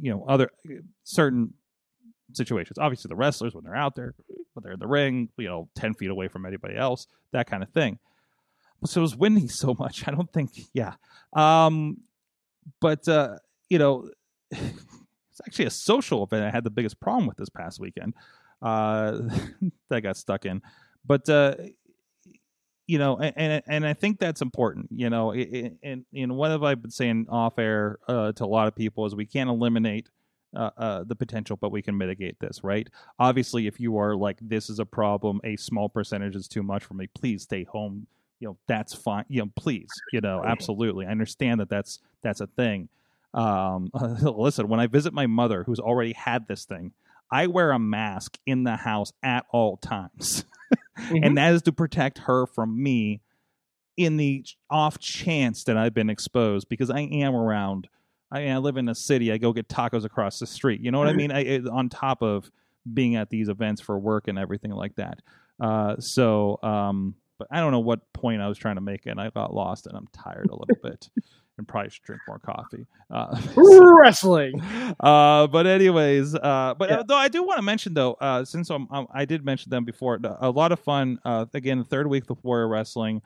you 0.00 0.12
know 0.12 0.24
other 0.28 0.50
certain 1.04 1.54
situations. 2.32 2.78
Obviously, 2.78 3.08
the 3.08 3.16
wrestlers 3.16 3.54
when 3.54 3.64
they're 3.64 3.76
out 3.76 3.96
there, 3.96 4.14
when 4.54 4.62
they're 4.62 4.72
in 4.72 4.78
the 4.78 4.86
ring, 4.86 5.28
you 5.36 5.48
know, 5.48 5.68
ten 5.74 5.94
feet 5.94 6.10
away 6.10 6.28
from 6.28 6.46
anybody 6.46 6.76
else, 6.76 7.06
that 7.32 7.48
kind 7.48 7.62
of 7.62 7.70
thing. 7.70 7.98
So 8.84 9.00
it 9.00 9.02
was 9.02 9.16
windy 9.16 9.48
so 9.48 9.74
much. 9.78 10.06
I 10.06 10.12
don't 10.12 10.32
think, 10.32 10.50
yeah. 10.72 10.94
Um, 11.32 11.98
but 12.80 13.06
uh, 13.08 13.38
you 13.68 13.78
know, 13.78 14.10
it's 15.38 15.46
actually 15.46 15.66
a 15.66 15.70
social 15.70 16.24
event. 16.24 16.44
I 16.44 16.50
had 16.50 16.64
the 16.64 16.70
biggest 16.70 16.98
problem 16.98 17.26
with 17.26 17.36
this 17.36 17.50
past 17.50 17.78
weekend 17.78 18.14
uh, 18.62 19.12
that 19.88 19.96
I 19.96 20.00
got 20.00 20.16
stuck 20.16 20.46
in. 20.46 20.62
But 21.04 21.28
uh, 21.28 21.56
you 22.86 22.98
know, 22.98 23.18
and, 23.18 23.34
and 23.36 23.62
and 23.66 23.86
I 23.86 23.92
think 23.92 24.18
that's 24.18 24.40
important. 24.40 24.88
You 24.90 25.10
know, 25.10 25.32
and 25.32 26.04
and 26.14 26.36
what 26.36 26.50
have 26.50 26.62
I 26.62 26.74
been 26.74 26.90
saying 26.90 27.26
off 27.28 27.58
air 27.58 27.98
uh, 28.08 28.32
to 28.32 28.44
a 28.44 28.46
lot 28.46 28.66
of 28.66 28.74
people 28.74 29.04
is 29.06 29.14
we 29.14 29.26
can't 29.26 29.50
eliminate. 29.50 30.08
Uh, 30.54 30.70
uh, 30.78 31.04
the 31.04 31.14
potential, 31.14 31.58
but 31.60 31.70
we 31.70 31.82
can 31.82 31.98
mitigate 31.98 32.38
this, 32.40 32.64
right? 32.64 32.88
Obviously, 33.18 33.66
if 33.66 33.78
you 33.78 33.98
are 33.98 34.16
like, 34.16 34.38
this 34.40 34.70
is 34.70 34.78
a 34.78 34.86
problem, 34.86 35.38
a 35.44 35.54
small 35.56 35.86
percentage 35.86 36.34
is 36.34 36.48
too 36.48 36.62
much 36.62 36.82
for 36.82 36.94
me. 36.94 37.08
Please 37.14 37.42
stay 37.42 37.64
home. 37.64 38.06
You 38.40 38.48
know, 38.48 38.58
that's 38.66 38.94
fine. 38.94 39.26
You 39.28 39.42
know, 39.42 39.50
please, 39.56 39.88
you 40.14 40.22
know, 40.22 40.42
absolutely. 40.46 41.04
I 41.04 41.10
understand 41.10 41.60
that 41.60 41.68
that's 41.68 41.98
that's 42.22 42.40
a 42.40 42.46
thing. 42.46 42.88
Um, 43.36 43.90
listen, 44.22 44.68
when 44.68 44.80
I 44.80 44.86
visit 44.88 45.12
my 45.12 45.26
mother, 45.26 45.62
who's 45.64 45.78
already 45.78 46.14
had 46.14 46.48
this 46.48 46.64
thing, 46.64 46.92
I 47.30 47.46
wear 47.48 47.70
a 47.72 47.78
mask 47.78 48.38
in 48.46 48.64
the 48.64 48.76
house 48.76 49.12
at 49.22 49.46
all 49.52 49.76
times. 49.76 50.44
and 50.96 51.36
that 51.36 51.52
is 51.54 51.62
to 51.62 51.72
protect 51.72 52.18
her 52.20 52.46
from 52.46 52.82
me 52.82 53.20
in 53.96 54.16
the 54.16 54.44
off 54.70 54.98
chance 54.98 55.64
that 55.64 55.76
I've 55.76 55.94
been 55.94 56.10
exposed 56.10 56.68
because 56.68 56.90
I 56.90 57.00
am 57.00 57.34
around. 57.34 57.88
I, 58.30 58.48
I 58.48 58.56
live 58.58 58.76
in 58.76 58.88
a 58.88 58.94
city. 58.94 59.30
I 59.32 59.38
go 59.38 59.52
get 59.52 59.68
tacos 59.68 60.04
across 60.04 60.38
the 60.38 60.46
street. 60.46 60.80
You 60.80 60.90
know 60.90 60.98
what 60.98 61.08
I 61.08 61.12
mean? 61.12 61.30
I, 61.32 61.40
it- 61.40 61.68
on 61.68 61.88
top 61.88 62.22
of 62.22 62.50
being 62.92 63.16
at 63.16 63.30
these 63.30 63.48
events 63.48 63.80
for 63.80 63.98
work 63.98 64.28
and 64.28 64.38
everything 64.38 64.70
like 64.70 64.94
that. 64.96 65.20
Uh, 65.60 65.96
so, 65.98 66.58
um, 66.62 67.14
but 67.38 67.48
I 67.50 67.60
don't 67.60 67.72
know 67.72 67.80
what 67.80 68.12
point 68.12 68.40
I 68.40 68.48
was 68.48 68.58
trying 68.58 68.76
to 68.76 68.80
make, 68.80 69.06
and 69.06 69.20
I 69.20 69.30
got 69.30 69.52
lost, 69.52 69.86
and 69.86 69.96
I'm 69.96 70.06
tired 70.12 70.48
a 70.50 70.54
little 70.56 70.76
bit. 70.82 71.08
And 71.58 71.66
probably 71.66 71.90
should 71.90 72.02
drink 72.04 72.22
more 72.28 72.38
coffee. 72.38 72.86
Uh, 73.10 73.40
Wrestling. 73.56 74.60
uh, 75.00 75.46
but 75.46 75.66
anyways, 75.66 76.34
uh, 76.34 76.74
but 76.78 76.90
Yeah. 76.90 76.96
uh, 76.98 77.02
though 77.04 77.16
I 77.16 77.28
do 77.28 77.42
want 77.42 77.58
to 77.58 77.62
mention 77.62 77.94
though, 77.94 78.14
uh, 78.14 78.44
since 78.44 78.70
I'm, 78.70 78.86
i 78.90 79.04
I 79.12 79.24
did 79.24 79.44
mention 79.44 79.70
them 79.70 79.84
before, 79.84 80.18
a 80.40 80.50
lot 80.50 80.72
of 80.72 80.80
fun. 80.80 81.18
Uh, 81.24 81.46
again, 81.54 81.78
the 81.78 81.84
third 81.84 82.06
week 82.08 82.28
of 82.30 82.42
Warrior 82.44 82.68
Wrestling, 82.68 83.22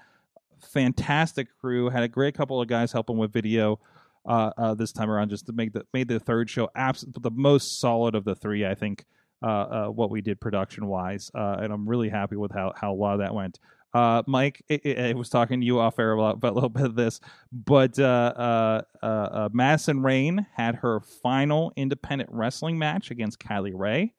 fantastic 0.60 1.48
crew. 1.60 1.88
Had 1.90 2.02
a 2.02 2.08
great 2.08 2.34
couple 2.34 2.60
of 2.60 2.68
guys 2.68 2.92
helping 2.92 3.16
with 3.18 3.32
video. 3.32 3.78
Uh, 4.26 4.50
uh, 4.58 4.74
this 4.74 4.92
time 4.92 5.10
around, 5.10 5.30
just 5.30 5.46
to 5.46 5.52
make 5.54 5.72
the 5.72 5.82
made 5.94 6.06
the 6.06 6.20
third 6.20 6.50
show 6.50 6.68
absolutely 6.76 7.20
the 7.22 7.30
most 7.30 7.80
solid 7.80 8.14
of 8.14 8.22
the 8.24 8.34
three. 8.34 8.66
I 8.66 8.74
think 8.74 9.06
uh, 9.42 9.46
uh, 9.46 9.86
what 9.86 10.10
we 10.10 10.20
did 10.20 10.38
production 10.38 10.86
wise, 10.88 11.30
uh, 11.34 11.56
and 11.58 11.72
I'm 11.72 11.88
really 11.88 12.10
happy 12.10 12.36
with 12.36 12.52
how 12.52 12.74
how 12.78 12.92
a 12.92 12.94
lot 12.94 13.14
of 13.14 13.20
that 13.20 13.34
went. 13.34 13.58
Uh, 13.92 14.22
Mike, 14.26 14.62
I, 14.70 14.80
I 14.98 15.12
was 15.14 15.28
talking 15.28 15.60
to 15.60 15.66
you 15.66 15.80
off 15.80 15.98
air 15.98 16.12
about, 16.12 16.36
about 16.36 16.52
a 16.52 16.54
little 16.54 16.68
bit 16.68 16.84
of 16.84 16.94
this, 16.94 17.20
but 17.52 17.98
uh, 17.98 18.02
uh, 18.36 18.82
uh, 19.02 19.06
uh, 19.06 19.48
Madison 19.52 20.02
Rayne 20.02 20.46
had 20.54 20.76
her 20.76 21.00
final 21.00 21.72
independent 21.76 22.30
wrestling 22.32 22.78
match 22.78 23.10
against 23.10 23.40
Kylie 23.40 23.72
Rae. 23.74 24.12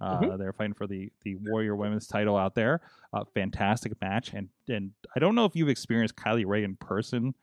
Uh, 0.00 0.36
They're 0.36 0.52
fighting 0.52 0.74
for 0.74 0.86
the 0.86 1.12
the 1.22 1.36
Warrior 1.36 1.76
Women's 1.76 2.08
title 2.08 2.36
out 2.36 2.54
there. 2.54 2.80
Uh, 3.12 3.24
fantastic 3.32 3.92
match, 4.00 4.32
and 4.32 4.48
and 4.68 4.90
I 5.14 5.20
don't 5.20 5.34
know 5.36 5.44
if 5.44 5.54
you've 5.54 5.68
experienced 5.68 6.16
Kylie 6.16 6.44
Rae 6.46 6.64
in 6.64 6.76
person, 6.76 7.34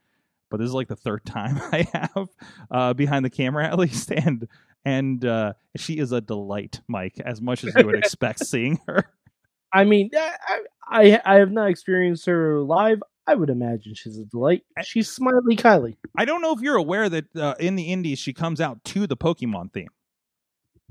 but 0.50 0.58
this 0.58 0.67
is 0.67 0.74
like 0.74 0.89
the 0.89 0.96
third 0.98 1.26
time 1.26 1.58
I 1.72 1.88
have 1.94 2.28
uh, 2.70 2.94
behind 2.94 3.24
the 3.24 3.30
camera 3.30 3.65
at 3.72 3.80
least, 3.80 4.12
and 4.12 4.48
and 4.84 5.24
uh, 5.24 5.54
she 5.78 5.98
is 5.98 6.12
a 6.12 6.22
delight, 6.22 6.82
Mike, 6.88 7.20
as 7.24 7.41
much 7.41 7.63
as 7.63 7.74
you 7.74 7.86
would 7.86 7.96
expect 7.96 8.39
seeing 8.46 8.80
her. 8.86 9.06
I 9.74 9.84
mean, 9.84 10.10
I, 10.16 10.60
I 10.88 11.22
I 11.26 11.36
have 11.36 11.52
not 11.52 11.70
experienced 11.70 12.26
her 12.26 12.60
live. 12.62 13.02
I 13.28 13.36
would 13.36 13.50
imagine 13.50 13.94
she's 13.96 14.18
a 14.18 14.26
delight. 14.26 14.64
She's 14.84 15.10
Smiley 15.10 15.56
Kylie. 15.56 15.96
I 16.18 16.26
don't 16.26 16.42
know 16.42 16.54
if 16.54 16.60
you're 16.62 16.76
aware 16.76 17.08
that 17.08 17.36
uh, 17.36 17.54
in 17.60 17.76
the 17.76 17.92
Indies 17.92 18.20
she 18.20 18.34
comes 18.34 18.60
out 18.60 18.84
to 18.86 19.08
the 19.08 19.16
Pokemon 19.16 19.72
theme. 19.74 19.90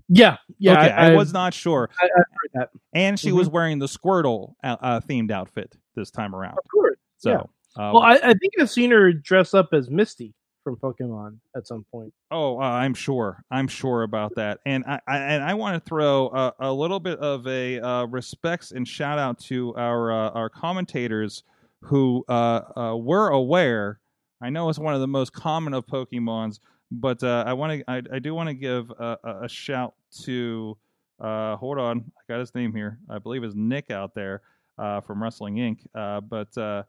Yeah, 0.09 0.39
yeah. 0.59 0.73
okay, 0.73 0.91
I, 0.91 1.07
I've- 1.09 1.17
was 1.17 1.33
not 1.33 1.55
sure, 1.55 1.89
I, 2.01 2.09
heard 2.15 2.27
that. 2.55 2.71
and 2.93 3.19
she 3.19 3.31
was 3.31 3.49
wearing 3.49 3.79
the 3.79 3.87
Squirtle 3.87 4.55
uh, 4.65 4.77
uh, 4.81 5.01
themed 5.01 5.31
outfit 5.31 5.77
this 5.95 6.11
time 6.11 6.35
around. 6.35 6.59
Of 6.59 6.69
course. 6.73 6.97
So, 7.19 7.31
yeah. 7.31 7.37
uh, 7.85 7.93
Well, 7.93 8.03
I, 8.03 8.15
I 8.15 8.35
think 8.35 8.55
I've 8.59 8.71
seen 8.71 8.91
her 8.91 9.13
dress 9.13 9.55
up 9.55 9.69
as 9.73 9.89
Misty 9.89 10.35
from 10.63 10.77
Pokemon 10.77 11.39
at 11.57 11.67
some 11.67 11.85
point. 11.91 12.13
Oh, 12.31 12.59
uh, 12.59 12.65
I'm 12.65 12.95
sure. 12.95 13.43
I'm 13.51 13.69
sure 13.69 14.03
about 14.03 14.35
that. 14.37 14.61
And 14.67 14.85
I, 14.87 15.01
I 15.07 15.19
and 15.19 15.43
I 15.43 15.55
want 15.55 15.83
to 15.83 15.89
throw 15.89 16.29
a, 16.29 16.55
a 16.61 16.73
little 16.73 17.01
bit 17.01 17.19
of 17.19 17.47
a 17.47 17.81
uh, 17.81 18.05
respects 18.07 18.73
and 18.73 18.87
shout 18.87 19.19
out 19.19 19.39
to 19.41 19.75
our 19.77 20.13
uh, 20.13 20.31
our 20.31 20.49
commentators 20.49 21.43
who 21.83 22.25
uh, 22.29 22.61
uh, 22.77 22.97
were 22.97 23.29
aware. 23.31 24.01
I 24.43 24.51
know 24.51 24.69
it's 24.69 24.79
one 24.79 24.95
of 24.95 25.01
the 25.01 25.09
most 25.09 25.33
common 25.33 25.75
of 25.75 25.87
Pokemon's, 25.87 26.61
but 26.91 27.23
uh, 27.23 27.45
I 27.47 27.53
want 27.53 27.81
to. 27.81 27.91
I, 27.91 28.03
I 28.13 28.19
do 28.19 28.35
want 28.35 28.49
to 28.49 28.55
give 28.55 28.91
a, 28.91 29.17
a, 29.43 29.49
shout 29.49 29.95
to. 30.23 30.77
Hold 31.21 31.79
on, 31.79 32.05
I 32.17 32.33
got 32.33 32.41
his 32.41 32.55
name 32.55 32.75
here. 32.75 32.99
I 33.09 33.19
believe 33.19 33.45
is 33.45 33.55
Nick 33.55 33.91
out 33.91 34.15
there 34.15 34.43
from 34.77 35.23
Wrestling 35.23 35.57
Inc. 35.57 35.81
But 36.29 36.87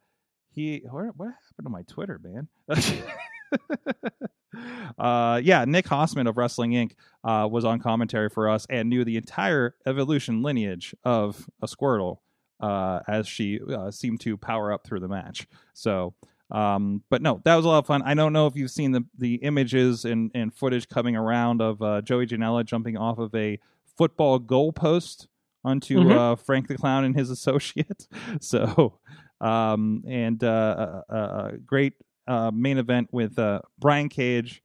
he, 0.53 0.83
what 0.89 1.05
happened 1.05 1.33
to 1.63 1.69
my 1.69 1.83
Twitter, 1.83 2.19
man? 2.21 2.47
uh, 4.99 5.39
yeah, 5.43 5.65
Nick 5.65 5.85
Hausman 5.85 6.27
of 6.27 6.37
Wrestling 6.37 6.71
Inc. 6.71 6.91
Uh, 7.23 7.47
was 7.49 7.65
on 7.65 7.79
commentary 7.79 8.29
for 8.29 8.49
us 8.49 8.65
and 8.69 8.89
knew 8.89 9.03
the 9.05 9.17
entire 9.17 9.75
evolution 9.85 10.41
lineage 10.41 10.95
of 11.03 11.47
a 11.61 11.67
Squirtle 11.67 12.17
uh, 12.59 12.99
as 13.07 13.27
she 13.27 13.59
uh, 13.75 13.91
seemed 13.91 14.19
to 14.21 14.37
power 14.37 14.71
up 14.73 14.85
through 14.85 14.99
the 14.99 15.07
match. 15.07 15.47
So, 15.73 16.13
um, 16.49 17.03
but 17.09 17.21
no, 17.21 17.41
that 17.45 17.55
was 17.55 17.65
a 17.65 17.67
lot 17.69 17.79
of 17.79 17.87
fun. 17.87 18.01
I 18.03 18.13
don't 18.13 18.33
know 18.33 18.47
if 18.47 18.55
you've 18.55 18.71
seen 18.71 18.91
the 18.91 19.03
the 19.17 19.35
images 19.35 20.03
and, 20.05 20.31
and 20.33 20.53
footage 20.53 20.89
coming 20.89 21.15
around 21.15 21.61
of 21.61 21.81
uh, 21.81 22.01
Joey 22.01 22.25
Janela 22.27 22.65
jumping 22.65 22.97
off 22.97 23.19
of 23.19 23.33
a 23.35 23.59
football 23.97 24.39
goalpost 24.39 25.27
onto 25.63 25.99
Mhm. 25.99 26.11
uh, 26.11 26.35
Frank 26.35 26.67
the 26.67 26.75
Clown 26.75 27.03
and 27.05 27.15
his 27.15 27.29
associate. 27.37 28.07
So, 28.41 28.99
um, 29.39 30.03
and 30.07 30.43
uh, 30.43 31.03
a 31.07 31.51
great 31.65 31.93
uh, 32.27 32.51
main 32.53 32.77
event 32.77 33.09
with 33.11 33.37
uh, 33.37 33.61
Brian 33.79 34.09
Cage, 34.09 34.61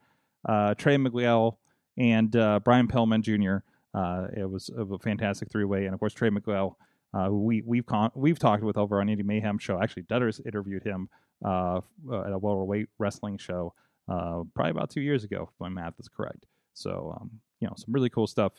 uh, 0.48 0.74
Trey 0.74 0.96
Miguel, 0.96 1.58
and 1.96 2.34
uh, 2.36 2.60
Brian 2.60 2.88
Pillman 2.88 3.22
Jr. 3.22 3.64
Uh, 3.98 4.28
it 4.36 4.48
was 4.50 4.70
a 4.76 4.98
fantastic 4.98 5.50
three 5.50 5.64
way, 5.64 5.86
and 5.86 5.94
of 5.94 6.00
course 6.00 6.12
Trey 6.12 6.30
Miguel, 6.30 6.76
uh, 7.14 7.28
who 7.28 7.42
we 7.42 7.62
we've 7.64 7.86
con- 7.86 8.12
we've 8.14 8.38
talked 8.38 8.62
with 8.62 8.76
over 8.76 9.00
on 9.00 9.06
Indie 9.06 9.24
Mayhem 9.24 9.58
show. 9.58 9.80
Actually, 9.80 10.02
Dutters 10.04 10.44
interviewed 10.44 10.82
him 10.84 11.08
uh, 11.44 11.78
at 12.24 12.32
a 12.32 12.38
welterweight 12.38 12.88
wrestling 12.98 13.38
show 13.38 13.74
uh, 14.08 14.42
probably 14.54 14.70
about 14.70 14.90
two 14.90 15.00
years 15.00 15.24
ago, 15.24 15.48
if 15.52 15.60
my 15.60 15.68
math 15.68 15.94
is 15.98 16.08
correct. 16.08 16.46
So, 16.74 17.16
um, 17.18 17.30
you 17.60 17.66
know, 17.66 17.74
some 17.76 17.92
really 17.92 18.10
cool 18.10 18.26
stuff 18.26 18.52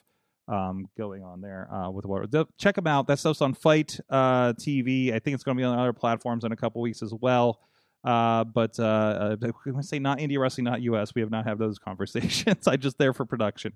um, 0.48 0.88
going 0.98 1.24
on 1.24 1.42
there 1.42 1.72
uh, 1.74 1.90
with 1.90 2.06
what. 2.06 2.30
Check 2.58 2.76
them 2.76 2.88
out. 2.88 3.08
That 3.08 3.20
stuff's 3.20 3.42
on 3.42 3.54
FITE 3.54 4.00
uh, 4.10 4.54
TV. 4.54 5.14
I 5.14 5.20
think 5.20 5.36
it's 5.36 5.44
going 5.44 5.58
to 5.58 5.62
be 5.62 5.66
on 5.66 5.78
other 5.78 5.94
platforms 5.94 6.44
in 6.44 6.52
a 6.52 6.56
couple 6.56 6.82
weeks 6.82 7.02
as 7.02 7.14
well. 7.14 7.60
Uh, 8.08 8.46
but 8.46 8.80
uh, 8.80 9.36
uh, 9.44 9.52
I 9.78 9.82
say 9.82 10.00
not 10.00 10.20
indie 10.20 10.40
wrestling, 10.40 10.64
not 10.64 10.82
US, 10.82 11.14
we 11.14 11.20
have 11.20 11.30
not 11.30 11.46
had 11.46 11.58
those 11.60 11.78
conversations. 11.90 12.66
I 12.66 12.78
just 12.78 12.98
there 12.98 13.12
for 13.12 13.26
production. 13.26 13.74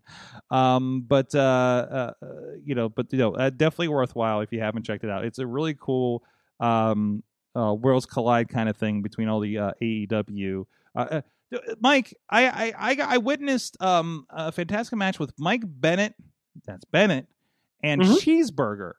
Um, 0.50 1.04
but 1.06 1.36
uh, 1.36 1.40
uh, 1.40 2.14
uh, 2.22 2.26
you 2.64 2.74
know, 2.74 2.88
but 2.88 3.12
you 3.12 3.20
know, 3.20 3.36
uh, 3.36 3.50
definitely 3.50 3.90
worthwhile 3.90 4.40
if 4.40 4.54
you 4.54 4.62
haven't 4.62 4.84
checked 4.84 5.04
it 5.04 5.10
out. 5.10 5.26
It's 5.26 5.40
a 5.40 5.46
really 5.46 5.76
cool 5.78 6.24
um, 6.62 7.24
uh, 7.58 7.74
worlds 7.74 8.06
collide 8.06 8.48
kind 8.48 8.70
of 8.70 8.78
thing 8.78 9.02
between 9.02 9.28
all 9.28 9.42
the 9.42 9.58
uh, 9.58 9.72
AEW. 9.82 10.66
Uh, 10.96 11.00
uh, 11.00 11.22
Mike, 11.82 12.16
I 12.30 12.74
I 12.78 12.96
I, 13.02 13.18
witnessed 13.18 13.76
um, 13.82 14.26
a 14.30 14.54
fantastic 14.54 14.98
match 14.98 15.20
with 15.20 15.34
Mike 15.38 15.64
Bennett. 15.66 16.16
That's 16.66 16.86
Bennett 16.86 17.28
and 17.84 18.02
Mhm. 18.02 18.22
Cheeseburger. 18.22 18.94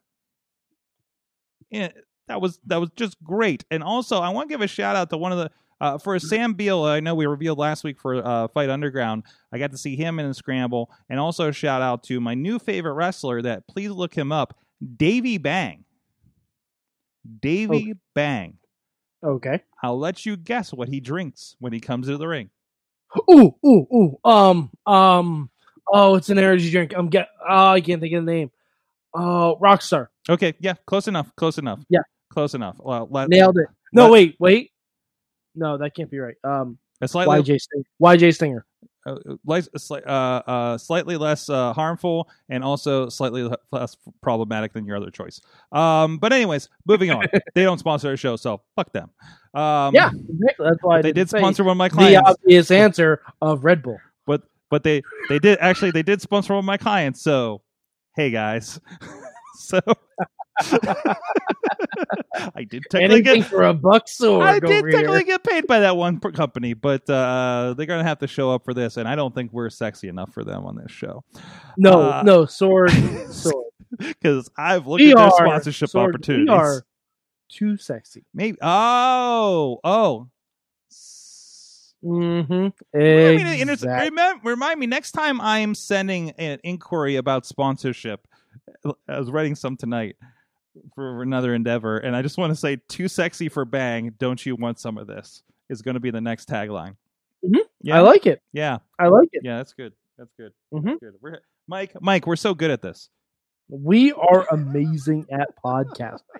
Yeah, 1.70 1.88
that 2.28 2.40
was 2.40 2.58
that 2.66 2.78
was 2.78 2.90
just 2.96 3.22
great. 3.22 3.64
And 3.70 3.82
also, 3.82 4.18
I 4.18 4.30
want 4.30 4.48
to 4.48 4.54
give 4.54 4.60
a 4.60 4.66
shout 4.66 4.96
out 4.96 5.10
to 5.10 5.16
one 5.16 5.32
of 5.32 5.38
the 5.38 5.50
uh, 5.80 5.98
for 5.98 6.18
Sam 6.18 6.54
Beale. 6.54 6.84
I 6.84 7.00
know 7.00 7.14
we 7.14 7.26
revealed 7.26 7.58
last 7.58 7.82
week 7.82 8.00
for 8.00 8.24
uh, 8.24 8.48
Fight 8.48 8.70
Underground. 8.70 9.24
I 9.52 9.58
got 9.58 9.72
to 9.72 9.78
see 9.78 9.96
him 9.96 10.18
in 10.18 10.26
a 10.26 10.34
scramble, 10.34 10.90
and 11.10 11.18
also 11.18 11.48
a 11.48 11.52
shout 11.52 11.82
out 11.82 12.04
to 12.04 12.20
my 12.20 12.34
new 12.34 12.58
favorite 12.58 12.94
wrestler. 12.94 13.42
That 13.42 13.66
please 13.66 13.90
look 13.90 14.14
him 14.14 14.30
up, 14.32 14.58
Davey 14.96 15.38
Bang. 15.38 15.84
Davey 17.40 17.94
Bang. 18.14 18.58
Okay. 19.24 19.60
I'll 19.82 19.98
let 19.98 20.26
you 20.26 20.36
guess 20.36 20.72
what 20.72 20.88
he 20.88 21.00
drinks 21.00 21.56
when 21.58 21.72
he 21.72 21.80
comes 21.80 22.08
into 22.08 22.18
the 22.18 22.28
ring. 22.28 22.50
Ooh, 23.30 23.54
ooh, 23.64 23.86
ooh. 23.94 24.18
Um, 24.24 24.70
um. 24.86 25.50
Oh, 25.92 26.14
it's 26.14 26.30
an 26.30 26.38
energy 26.38 26.70
drink. 26.70 26.94
I'm 26.96 27.08
get. 27.08 27.28
Oh, 27.46 27.68
I 27.70 27.80
can't 27.80 28.00
think 28.00 28.14
of 28.14 28.24
the 28.24 28.32
name. 28.32 28.50
Oh, 29.14 29.58
Rockstar. 29.60 30.08
Okay, 30.28 30.54
yeah, 30.60 30.74
close 30.86 31.08
enough. 31.08 31.34
Close 31.36 31.58
enough. 31.58 31.80
Yeah. 31.88 32.00
close 32.32 32.54
enough. 32.54 32.76
Well, 32.78 33.08
let, 33.10 33.28
Nailed 33.28 33.58
it. 33.58 33.66
No, 33.92 34.04
What? 34.04 34.12
wait, 34.12 34.36
wait. 34.38 34.70
No, 35.54 35.76
that 35.78 35.94
can't 35.94 36.10
be 36.10 36.18
right. 36.18 36.36
Um, 36.44 36.78
A 37.00 37.08
slightly 37.08 37.40
YJ 37.42 37.60
Stinger. 37.60 37.84
YJ 38.00 38.34
Stinger. 38.34 38.64
uh, 39.04 39.16
light- 39.44 39.68
uh, 39.90 40.08
uh, 40.08 40.78
slightly 40.78 41.16
less 41.16 41.50
uh, 41.50 41.72
harmful 41.74 42.30
and 42.48 42.62
also 42.64 43.08
slightly 43.10 43.50
less 43.72 43.96
problematic 44.22 44.72
than 44.72 44.86
your 44.86 44.96
other 44.96 45.10
choice. 45.10 45.40
Um, 45.72 46.16
but 46.18 46.32
anyways, 46.32 46.68
moving 46.86 47.10
on. 47.10 47.26
they 47.54 47.64
don't 47.64 47.78
sponsor 47.78 48.08
our 48.10 48.16
show, 48.16 48.36
so 48.36 48.62
fuck 48.76 48.92
them. 48.92 49.10
Um, 49.54 49.94
yeah, 49.94 50.08
exactly. 50.08 50.66
That's 50.66 50.78
why 50.82 51.02
they 51.02 51.12
did 51.12 51.28
sponsor 51.28 51.64
one 51.64 51.72
of 51.72 51.78
my 51.78 51.88
clients. 51.90 52.18
the 52.18 52.30
obvious 52.30 52.70
answer 52.70 53.20
of 53.42 53.64
Red 53.64 53.82
Bull. 53.82 53.98
but 54.24 54.42
but 54.70 54.84
they 54.84 55.02
they 55.28 55.38
did 55.38 55.58
actually 55.60 55.90
they 55.90 56.02
did 56.04 56.22
sponsor 56.22 56.54
one 56.54 56.60
of 56.60 56.64
my 56.64 56.78
clients. 56.78 57.20
So 57.20 57.60
hey 58.16 58.30
guys, 58.30 58.80
so 59.58 59.80
I 62.54 62.64
did 62.64 62.82
technically 62.90 63.16
Anything 63.20 63.40
get. 63.42 63.46
for 63.50 63.62
a 63.64 63.74
buck 63.74 64.08
sword 64.08 64.42
I 64.46 64.58
did 64.58 64.84
technically 64.84 65.18
here. 65.18 65.22
get 65.24 65.44
paid 65.44 65.66
by 65.66 65.80
that 65.80 65.96
one 65.96 66.20
company, 66.20 66.74
but 66.74 67.08
uh, 67.08 67.74
they're 67.76 67.86
gonna 67.86 68.04
have 68.04 68.18
to 68.20 68.26
show 68.26 68.50
up 68.50 68.64
for 68.64 68.74
this, 68.74 68.96
and 68.96 69.08
I 69.08 69.14
don't 69.16 69.34
think 69.34 69.52
we're 69.52 69.70
sexy 69.70 70.08
enough 70.08 70.32
for 70.32 70.44
them 70.44 70.64
on 70.64 70.76
this 70.76 70.90
show. 70.92 71.24
No, 71.76 72.00
uh, 72.00 72.22
no, 72.24 72.44
sword, 72.46 72.90
sword. 73.30 73.66
because 73.98 74.50
I've 74.56 74.86
looked 74.86 75.00
We 75.02 75.12
at 75.12 75.16
their 75.16 75.24
are 75.26 75.30
sponsorship 75.32 75.88
sword, 75.90 76.14
opportunities. 76.14 76.48
We 76.48 76.54
are 76.54 76.84
too 77.48 77.76
sexy. 77.76 78.24
Maybe. 78.34 78.58
Oh, 78.62 79.78
oh. 79.84 80.28
Mm-hmm. 82.04 82.68
Remind 82.98 83.44
me, 83.58 83.64
to- 83.64 83.72
Exactly. 83.72 84.20
remind 84.42 84.80
me 84.80 84.86
next 84.86 85.12
time 85.12 85.40
I 85.40 85.60
am 85.60 85.74
sending 85.74 86.30
an 86.32 86.58
inquiry 86.64 87.14
about 87.16 87.46
sponsorship. 87.46 88.26
I 89.08 89.18
was 89.18 89.30
writing 89.30 89.54
some 89.54 89.76
tonight 89.76 90.16
for 90.94 91.22
another 91.22 91.54
endeavor, 91.54 91.98
and 91.98 92.16
I 92.16 92.22
just 92.22 92.38
want 92.38 92.50
to 92.50 92.56
say, 92.56 92.76
"Too 92.88 93.08
sexy 93.08 93.48
for 93.48 93.64
Bang." 93.64 94.14
Don't 94.18 94.44
you 94.44 94.56
want 94.56 94.78
some 94.80 94.98
of 94.98 95.06
this? 95.06 95.42
Is 95.68 95.82
going 95.82 95.94
to 95.94 96.00
be 96.00 96.10
the 96.10 96.20
next 96.20 96.48
tagline. 96.48 96.96
Mhm. 97.44 97.60
Yeah, 97.80 97.96
I 97.96 98.00
like 98.00 98.26
it. 98.26 98.40
Yeah, 98.52 98.78
I 98.98 99.08
like 99.08 99.28
it. 99.32 99.42
yeah. 99.44 99.56
That's 99.58 99.74
good. 99.74 99.92
That's 100.18 100.32
good. 100.38 100.52
Mhm. 100.72 100.84
That's 100.84 100.98
good. 101.00 101.14
We're 101.20 101.40
Mike. 101.66 101.92
Mike, 102.00 102.26
we're 102.26 102.36
so 102.36 102.54
good 102.54 102.70
at 102.70 102.82
this. 102.82 103.08
We 103.68 104.12
are 104.12 104.46
amazing 104.50 105.26
at 105.30 105.48
podcasting. 105.64 106.20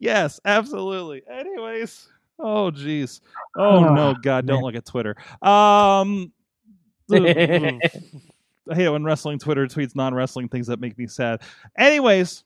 Yes, 0.00 0.38
absolutely. 0.44 1.22
Anyways, 1.30 2.08
Oh 2.40 2.70
jeez. 2.70 3.20
Oh 3.56 3.94
no, 3.94 4.14
God, 4.20 4.46
don't 4.46 4.62
look 4.62 4.74
at 4.74 4.84
Twitter. 4.84 5.16
Um 5.40 6.32
I 8.70 8.74
hate 8.74 8.86
it 8.86 8.90
when 8.90 9.04
wrestling 9.04 9.38
Twitter 9.38 9.66
tweets 9.66 9.94
non-wrestling 9.94 10.48
things 10.48 10.66
that 10.66 10.80
make 10.80 10.96
me 10.98 11.06
sad. 11.06 11.42
Anyways, 11.76 12.44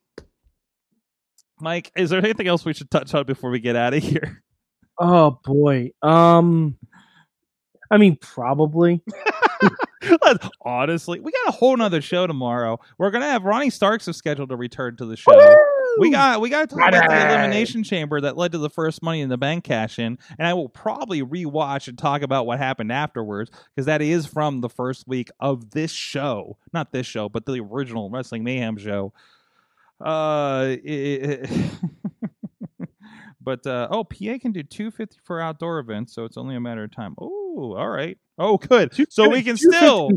Mike, 1.60 1.92
is 1.96 2.10
there 2.10 2.18
anything 2.18 2.48
else 2.48 2.64
we 2.64 2.72
should 2.72 2.90
touch 2.90 3.14
on 3.14 3.24
before 3.24 3.50
we 3.50 3.60
get 3.60 3.76
out 3.76 3.94
of 3.94 4.02
here? 4.02 4.42
Oh 4.98 5.38
boy. 5.44 5.90
Um 6.02 6.76
I 7.90 7.98
mean 7.98 8.16
probably. 8.16 9.02
Honestly, 10.62 11.20
we 11.20 11.32
got 11.32 11.48
a 11.48 11.56
whole 11.56 11.76
nother 11.76 12.00
show 12.00 12.26
tomorrow. 12.26 12.78
We're 12.98 13.10
gonna 13.10 13.30
have 13.30 13.44
Ronnie 13.44 13.70
Starks 13.70 14.08
is 14.08 14.16
scheduled 14.16 14.48
to 14.50 14.56
return 14.56 14.96
to 14.96 15.06
the 15.06 15.16
show. 15.16 15.32
We 15.99 16.11
got 16.11 16.40
we 16.40 16.49
got 16.51 16.68
to 16.70 16.74
talk 16.76 16.88
about 16.88 17.09
the 17.09 17.28
elimination 17.28 17.84
chamber 17.84 18.20
that 18.22 18.36
led 18.36 18.53
to 18.53 18.59
the 18.59 18.70
first 18.70 19.03
Money 19.03 19.20
in 19.20 19.28
the 19.28 19.36
Bank 19.38 19.64
cash 19.64 19.99
in, 19.99 20.18
and 20.38 20.47
I 20.49 20.55
will 20.55 20.68
probably 20.68 21.22
rewatch 21.22 21.88
and 21.88 21.99
talk 21.99 22.22
about 22.22 22.47
what 22.47 22.59
happened 22.59 22.90
afterwards 22.93 23.51
because 23.74 23.86
that 23.86 24.01
is 24.03 24.26
from 24.26 24.61
the 24.61 24.68
first 24.68 25.07
week 25.07 25.28
of 25.40 25.70
this 25.70 25.90
show, 25.93 26.57
not 26.72 26.93
this 26.93 27.07
show, 27.07 27.28
but 27.28 27.45
the 27.47 27.61
original 27.61 28.11
Wrestling 28.11 28.45
Mayhem 28.45 28.76
show. 28.78 29.12
Uh, 30.01 30.76
it- 30.82 31.49
but 33.40 33.66
uh, 33.66 33.88
oh, 33.90 34.05
PA 34.05 34.38
can 34.40 34.53
do 34.53 34.62
two 34.62 34.90
fifty 34.90 35.18
for 35.24 35.40
outdoor 35.40 35.78
events, 35.78 36.14
so 36.14 36.24
it's 36.24 36.36
only 36.36 36.57
a 36.57 36.61
matter 36.61 36.84
of 36.84 36.95
time. 36.95 37.14
Oh, 37.20 37.74
all 37.76 37.88
right. 37.88 38.16
Oh, 38.38 38.57
good. 38.57 38.95
So 39.12 39.28
we 39.28 39.43
can 39.43 39.57
still 39.57 40.11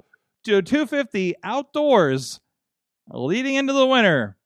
do 0.43 0.61
two 0.61 0.87
fifty 0.87 1.35
outdoors, 1.43 2.39
leading 3.11 3.55
into 3.55 3.73
the 3.73 3.85
winter. 3.85 4.37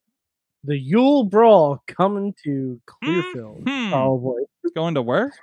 The 0.70 0.78
Yule 0.78 1.24
Brawl 1.24 1.84
coming 1.88 2.34
to 2.44 2.80
Clearfield. 2.86 3.64
Hmm. 3.68 3.90
Probably. 3.90 4.44
Going 4.76 4.94
to 4.94 5.02
where? 5.02 5.34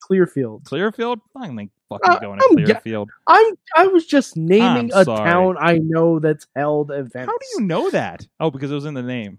Clearfield. 0.00 0.64
Clearfield? 0.64 1.20
I 1.34 1.48
think 1.48 1.70
fucking 1.88 2.10
Uh, 2.10 2.18
going 2.18 2.38
to 2.38 2.46
I'm 2.50 2.56
Clearfield. 2.66 3.08
I 3.26 3.86
was 3.86 4.04
just 4.06 4.36
naming 4.36 4.92
I'm 4.92 5.00
a 5.00 5.04
sorry. 5.04 5.24
town 5.30 5.56
I 5.58 5.78
know 5.78 6.18
that's 6.18 6.46
held 6.54 6.90
events. 6.90 7.30
How 7.32 7.38
do 7.38 7.46
you 7.54 7.60
know 7.62 7.88
that? 7.90 8.26
Oh, 8.40 8.50
because 8.50 8.70
it 8.70 8.74
was 8.74 8.84
in 8.84 8.92
the 8.94 9.02
name. 9.02 9.38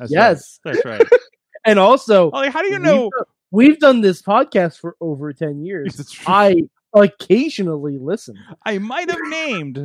That's 0.00 0.10
Yes. 0.10 0.58
right. 0.64 0.74
That's 0.74 0.84
right. 0.84 1.08
And 1.66 1.78
also 1.78 2.26
Oh, 2.26 2.36
like, 2.40 2.52
how 2.52 2.60
do 2.62 2.68
you 2.68 2.78
know? 2.78 3.10
We've 3.50 3.78
done 3.78 4.00
this 4.02 4.20
podcast 4.20 4.80
for 4.80 4.96
over 5.00 5.32
10 5.32 5.64
years. 5.64 6.14
I 6.26 6.64
occasionally 6.94 7.96
listen. 7.98 8.36
I 8.66 8.76
might 8.78 9.08
have 9.08 9.20
named. 9.28 9.78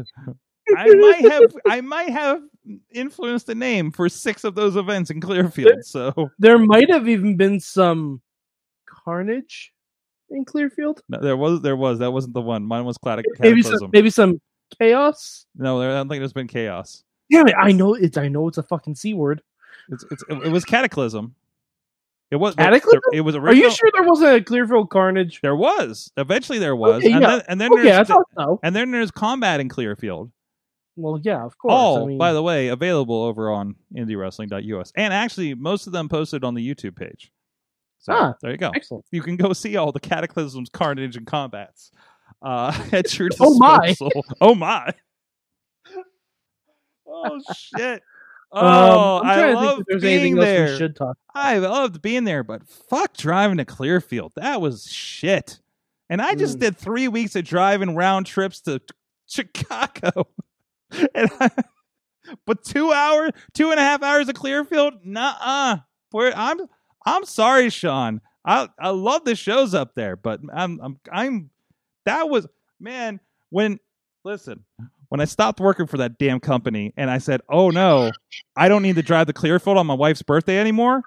I 0.76 0.88
might 0.93 1.32
have. 1.32 1.55
I 1.68 1.80
might 1.82 2.10
have 2.10 2.41
influenced 2.92 3.48
the 3.48 3.56
name 3.56 3.92
for 3.92 4.10
six 4.10 4.44
of 4.44 4.56
those 4.56 4.76
events 4.76 5.10
in 5.10 5.22
Clearfield. 5.22 5.84
So 5.84 6.30
There 6.40 6.58
might 6.58 6.90
have 6.92 7.08
even 7.10 7.36
been 7.38 7.60
some 7.60 8.22
carnage 8.86 9.74
in 10.30 10.46
Clearfield. 10.46 11.02
no, 11.10 11.20
there 11.20 11.38
was. 11.38 11.62
There 11.62 11.76
was. 11.76 12.00
That 12.00 12.12
wasn't 12.12 12.34
the 12.34 12.42
one. 12.42 12.64
Mine 12.64 12.86
was 12.86 12.98
Clat- 12.98 13.24
Maybe 13.40 13.62
some, 13.62 13.72
Cataclysm. 13.72 13.90
maybe 13.94 14.10
some 14.10 14.42
chaos. 14.80 15.46
No, 15.56 15.80
there, 15.80 15.92
I 15.92 15.96
don't 15.96 16.10
think 16.10 16.22
there's 16.22 16.34
been 16.34 16.48
chaos. 16.48 17.04
Damn 17.32 17.48
it! 17.48 17.56
I 17.60 17.72
know 17.72 17.94
it's. 17.96 18.18
I 18.18 18.28
know 18.28 18.48
it's 18.48 18.58
a 18.58 18.64
fucking 18.64 18.96
c 18.96 19.14
word. 19.14 19.42
It's, 19.90 20.04
it's, 20.12 20.24
it 20.30 20.52
was 20.52 20.66
Cataclysm. 20.66 21.34
It 22.32 22.36
was 22.36 22.54
Cataclysm? 22.54 23.00
It 23.12 23.22
was 23.22 23.36
Are 23.36 23.54
you 23.54 23.72
sure 23.72 23.90
there 23.92 24.04
wasn't 24.08 24.36
a 24.36 24.44
Clearfield 24.44 24.92
carnage? 24.92 25.40
There 25.42 25.56
was. 25.56 26.12
Eventually, 26.18 26.60
there 26.60 26.76
was. 26.76 26.98
Okay, 27.04 27.12
and, 27.12 27.22
yeah. 27.22 27.30
then, 27.38 27.42
and 27.48 27.62
then 27.62 27.72
Okay, 27.74 27.92
I 27.92 27.96
there's 27.96 28.08
thought 28.08 28.28
so. 28.38 28.60
and 28.62 28.76
then 28.76 28.92
there's 28.92 29.10
combat 29.10 29.60
in 29.60 29.68
Clearfield. 29.68 30.32
Well, 31.02 31.20
yeah, 31.24 31.43
of 31.43 31.58
course. 31.58 31.72
All, 31.74 32.04
I 32.04 32.08
mean, 32.08 32.18
by 32.18 32.34
the 32.34 32.43
way, 32.43 32.68
available 32.68 33.24
over 33.24 33.52
on 33.52 33.76
IndieWrestling.us, 33.95 34.91
and 34.95 35.14
actually 35.14 35.54
most 35.56 35.88
of 35.88 35.93
them 35.93 36.10
posted 36.10 36.43
on 36.43 36.54
the 36.56 36.68
YouTube 36.76 36.95
page. 36.95 37.32
So 38.00 38.14
Ah, 38.14 38.34
there 38.41 38.52
you 38.52 38.58
go. 38.58 38.72
excellent. 38.76 39.06
You 39.12 39.22
can 39.22 39.36
go 39.36 39.54
see 39.54 39.76
all 39.78 39.91
the 39.91 40.00
cataclysms, 40.00 40.70
carnage, 40.70 41.16
and 41.18 41.26
combats 41.28 41.91
uh, 42.41 42.72
at 42.91 43.18
your 43.20 43.30
disposal. 43.30 43.60
Oh, 43.60 43.60
my. 43.60 43.95
oh 44.41 44.56
my! 44.56 44.93
Oh 47.08 47.39
shit! 47.56 48.02
Oh, 48.52 49.18
Um, 49.20 49.26
I 49.28 49.54
love 49.54 49.76
think 49.78 49.80
if 49.82 49.86
there's 49.88 50.02
being 50.02 50.36
there. 50.36 50.76
should 50.78 50.95
talk. 50.95 51.18
I 51.36 51.58
loved 51.60 52.02
being 52.02 52.24
there, 52.24 52.43
but 52.43 52.68
fuck 52.68 53.16
driving 53.16 53.58
to 53.58 53.66
Clearfield. 53.66 54.34
That 54.36 54.62
was 54.62 54.86
shit. 54.91 55.60
And 56.10 56.22
I 56.22 56.34
just 56.36 56.58
Mm. 56.58 56.62
did 56.62 56.78
three 56.78 57.08
weeks 57.08 57.36
of 57.36 57.45
driving 57.45 57.95
round 57.95 58.26
trips 58.26 58.62
to 58.62 58.82
Chicago. 59.28 60.28
I, 61.16 61.50
but 62.46 62.64
two 62.64 62.92
hours, 62.92 63.32
two 63.54 63.72
and 63.72 63.80
a 63.80 63.84
half 63.84 64.04
hours 64.04 64.30
of 64.30 64.36
Clearfield? 64.36 64.96
Where 66.12 66.34
I'm 66.36 66.60
I'm 67.06 67.26
sorry, 67.26 67.70
Sean. 67.70 68.22
I 68.46 68.68
I 68.80 68.90
love 68.90 69.26
the 69.26 69.36
shows 69.36 69.74
up 69.74 69.96
there, 69.96 70.16
but 70.16 70.40
I'm 70.54 70.80
I'm 70.82 71.00
I'm 71.12 71.50
that 72.06 72.30
was 72.30 72.48
man, 72.80 73.20
when 73.50 73.80
listen, 74.24 74.64
when 75.10 75.22
I 75.22 75.26
stopped 75.26 75.60
working 75.60 75.88
for 75.88 75.98
that 75.98 76.18
damn 76.18 76.40
company 76.40 76.94
and 76.98 77.10
I 77.10 77.18
said, 77.20 77.42
"Oh 77.50 77.70
no, 77.70 78.12
I 78.56 78.70
don't 78.70 78.82
need 78.84 78.96
to 78.96 79.04
drive 79.04 79.28
the 79.28 79.34
Clearfield 79.34 79.78
on 79.78 79.88
my 79.88 79.94
wife's 79.94 80.22
birthday 80.22 80.58
anymore." 80.60 81.04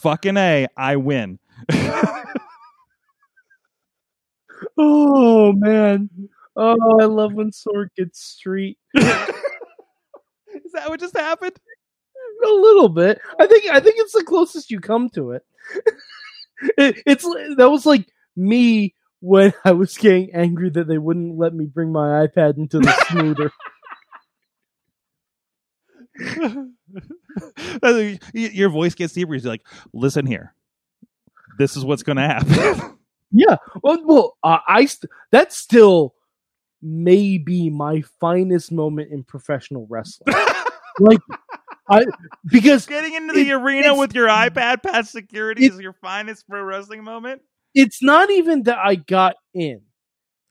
Fucking 0.00 0.36
A, 0.36 0.66
I 0.76 0.96
win. 0.96 1.38
Oh 4.78 5.52
man. 5.52 6.08
Oh, 6.56 6.98
I 7.00 7.04
love 7.04 7.34
when 7.34 7.50
Sorg 7.50 7.88
gets 7.96 8.20
street. 8.20 8.78
Is 8.94 9.02
that 10.72 10.88
what 10.88 11.00
just 11.00 11.16
happened? 11.16 11.56
A 12.44 12.48
little 12.48 12.88
bit. 12.88 13.20
I 13.38 13.46
think. 13.46 13.66
I 13.66 13.80
think 13.80 13.96
it's 13.98 14.12
the 14.12 14.24
closest 14.24 14.70
you 14.70 14.80
come 14.80 15.08
to 15.10 15.32
it. 15.32 15.42
it 16.78 17.02
it's 17.06 17.24
that 17.24 17.70
was 17.70 17.86
like 17.86 18.06
me 18.36 18.94
when 19.20 19.52
I 19.64 19.72
was 19.72 19.96
getting 19.96 20.30
angry 20.34 20.70
that 20.70 20.88
they 20.88 20.98
wouldn't 20.98 21.38
let 21.38 21.54
me 21.54 21.66
bring 21.66 21.92
my 21.92 22.26
iPad 22.26 22.58
into 22.58 22.78
the 22.78 22.92
smoother. 23.08 23.50
Your 28.34 28.70
voice 28.70 28.94
gets 28.94 29.12
deeper. 29.12 29.34
He's 29.34 29.44
like, 29.44 29.62
"Listen 29.92 30.26
here, 30.26 30.54
this 31.58 31.76
is 31.76 31.84
what's 31.84 32.02
going 32.02 32.16
to 32.16 32.22
happen." 32.22 32.98
yeah. 33.30 33.56
Well, 33.82 34.02
well, 34.04 34.36
uh, 34.42 34.58
I 34.66 34.86
st- 34.86 35.10
that's 35.32 35.56
still 35.56 36.14
maybe 36.82 37.70
my 37.70 38.02
finest 38.20 38.70
moment 38.72 39.10
in 39.12 39.24
professional 39.24 39.86
wrestling. 39.88 40.34
like, 40.98 41.18
I 41.88 42.04
because 42.46 42.86
Getting 42.86 43.14
into 43.14 43.32
the 43.34 43.48
It- 43.50 43.54
arena 43.54 43.94
with 43.94 44.14
your 44.14 44.28
iPad 44.28 44.82
past 44.82 45.12
security 45.12 45.66
it- 45.66 45.72
is 45.72 45.80
your 45.80 45.92
finest 45.94 46.48
pro 46.48 46.62
wrestling 46.62 47.04
moment. 47.04 47.42
it's 47.74 48.02
not 48.02 48.30
even 48.30 48.62
that 48.64 48.78
I 48.78 48.96
got 48.96 49.36
in. 49.54 49.80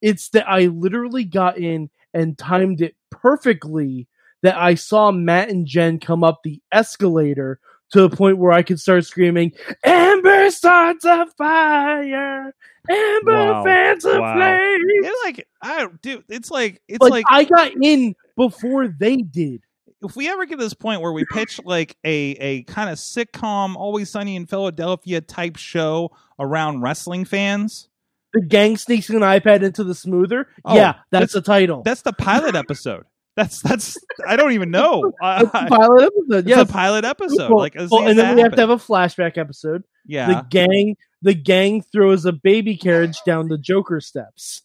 It's 0.01 0.29
that 0.29 0.47
I 0.47 0.67
literally 0.67 1.23
got 1.23 1.57
in 1.57 1.89
and 2.13 2.37
timed 2.37 2.81
it 2.81 2.95
perfectly 3.11 4.07
that 4.43 4.55
I 4.55 4.75
saw 4.75 5.11
Matt 5.11 5.49
and 5.49 5.65
Jen 5.65 5.99
come 5.99 6.23
up 6.23 6.41
the 6.43 6.61
escalator 6.71 7.59
to 7.91 8.01
the 8.07 8.15
point 8.15 8.37
where 8.37 8.51
I 8.51 8.61
could 8.63 8.79
start 8.79 9.05
screaming, 9.05 9.51
Amber 9.83 10.51
starts 10.51 11.05
a 11.05 11.25
fire! 11.37 12.53
Amber 12.89 13.31
Wow. 13.53 13.63
fans 13.63 14.05
a 14.05 14.19
Wow. 14.21 14.35
flame! 14.35 14.81
It's 15.03 15.23
like 15.23 15.47
I 15.61 15.79
don't, 15.79 16.01
dude. 16.01 16.23
It's 16.29 16.51
like 16.51 16.81
it's 16.87 17.01
Like, 17.01 17.11
like 17.11 17.25
I 17.29 17.43
got 17.45 17.71
in 17.81 18.15
before 18.35 18.87
they 18.87 19.17
did. 19.17 19.61
if 20.03 20.15
we 20.15 20.29
ever 20.29 20.45
get 20.45 20.57
to 20.59 20.63
this 20.63 20.73
point 20.73 21.01
where 21.01 21.11
we 21.11 21.25
pitch 21.31 21.59
like 21.65 21.95
a 22.03 22.11
a 22.39 22.63
kind 22.63 22.89
of 22.89 22.97
sitcom, 22.97 23.75
Always 23.75 24.09
Sunny 24.09 24.35
in 24.35 24.45
Philadelphia 24.45 25.21
type 25.21 25.55
show 25.55 26.11
around 26.39 26.81
wrestling 26.81 27.25
fans, 27.25 27.87
The 28.33 28.41
gang 28.41 28.77
sneaks 28.77 29.09
an 29.09 29.21
iPad 29.21 29.63
into 29.63 29.83
the 29.83 29.95
smoother. 29.95 30.47
Oh, 30.63 30.75
yeah, 30.75 30.93
that's 31.11 31.31
that's- 31.31 31.33
the 31.33 31.41
title. 31.41 31.81
that's 31.83 32.01
the 32.03 32.13
pilot 32.13 32.55
episode. 32.55 33.05
That's 33.35 33.61
that's 33.61 33.97
I 34.25 34.35
don't 34.37 34.51
even 34.53 34.71
know. 34.71 35.11
The 35.21 35.25
Uh, 35.25 35.67
pilot 35.67 36.03
episode. 36.03 36.47
it's 36.49 36.69
a 36.69 36.71
pilot 36.71 37.03
episode. 37.05 37.49
Well, 37.49 37.57
like, 37.59 37.75
well, 37.89 38.07
and 38.07 38.17
then 38.19 38.29
to 38.29 38.35
we 38.35 38.41
have 38.41 38.53
to 38.55 38.61
have 38.61 38.69
a 38.69 38.77
flashback 38.77 39.37
episode. 39.37 39.83
yeah. 40.05 40.27
the 40.27 40.47
gang 40.49 40.95
the 41.21 41.33
gang 41.33 41.81
throws 41.81 42.25
a 42.25 42.31
baby 42.31 42.77
carriage 42.77 43.17
down 43.25 43.47
the 43.49 43.57
Joker 43.57 43.99
steps. 43.99 44.61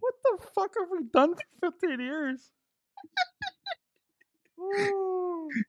what 0.00 0.14
the 0.38 0.46
fuck 0.54 0.72
have 0.78 0.88
we 0.90 1.04
done 1.12 1.34
for 1.60 1.70
15 1.70 2.00
years? 2.00 2.50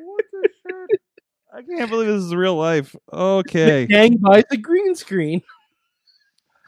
What 0.00 0.24
the 0.32 0.48
shit? 0.62 1.00
I 1.52 1.62
can't 1.62 1.90
believe 1.90 2.08
this 2.08 2.22
is 2.22 2.34
real 2.34 2.56
life. 2.56 2.94
Okay. 3.12 3.86
The 3.86 3.86
gang 3.86 4.16
buys 4.18 4.44
a 4.50 4.56
green 4.56 4.94
screen. 4.94 5.42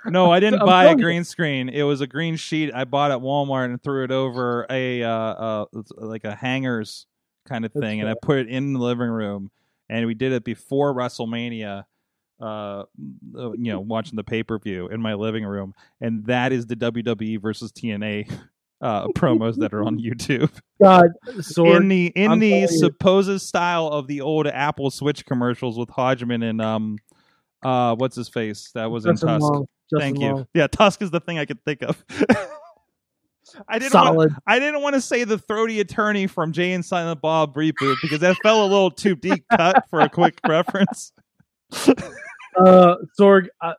No, 0.07 0.31
I 0.31 0.41
didn't 0.41 0.61
buy 0.67 0.87
a 0.87 0.97
green 0.97 1.25
screen. 1.25 1.69
It 1.69 1.83
was 1.83 2.01
a 2.01 2.07
green 2.07 2.37
sheet 2.37 2.73
I 2.75 2.85
bought 2.85 3.11
at 3.11 3.19
Walmart 3.19 3.67
and 3.67 3.83
threw 3.83 4.05
it 4.05 4.11
over 4.11 4.67
a 4.71 5.03
uh, 5.03 5.11
uh 5.11 5.65
like 5.97 6.25
a 6.25 6.35
hangers 6.35 7.07
kind 7.47 7.65
of 7.65 7.73
thing, 7.73 8.01
and 8.01 8.09
I 8.09 8.15
put 8.21 8.39
it 8.39 8.49
in 8.49 8.73
the 8.73 8.81
living 8.81 9.11
room. 9.11 9.51
And 9.89 10.07
we 10.07 10.15
did 10.15 10.33
it 10.33 10.45
before 10.45 10.95
WrestleMania. 10.95 11.85
Uh, 12.41 12.85
uh, 13.37 13.53
you 13.53 13.71
know, 13.71 13.81
watching 13.81 14.17
the 14.17 14.25
pay 14.25 14.43
per 14.43 14.59
view 14.59 14.89
in 14.89 15.01
my 15.01 15.13
living 15.13 15.45
room, 15.45 15.75
and 16.01 16.25
that 16.25 16.53
is 16.53 16.67
the 16.67 16.77
WWE 16.77 17.41
versus 17.41 17.71
TNA 17.71 18.31
uh, 18.81 19.09
promos 19.09 19.57
that 19.57 19.75
are 19.75 19.83
on 19.85 19.99
YouTube 20.01 20.51
God, 20.83 21.11
Sorg, 21.27 21.77
in 21.77 21.89
the 21.89 22.07
in 22.17 22.31
I'm 22.31 22.39
the 22.39 22.49
you. 22.49 22.69
supposed 22.69 23.41
style 23.43 23.89
of 23.89 24.07
the 24.07 24.23
old 24.23 24.47
Apple 24.47 24.91
Switch 24.91 25.27
commercials 25.27 25.79
with 25.79 25.91
Hodgman 25.91 26.43
and 26.43 26.61
um 26.63 26.99
uh 27.63 27.95
what's 27.97 28.17
his 28.17 28.29
face 28.29 28.71
that 28.75 28.91
was 28.91 29.05
in 29.05 29.13
Justin 29.13 29.29
Tusk. 29.29 29.43
Long, 29.43 29.67
Justin 29.91 30.01
Thank 30.01 30.21
you. 30.21 30.33
Long. 30.33 30.47
Yeah, 30.55 30.67
Tusk 30.67 31.03
is 31.03 31.11
the 31.11 31.21
thing 31.21 31.39
I 31.39 31.45
could 31.45 31.63
think 31.65 31.83
of. 31.83 32.03
I 33.69 33.79
didn't 33.79 33.95
want, 33.95 34.07
Solid. 34.07 34.33
I 34.47 34.59
didn't 34.59 34.81
want 34.81 34.95
to 34.95 35.01
say 35.01 35.25
the 35.25 35.37
throaty 35.37 35.81
attorney 35.81 36.27
from 36.27 36.53
Jay 36.53 36.73
and 36.73 36.85
Silent 36.85 37.21
Bob 37.21 37.55
reboot 37.55 37.97
because 38.01 38.21
that 38.21 38.37
fell 38.43 38.65
a 38.65 38.69
little 38.69 38.91
too 38.91 39.17
deep 39.17 39.45
cut 39.51 39.85
for 39.91 40.01
a 40.01 40.09
quick 40.09 40.39
reference. 40.47 41.13
Uh, 42.57 42.97
Sorg, 43.19 43.49
uh, 43.61 43.75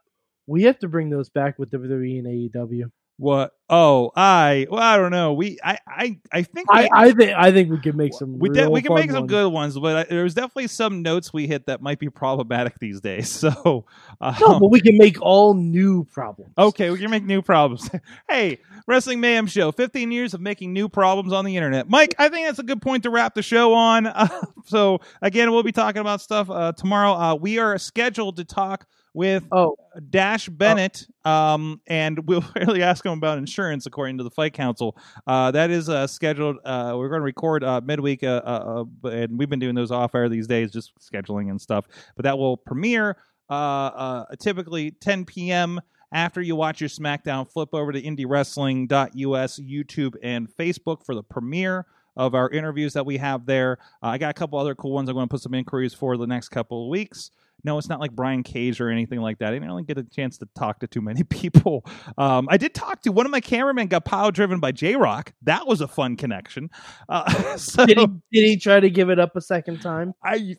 we 0.48 0.64
have 0.64 0.80
to 0.80 0.88
bring 0.88 1.10
those 1.10 1.30
back 1.30 1.58
with 1.60 1.72
WWE 1.72 2.20
and 2.20 2.28
AEW. 2.28 2.92
What? 3.22 3.54
Oh, 3.70 4.12
I 4.16 4.66
well, 4.68 4.82
I 4.82 4.98
don't 4.98 5.12
know. 5.12 5.34
We 5.34 5.60
I 5.64 5.78
I 5.88 6.18
I 6.32 6.42
think 6.42 6.74
we, 6.74 6.80
I, 6.80 6.90
I 6.92 7.12
think 7.12 7.32
I 7.34 7.52
think 7.52 7.70
we 7.70 7.80
could 7.80 7.96
make 7.96 8.16
some. 8.16 8.40
we, 8.40 8.50
de- 8.50 8.68
we 8.68 8.82
can 8.82 8.96
make 8.96 9.12
some 9.12 9.20
ones. 9.20 9.30
good 9.30 9.48
ones, 9.54 9.78
but 9.78 9.96
I, 9.96 10.04
there's 10.06 10.34
definitely 10.34 10.66
some 10.70 11.04
notes 11.04 11.32
we 11.32 11.46
hit 11.46 11.68
that 11.68 11.84
might 11.84 12.00
be 12.00 12.10
problematic 12.10 12.80
these 12.80 13.00
days. 13.00 13.30
So, 13.54 13.86
um, 14.22 14.36
No, 14.40 14.60
but 14.60 14.72
we 14.72 14.82
can 14.82 14.98
make 14.98 15.22
all 15.22 15.54
new 15.54 16.04
problems. 16.06 16.52
Okay, 16.58 16.90
we 16.90 16.98
can 16.98 17.12
make 17.12 17.24
new 17.24 17.44
problems. 17.44 17.92
hey, 18.28 18.58
Wrestling 18.88 19.20
Mayhem 19.20 19.46
Show, 19.46 19.72
15 19.72 20.12
years 20.12 20.34
of 20.34 20.42
making 20.42 20.74
new 20.74 20.90
problems 20.90 21.32
on 21.32 21.46
the 21.46 21.56
internet. 21.56 21.88
Mike, 21.90 22.16
I 22.18 22.28
think 22.30 22.48
that's 22.48 22.58
a 22.58 22.64
good 22.64 22.82
point 22.82 23.04
to 23.04 23.12
wrap 23.12 23.36
the 23.36 23.44
show 23.44 23.74
on. 23.76 24.08
Uh, 24.08 24.28
so, 24.66 25.00
again, 25.22 25.52
we'll 25.52 25.62
be 25.64 25.72
talking 25.72 26.02
about 26.02 26.22
stuff 26.22 26.50
uh, 26.50 26.72
tomorrow. 26.72 27.14
Uh, 27.14 27.36
we 27.36 27.60
are 27.60 27.78
scheduled 27.78 28.38
to 28.38 28.46
talk 28.46 28.88
with 29.14 29.44
Oh, 29.52 29.76
Dash 30.10 30.48
Bennett, 30.48 31.06
um, 31.26 31.82
and 31.88 32.20
we'll 32.28 32.46
really 32.56 32.82
ask 32.82 33.06
him 33.06 33.12
about 33.14 33.38
insurance, 33.38 33.86
according 33.86 34.18
to 34.20 34.24
the 34.24 34.32
Fight 34.32 34.54
Council. 34.54 34.98
Uh, 35.28 35.52
that 35.52 35.70
is 35.70 35.90
uh, 35.90 36.08
scheduled. 36.08 36.58
Uh, 36.64 36.94
we're 36.98 37.10
going 37.10 37.20
to 37.20 37.26
record 37.26 37.64
uh, 37.64 37.82
midweek, 37.84 38.24
uh, 38.24 38.42
uh, 38.46 39.10
and 39.10 39.38
we've 39.38 39.50
been 39.50 39.60
doing 39.60 39.76
those 39.76 39.92
off 39.92 40.16
air 40.16 40.30
these 40.30 40.48
days, 40.48 40.72
just 40.72 40.92
scheduling 41.00 41.50
and 41.50 41.60
stuff. 41.60 41.86
But 42.16 42.24
that 42.24 42.38
will 42.38 42.58
premiere 42.58 43.18
uh, 43.50 43.54
uh, 43.54 44.26
typically 44.40 44.92
10 44.92 45.26
p.m. 45.26 45.80
After 46.14 46.42
you 46.42 46.58
watch 46.58 46.82
your 46.82 46.90
SmackDown, 46.90 47.50
flip 47.50 47.70
over 47.74 47.92
to 47.94 48.02
IndieWrestling.us, 48.02 49.60
YouTube, 49.60 50.16
and 50.22 50.50
Facebook 50.50 51.06
for 51.06 51.16
the 51.16 51.24
premiere 51.24 51.86
of 52.18 52.36
our 52.36 52.50
interviews 52.50 52.92
that 52.94 53.06
we 53.06 53.18
have 53.18 53.46
there. 53.46 53.78
Uh, 54.04 54.08
I 54.08 54.18
got 54.18 54.30
a 54.30 54.34
couple 54.34 54.60
other 54.60 54.76
cool 54.76 54.92
ones 54.92 55.08
I'm 55.08 55.16
going 55.16 55.28
to 55.28 55.32
put 55.32 55.42
some 55.42 55.54
inquiries 55.54 55.94
for 55.94 56.18
the 56.18 56.28
next 56.28 56.50
couple 56.50 56.84
of 56.86 56.90
weeks. 56.90 57.32
No, 57.64 57.78
it's 57.78 57.90
not 57.90 58.00
like 58.00 58.12
Brian 58.12 58.44
Cage 58.44 58.82
or 58.82 58.90
anything 58.90 59.20
like 59.20 59.40
that. 59.40 59.50
I 59.50 59.52
didn't 59.52 59.68
really 59.68 59.84
get 59.84 59.98
a 59.98 60.04
chance 60.04 60.38
to 60.40 60.48
talk 60.56 60.80
to 60.80 60.88
too 60.88 61.02
many 61.02 61.24
people. 61.30 61.86
Um, 62.18 62.48
I 62.50 62.58
did 62.58 62.74
talk 62.74 63.02
to 63.04 63.12
one 63.12 63.26
of 63.26 63.32
my 63.32 63.42
cameramen 63.42 63.88
got 63.88 64.06
pile 64.06 64.32
driven 64.32 64.60
by 64.60 64.72
J 64.72 64.96
Rock. 64.96 65.34
That 65.44 65.68
was 65.68 65.82
a 65.82 65.88
fun 65.88 66.16
connection. 66.16 66.70
Uh, 67.10 67.56
so 67.58 67.86
did 67.86 67.98
he 67.98 68.06
did 68.06 68.48
he 68.48 68.58
try 68.58 68.80
to 68.80 68.90
give 68.90 69.10
it 69.10 69.20
up 69.20 69.36
a 69.36 69.42
second 69.42 69.82
time? 69.82 70.14
I 70.24 70.56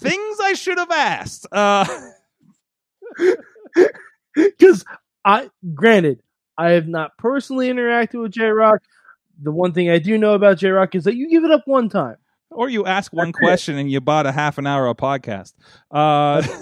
things 0.00 0.38
I 0.42 0.54
should 0.54 0.78
have 0.78 0.90
asked. 0.90 1.46
Uh, 1.52 1.84
Because 4.34 4.84
I, 5.24 5.50
granted, 5.74 6.22
I 6.56 6.70
have 6.70 6.86
not 6.86 7.16
personally 7.18 7.68
interacted 7.68 8.20
with 8.22 8.32
J 8.32 8.46
Rock. 8.46 8.80
The 9.42 9.50
one 9.50 9.72
thing 9.72 9.90
I 9.90 9.98
do 9.98 10.16
know 10.18 10.34
about 10.34 10.58
J 10.58 10.70
Rock 10.70 10.94
is 10.94 11.04
that 11.04 11.16
you 11.16 11.28
give 11.28 11.44
it 11.44 11.50
up 11.50 11.62
one 11.66 11.88
time. 11.88 12.16
Or 12.50 12.68
you 12.68 12.86
ask 12.86 13.12
one 13.12 13.32
question 13.32 13.76
and 13.78 13.90
you 13.90 14.00
bought 14.00 14.26
a 14.26 14.32
half 14.32 14.58
an 14.58 14.66
hour 14.66 14.86
of 14.86 14.96
podcast. 14.96 15.54
Uh, 15.90 16.42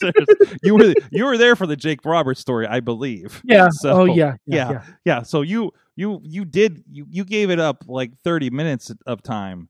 you 0.62 0.74
were 0.76 0.94
you 1.10 1.24
were 1.24 1.36
there 1.38 1.56
for 1.56 1.66
the 1.66 1.76
Jake 1.76 2.04
Roberts 2.04 2.40
story, 2.40 2.66
I 2.66 2.80
believe. 2.80 3.40
Yeah. 3.44 3.68
So, 3.70 3.90
oh 4.02 4.04
yeah. 4.04 4.34
yeah. 4.46 4.70
Yeah. 4.70 4.82
Yeah, 5.04 5.22
so 5.22 5.42
you 5.42 5.72
you 5.96 6.20
you 6.22 6.44
did 6.44 6.84
you 6.90 7.06
you 7.10 7.24
gave 7.24 7.50
it 7.50 7.58
up 7.58 7.84
like 7.88 8.12
30 8.22 8.50
minutes 8.50 8.92
of 9.06 9.22
time 9.22 9.68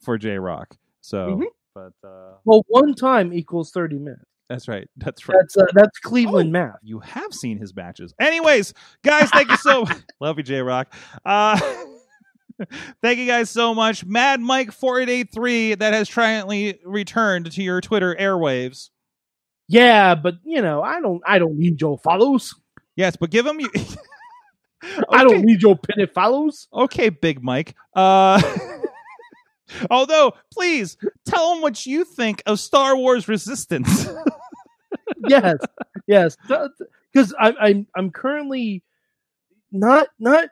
for 0.00 0.16
J 0.18 0.38
Rock. 0.38 0.76
So 1.02 1.36
Mhm. 1.36 1.44
but 1.74 1.92
uh 2.08 2.36
Well, 2.44 2.64
one 2.68 2.94
time 2.94 3.32
equals 3.34 3.70
thirty 3.72 3.98
minutes. 3.98 4.24
that's 4.48 4.66
right. 4.68 4.88
That's 4.96 5.28
right. 5.28 5.36
That's 5.40 5.56
uh, 5.58 5.66
that's 5.74 5.98
Cleveland 5.98 6.50
Oh. 6.50 6.52
math. 6.60 6.78
you 6.82 7.00
have 7.00 7.34
seen 7.34 7.58
his 7.58 7.74
matches. 7.74 8.14
Anyways, 8.20 8.72
guys, 9.02 9.28
thank 9.30 9.50
you 9.50 9.56
so 9.58 9.82
much. 9.82 9.98
love 10.20 10.38
you, 10.38 10.44
J 10.44 10.62
Rock. 10.62 10.94
Uh 11.24 11.60
Thank 13.02 13.18
you 13.18 13.26
guys 13.26 13.50
so 13.50 13.74
much. 13.74 14.04
Mad 14.04 14.40
Mike 14.40 14.72
4883 14.72 15.74
that 15.76 15.92
has 15.92 16.08
triumphantly 16.08 16.80
returned 16.84 17.52
to 17.52 17.62
your 17.62 17.80
Twitter 17.80 18.14
airwaves. 18.18 18.90
Yeah, 19.68 20.14
but 20.14 20.34
you 20.44 20.62
know, 20.62 20.82
I 20.82 21.00
don't 21.00 21.22
I 21.26 21.38
don't 21.38 21.58
need 21.58 21.80
your 21.80 21.98
follows. 21.98 22.54
Yes, 22.94 23.16
but 23.16 23.30
give 23.30 23.46
him 23.46 23.60
you 23.60 23.70
I 25.10 25.24
don't 25.24 25.42
need 25.42 25.62
your 25.62 25.76
penny 25.76 26.06
follows. 26.06 26.68
Okay, 26.72 27.08
Big 27.08 27.42
Mike. 27.42 27.74
Uh 27.94 28.40
Although, 29.90 30.32
please 30.52 30.96
tell 31.26 31.54
him 31.54 31.60
what 31.60 31.86
you 31.86 32.04
think 32.04 32.42
of 32.46 32.60
Star 32.60 32.96
Wars 32.96 33.26
Resistance. 33.26 34.08
yes, 35.28 35.56
yes. 36.06 36.36
Because 37.12 37.34
I, 37.38 37.52
I'm 37.60 37.86
I'm 37.96 38.10
currently 38.12 38.84
not 39.72 40.06
not 40.20 40.48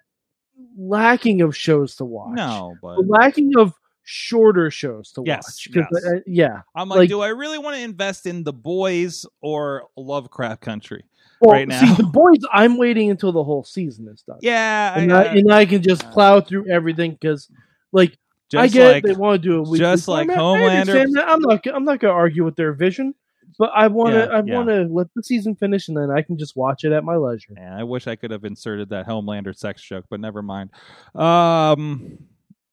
lacking 0.77 1.41
of 1.43 1.57
shows 1.57 1.97
to 1.97 2.05
watch. 2.05 2.35
no, 2.37 2.75
but 2.83 3.07
lacking 3.07 3.57
of 3.57 3.73
shorter 4.05 4.71
shows 4.71 5.13
to 5.13 5.23
Yes, 5.25 5.67
watch. 5.75 5.77
yes. 5.93 6.05
uh, 6.05 6.21
yeah. 6.27 6.61
I'm 6.75 6.89
like, 6.89 6.99
like- 6.99 7.09
do 7.09 7.21
I 7.23 7.29
really 7.29 7.59
want 7.59 7.77
to 7.77 7.83
invest 7.83 8.27
in 8.27 8.45
The 8.45 8.53
Boys 8.53 9.25
or 9.41 9.85
Lovecraft 9.97 10.61
Country? 10.61 11.05
Well, 11.41 11.53
Right 11.55 11.69
now. 11.69 11.81
see, 11.81 11.95
the 11.95 12.09
boys. 12.09 12.39
I'm 12.53 12.77
waiting 12.79 13.11
until 13.11 13.33
the 13.33 13.43
whole 13.45 13.65
season 13.65 14.09
is 14.09 14.23
done, 14.23 14.39
Yeah, 14.41 14.99
and, 14.99 15.13
I, 15.13 15.23
I, 15.23 15.35
and 15.35 15.53
I 15.53 15.67
can 15.67 15.83
just 15.83 16.09
plow 16.11 16.41
through 16.41 16.71
everything 16.71 17.13
because, 17.13 17.49
like, 17.93 18.17
I 18.55 18.67
just 18.67 18.75
get 18.75 18.93
like 18.93 19.05
they 19.05 19.13
want 19.15 19.43
to 19.43 19.49
do 19.49 19.57
a 19.59 19.63
weekly 19.63 19.79
just 19.81 20.07
like. 20.07 20.29
Homelander- 20.29 21.07
I'm 21.27 21.41
not. 21.41 21.67
I'm 21.67 21.85
not 21.85 22.01
to 22.01 22.09
argue 22.09 22.45
with 22.45 22.55
their 22.57 22.73
vision, 22.73 23.15
but 23.59 23.71
I 23.75 23.89
want 23.89 24.15
to. 24.15 24.21
Yeah, 24.21 24.39
I 24.39 24.43
yeah. 24.43 24.55
want 24.55 24.69
to 24.69 24.83
let 24.91 25.09
the 25.15 25.23
season 25.23 25.55
finish, 25.55 25.89
and 25.89 25.97
then 25.97 26.11
I 26.11 26.23
can 26.23 26.39
just 26.39 26.57
watch 26.57 26.85
it 26.85 26.93
at 26.93 27.05
my 27.05 27.17
leisure. 27.17 27.53
Man, 27.53 27.73
I 27.73 27.85
wish 27.85 28.07
I 28.07 28.17
could 28.17 28.31
have 28.31 28.45
inserted 28.45 28.89
that 28.91 29.07
Homelander 29.07 29.57
sex 29.57 29.83
joke, 29.83 30.05
but 30.11 30.21
never 30.21 30.43
mind. 30.43 30.71
Um, 31.15 32.19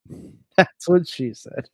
That's 0.56 0.88
what 0.88 1.08
she 1.08 1.34
said. 1.34 1.68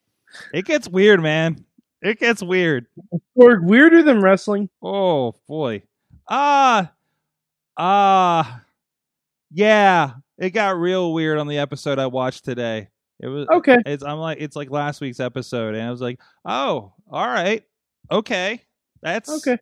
it 0.53 0.65
gets 0.65 0.89
weird, 0.89 1.23
man. 1.23 1.65
It 2.03 2.21
gets 2.21 2.43
weird. 2.43 2.87
Or 3.35 3.61
weirder 3.61 4.03
than 4.03 4.23
wrestling. 4.23 4.69
Oh 4.83 5.35
boy. 5.49 5.83
Ah. 6.29 6.93
Ah. 7.77 8.63
yeah. 9.51 10.13
It 10.39 10.51
got 10.51 10.79
real 10.79 11.13
weird 11.13 11.39
on 11.39 11.49
the 11.49 11.59
episode 11.59 11.99
I 11.99 12.07
watched 12.07 12.45
today. 12.45 12.89
It 13.21 13.27
was 13.27 13.49
Okay. 13.49 13.79
It's 13.85 14.05
I'm 14.05 14.19
like 14.19 14.39
it's 14.41 14.55
like 14.55 14.71
last 14.71 15.01
week's 15.01 15.19
episode, 15.19 15.75
and 15.75 15.83
I 15.83 15.91
was 15.91 16.01
like, 16.01 16.21
oh, 16.45 16.93
all 17.11 17.27
right, 17.27 17.65
okay, 18.11 18.63
that's 19.03 19.29
Okay. 19.29 19.59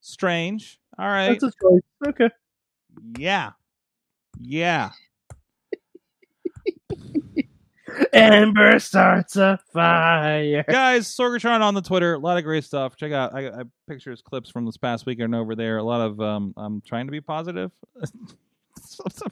strange. 0.00 0.78
All 0.98 1.06
right, 1.06 1.38
That's 1.40 1.44
a 1.44 1.52
choice. 1.62 1.82
Okay. 2.08 2.30
yeah, 3.18 3.50
yeah. 4.40 4.90
Ember 8.12 8.78
starts 8.78 9.36
a 9.36 9.58
fire. 9.72 10.64
Guys, 10.68 11.08
Sorgatron 11.08 11.60
on 11.60 11.74
the 11.74 11.82
Twitter, 11.82 12.14
a 12.14 12.18
lot 12.18 12.38
of 12.38 12.44
great 12.44 12.64
stuff. 12.64 12.96
Check 12.96 13.12
out 13.12 13.34
I, 13.34 13.48
I 13.48 13.62
pictures, 13.88 14.22
clips 14.22 14.50
from 14.50 14.64
this 14.64 14.76
past 14.76 15.06
weekend 15.06 15.34
over 15.34 15.54
there. 15.56 15.78
A 15.78 15.82
lot 15.82 16.00
of 16.00 16.20
um, 16.20 16.54
I'm 16.56 16.80
trying 16.82 17.06
to 17.06 17.12
be 17.12 17.20
positive. 17.20 17.70
I'm 18.02 18.28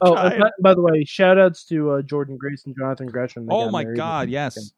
Oh, 0.01 0.13
trying. 0.13 0.39
by, 0.39 0.49
by 0.61 0.73
the 0.73 0.81
way, 0.81 1.03
shout 1.05 1.37
outs 1.37 1.63
to 1.65 1.91
uh, 1.91 2.01
Jordynne 2.01 2.37
Grace 2.37 2.63
and 2.65 2.75
Jonathan 2.77 3.07
Gresham. 3.07 3.47
Oh 3.49 3.69
my 3.71 3.83
God! 3.83 4.29
Yes, 4.29 4.55
weekend. 4.57 4.71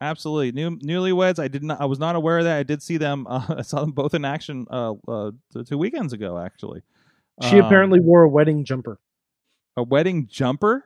Absolutely. 0.00 0.52
New 0.52 0.78
newlyweds. 0.78 1.38
I 1.38 1.48
did 1.48 1.62
not. 1.62 1.80
I 1.80 1.84
was 1.86 1.98
not 1.98 2.16
aware 2.16 2.38
of 2.38 2.44
that. 2.44 2.58
I 2.58 2.62
did 2.62 2.82
see 2.82 2.96
them. 2.96 3.26
Uh, 3.28 3.44
I 3.58 3.62
saw 3.62 3.80
them 3.80 3.92
both 3.92 4.14
in 4.14 4.24
action 4.24 4.66
uh, 4.70 4.94
uh, 5.08 5.32
two, 5.66 5.78
weekends 5.78 6.12
ago. 6.12 6.38
Actually, 6.38 6.82
She 7.42 7.58
Um, 7.60 7.66
apparently 7.66 8.00
wore 8.00 8.22
a 8.22 8.28
wedding 8.28 8.64
jumper. 8.64 8.98
a 9.76 9.82
wedding 9.82 10.26
jumper. 10.26 10.84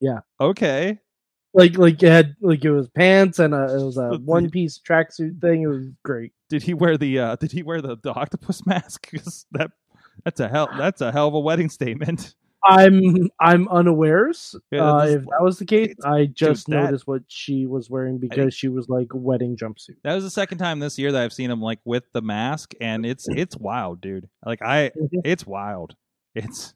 Yeah. 0.00 0.20
Okay. 0.40 0.98
Like 1.52 1.76
like 1.76 2.02
it 2.02 2.10
had 2.10 2.36
like 2.40 2.64
it 2.64 2.70
was 2.70 2.88
pants 2.88 3.38
and 3.40 3.52
a, 3.54 3.64
it 3.76 3.84
was 3.84 3.96
a 3.98 4.10
one 4.24 4.50
piece 4.50 4.78
tracksuit 4.78 5.40
thing. 5.40 5.62
It 5.62 5.66
was 5.66 5.86
great. 6.04 6.32
Did 6.48 6.62
he 6.62 6.74
wear 6.74 6.96
the? 6.96 7.18
Uh, 7.18 7.36
did 7.36 7.50
he 7.52 7.62
wear 7.62 7.80
the, 7.82 7.96
the 7.96 8.12
octopus 8.12 8.64
mask? 8.66 9.10
'Cause 9.10 9.46
that 9.52 9.70
that's 10.24 10.38
a 10.40 10.48
hell. 10.48 10.68
That's 10.78 11.00
a 11.00 11.10
hell 11.10 11.26
of 11.28 11.34
a 11.34 11.40
wedding 11.40 11.68
statement. 11.70 12.34
I'm 12.64 13.30
I'm 13.40 13.68
unawares. 13.68 14.54
Yeah, 14.70 14.92
uh, 14.92 15.06
if 15.06 15.22
that 15.22 15.42
was 15.42 15.58
the 15.58 15.64
case, 15.64 15.94
I 16.04 16.26
just 16.26 16.66
that- 16.66 16.84
noticed 16.84 17.06
what 17.06 17.22
she 17.28 17.66
was 17.66 17.88
wearing 17.88 18.18
because 18.18 18.54
she 18.54 18.68
was 18.68 18.88
like 18.88 19.08
wedding 19.12 19.56
jumpsuit. 19.56 19.96
That 20.04 20.14
was 20.14 20.24
the 20.24 20.30
second 20.30 20.58
time 20.58 20.78
this 20.78 20.98
year 20.98 21.12
that 21.12 21.22
I've 21.22 21.32
seen 21.32 21.50
him 21.50 21.60
like 21.62 21.78
with 21.84 22.04
the 22.12 22.22
mask, 22.22 22.74
and 22.80 23.06
it's 23.06 23.28
it's 23.30 23.56
wild, 23.56 24.00
dude. 24.00 24.28
Like 24.44 24.62
I, 24.62 24.92
it's 25.24 25.46
wild. 25.46 25.94
It's 26.34 26.74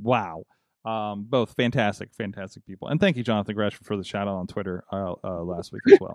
wow. 0.00 0.44
Um, 0.84 1.24
both 1.26 1.54
fantastic, 1.56 2.10
fantastic 2.12 2.66
people, 2.66 2.88
and 2.88 3.00
thank 3.00 3.16
you, 3.16 3.22
Jonathan 3.22 3.54
Gresham, 3.54 3.80
for 3.84 3.96
the 3.96 4.04
shout 4.04 4.28
out 4.28 4.34
on 4.34 4.46
Twitter 4.46 4.84
uh, 4.92 5.14
uh, 5.24 5.42
last 5.42 5.72
week 5.72 5.80
as 5.90 5.98
well. 5.98 6.12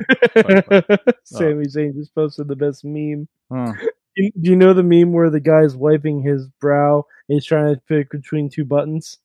Sami 1.24 1.66
Zayn 1.66 1.95
just 1.95 2.14
posted 2.14 2.47
the 2.47 2.56
best 2.56 2.86
meme. 2.86 3.28
Huh. 3.52 3.74
Do 4.20 4.52
you 4.52 4.56
know 4.56 4.74
the 4.74 4.84
meme 4.84 5.14
where 5.14 5.30
the 5.30 5.40
guy's 5.40 5.76
wiping 5.76 6.22
his 6.22 6.48
brow 6.60 7.06
and 7.28 7.36
he's 7.36 7.46
trying 7.46 7.74
to 7.74 7.82
pick 7.88 8.10
between 8.12 8.50
two 8.50 8.66
buttons? 8.66 9.20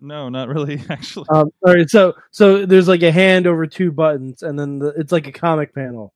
No, 0.00 0.28
not 0.28 0.48
really. 0.48 0.80
Actually, 0.90 1.26
Um, 1.30 1.50
all 1.66 1.74
right, 1.74 1.88
so 1.90 2.14
so 2.30 2.64
there's 2.66 2.88
like 2.88 3.02
a 3.02 3.12
hand 3.12 3.46
over 3.46 3.66
two 3.66 3.90
buttons, 3.92 4.42
and 4.42 4.58
then 4.58 4.78
the, 4.78 4.88
it's 4.96 5.12
like 5.12 5.26
a 5.26 5.32
comic 5.32 5.74
panel. 5.74 6.14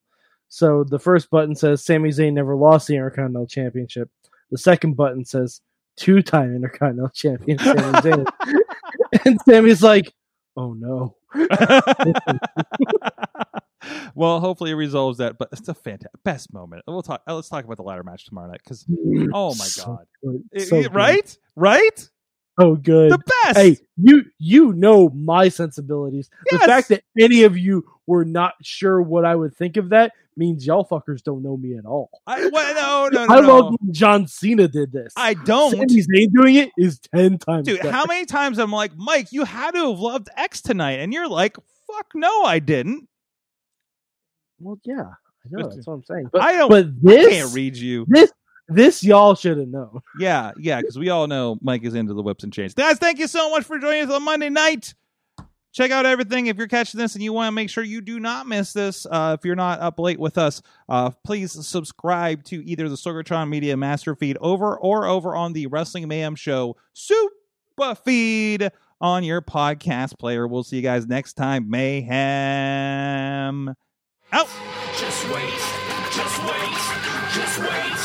So 0.48 0.84
the 0.84 0.98
first 0.98 1.30
button 1.30 1.54
says 1.54 1.84
Sami 1.84 2.10
Zayn 2.10 2.32
never 2.32 2.54
lost 2.54 2.86
the 2.86 2.94
Intercontinental 2.94 3.46
Championship. 3.46 4.08
The 4.50 4.58
second 4.58 4.94
button 4.94 5.24
says 5.24 5.60
two-time 5.96 6.54
Intercontinental 6.54 7.10
Champion 7.10 7.58
Sami 7.58 7.80
Zayn, 7.80 8.26
and 9.24 9.40
Sami's 9.48 9.82
like, 9.82 10.12
"Oh 10.56 10.72
no." 10.72 11.16
well, 14.16 14.40
hopefully 14.40 14.72
it 14.72 14.74
resolves 14.74 15.18
that. 15.18 15.38
But 15.38 15.48
it's 15.52 15.68
a 15.68 15.74
fantastic 15.74 16.10
best 16.24 16.52
moment. 16.52 16.82
We'll 16.88 17.02
talk. 17.02 17.22
uh, 17.28 17.34
Let's 17.34 17.48
talk 17.48 17.64
about 17.64 17.76
the 17.76 17.82
ladder 17.84 18.02
match 18.02 18.26
tomorrow 18.26 18.48
night 18.48 18.60
because 18.64 18.84
oh 19.32 19.50
my 19.50 19.64
So 19.64 19.84
god, 20.24 20.40
It- 20.52 20.68
so 20.68 20.76
it- 20.76 20.92
right, 20.92 21.38
right, 21.54 22.08
Oh, 22.58 22.74
good. 22.74 23.12
the 23.12 23.18
best. 23.44 23.58
hey, 23.58 23.76
you 23.98 24.24
you 24.38 24.72
know 24.72 25.10
my 25.10 25.48
sensibilities. 25.50 26.30
Yes. 26.50 26.60
The 26.62 26.66
fact 26.66 26.88
that 26.88 27.02
any 27.18 27.42
of 27.44 27.56
you 27.58 27.84
were 28.06 28.24
not 28.24 28.54
sure 28.62 29.00
what 29.02 29.24
I 29.26 29.34
would 29.36 29.54
think 29.54 29.76
of 29.76 29.90
that 29.90 30.12
means 30.38 30.66
y'all 30.66 30.84
fuckers 30.86 31.22
don't 31.22 31.42
know 31.42 31.56
me 31.56 31.76
at 31.76 31.84
all. 31.86 32.08
I 32.26 32.46
well, 32.48 33.10
no 33.12 33.26
no. 33.26 33.34
I 33.34 33.40
no. 33.40 33.46
love 33.58 33.74
when 33.80 33.92
John 33.92 34.26
Cena 34.26 34.68
did 34.68 34.90
this. 34.92 35.12
I 35.16 35.34
don't. 35.34 35.72
Sami 35.72 35.86
Zayn 36.02 36.32
doing 36.32 36.54
it 36.56 36.70
is 36.78 36.98
ten 37.14 37.36
times. 37.38 37.66
Dude, 37.66 37.78
better. 37.80 37.90
how 37.92 38.06
many 38.06 38.24
times 38.24 38.58
I'm 38.58 38.70
like, 38.72 38.92
Mike, 38.96 39.32
you 39.32 39.44
had 39.44 39.72
to 39.72 39.90
have 39.90 39.98
loved 39.98 40.28
X 40.36 40.62
tonight, 40.62 41.00
and 41.00 41.12
you're 41.12 41.28
like, 41.28 41.56
fuck 41.86 42.06
no, 42.14 42.42
I 42.44 42.58
didn't. 42.58 43.06
Well, 44.60 44.78
yeah, 44.84 45.02
I 45.02 45.48
know. 45.50 45.68
That's 45.68 45.86
what 45.86 45.94
I'm 45.94 46.04
saying. 46.04 46.30
But 46.32 46.42
I 46.42 46.52
don't. 46.52 46.70
but 46.70 47.12
I 47.12 47.30
can't 47.30 47.54
read 47.54 47.76
you. 47.76 48.06
this 48.08 48.32
this 48.68 49.04
y'all 49.04 49.34
should 49.34 49.58
have 49.58 49.68
known. 49.68 50.00
Yeah, 50.18 50.52
yeah, 50.58 50.80
because 50.80 50.98
we 50.98 51.10
all 51.10 51.26
know 51.26 51.58
Mike 51.60 51.84
is 51.84 51.94
into 51.94 52.14
the 52.14 52.22
whips 52.22 52.42
and 52.44 52.52
chains. 52.52 52.74
Guys, 52.74 52.98
thank 52.98 53.18
you 53.18 53.28
so 53.28 53.50
much 53.50 53.64
for 53.64 53.78
joining 53.78 54.04
us 54.04 54.10
on 54.10 54.24
Monday 54.24 54.48
night. 54.48 54.94
Check 55.72 55.90
out 55.90 56.06
everything. 56.06 56.46
If 56.46 56.56
you're 56.56 56.68
catching 56.68 56.98
this 56.98 57.14
and 57.14 57.22
you 57.22 57.34
want 57.34 57.48
to 57.48 57.52
make 57.52 57.68
sure 57.68 57.84
you 57.84 58.00
do 58.00 58.18
not 58.18 58.46
miss 58.46 58.72
this, 58.72 59.04
uh, 59.10 59.36
if 59.38 59.44
you're 59.44 59.54
not 59.54 59.80
up 59.80 59.98
late 59.98 60.18
with 60.18 60.38
us, 60.38 60.62
uh, 60.88 61.10
please 61.22 61.52
subscribe 61.66 62.44
to 62.44 62.66
either 62.66 62.88
the 62.88 62.94
Sorgatron 62.94 63.50
Media 63.50 63.76
Master 63.76 64.16
Feed 64.16 64.38
over 64.40 64.78
or 64.78 65.04
over 65.04 65.36
on 65.36 65.52
the 65.52 65.66
Wrestling 65.66 66.08
Mayhem 66.08 66.34
Show 66.34 66.76
Super 66.94 67.94
Feed 68.06 68.70
on 69.02 69.22
your 69.22 69.42
podcast 69.42 70.18
player. 70.18 70.46
We'll 70.46 70.64
see 70.64 70.76
you 70.76 70.82
guys 70.82 71.06
next 71.06 71.34
time. 71.34 71.68
Mayhem 71.68 72.14
out. 74.36 74.48
Just 75.00 75.24
wait, 75.32 75.60
just 76.12 76.36
wait, 76.44 76.76
just 77.32 77.56
wait, 77.58 77.96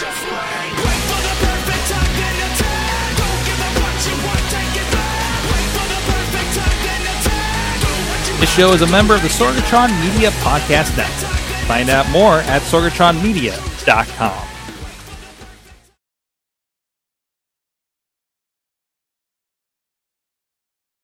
just 0.00 0.22
wait. 0.24 0.72
Wait 0.80 1.02
for 1.08 1.20
the 1.20 1.34
perfect 1.44 1.84
time, 1.92 2.12
then 2.16 2.36
attack. 2.48 3.16
Don't 3.20 3.40
give 3.44 3.60
up 3.60 3.74
what 3.84 3.96
you 4.08 4.16
want, 4.24 4.44
take 4.48 4.76
it 4.80 4.88
back. 4.92 5.40
Wait 5.52 5.68
for 5.76 5.86
the 5.92 6.00
perfect 6.08 6.50
time, 6.56 6.78
then 6.88 7.02
attack. 7.12 7.80
Do 7.84 7.90
what 8.08 8.20
you 8.28 8.34
This 8.40 8.50
show 8.50 8.72
is 8.72 8.82
a 8.82 8.88
member 8.88 9.14
of 9.14 9.22
the 9.22 9.28
Sorgatron 9.28 9.90
Media 10.00 10.30
Podcast 10.40 10.96
Network. 10.96 11.36
Find 11.68 11.88
out 11.90 12.08
more 12.10 12.40
at 12.48 12.62
sorgatronmedia.com. 12.62 14.53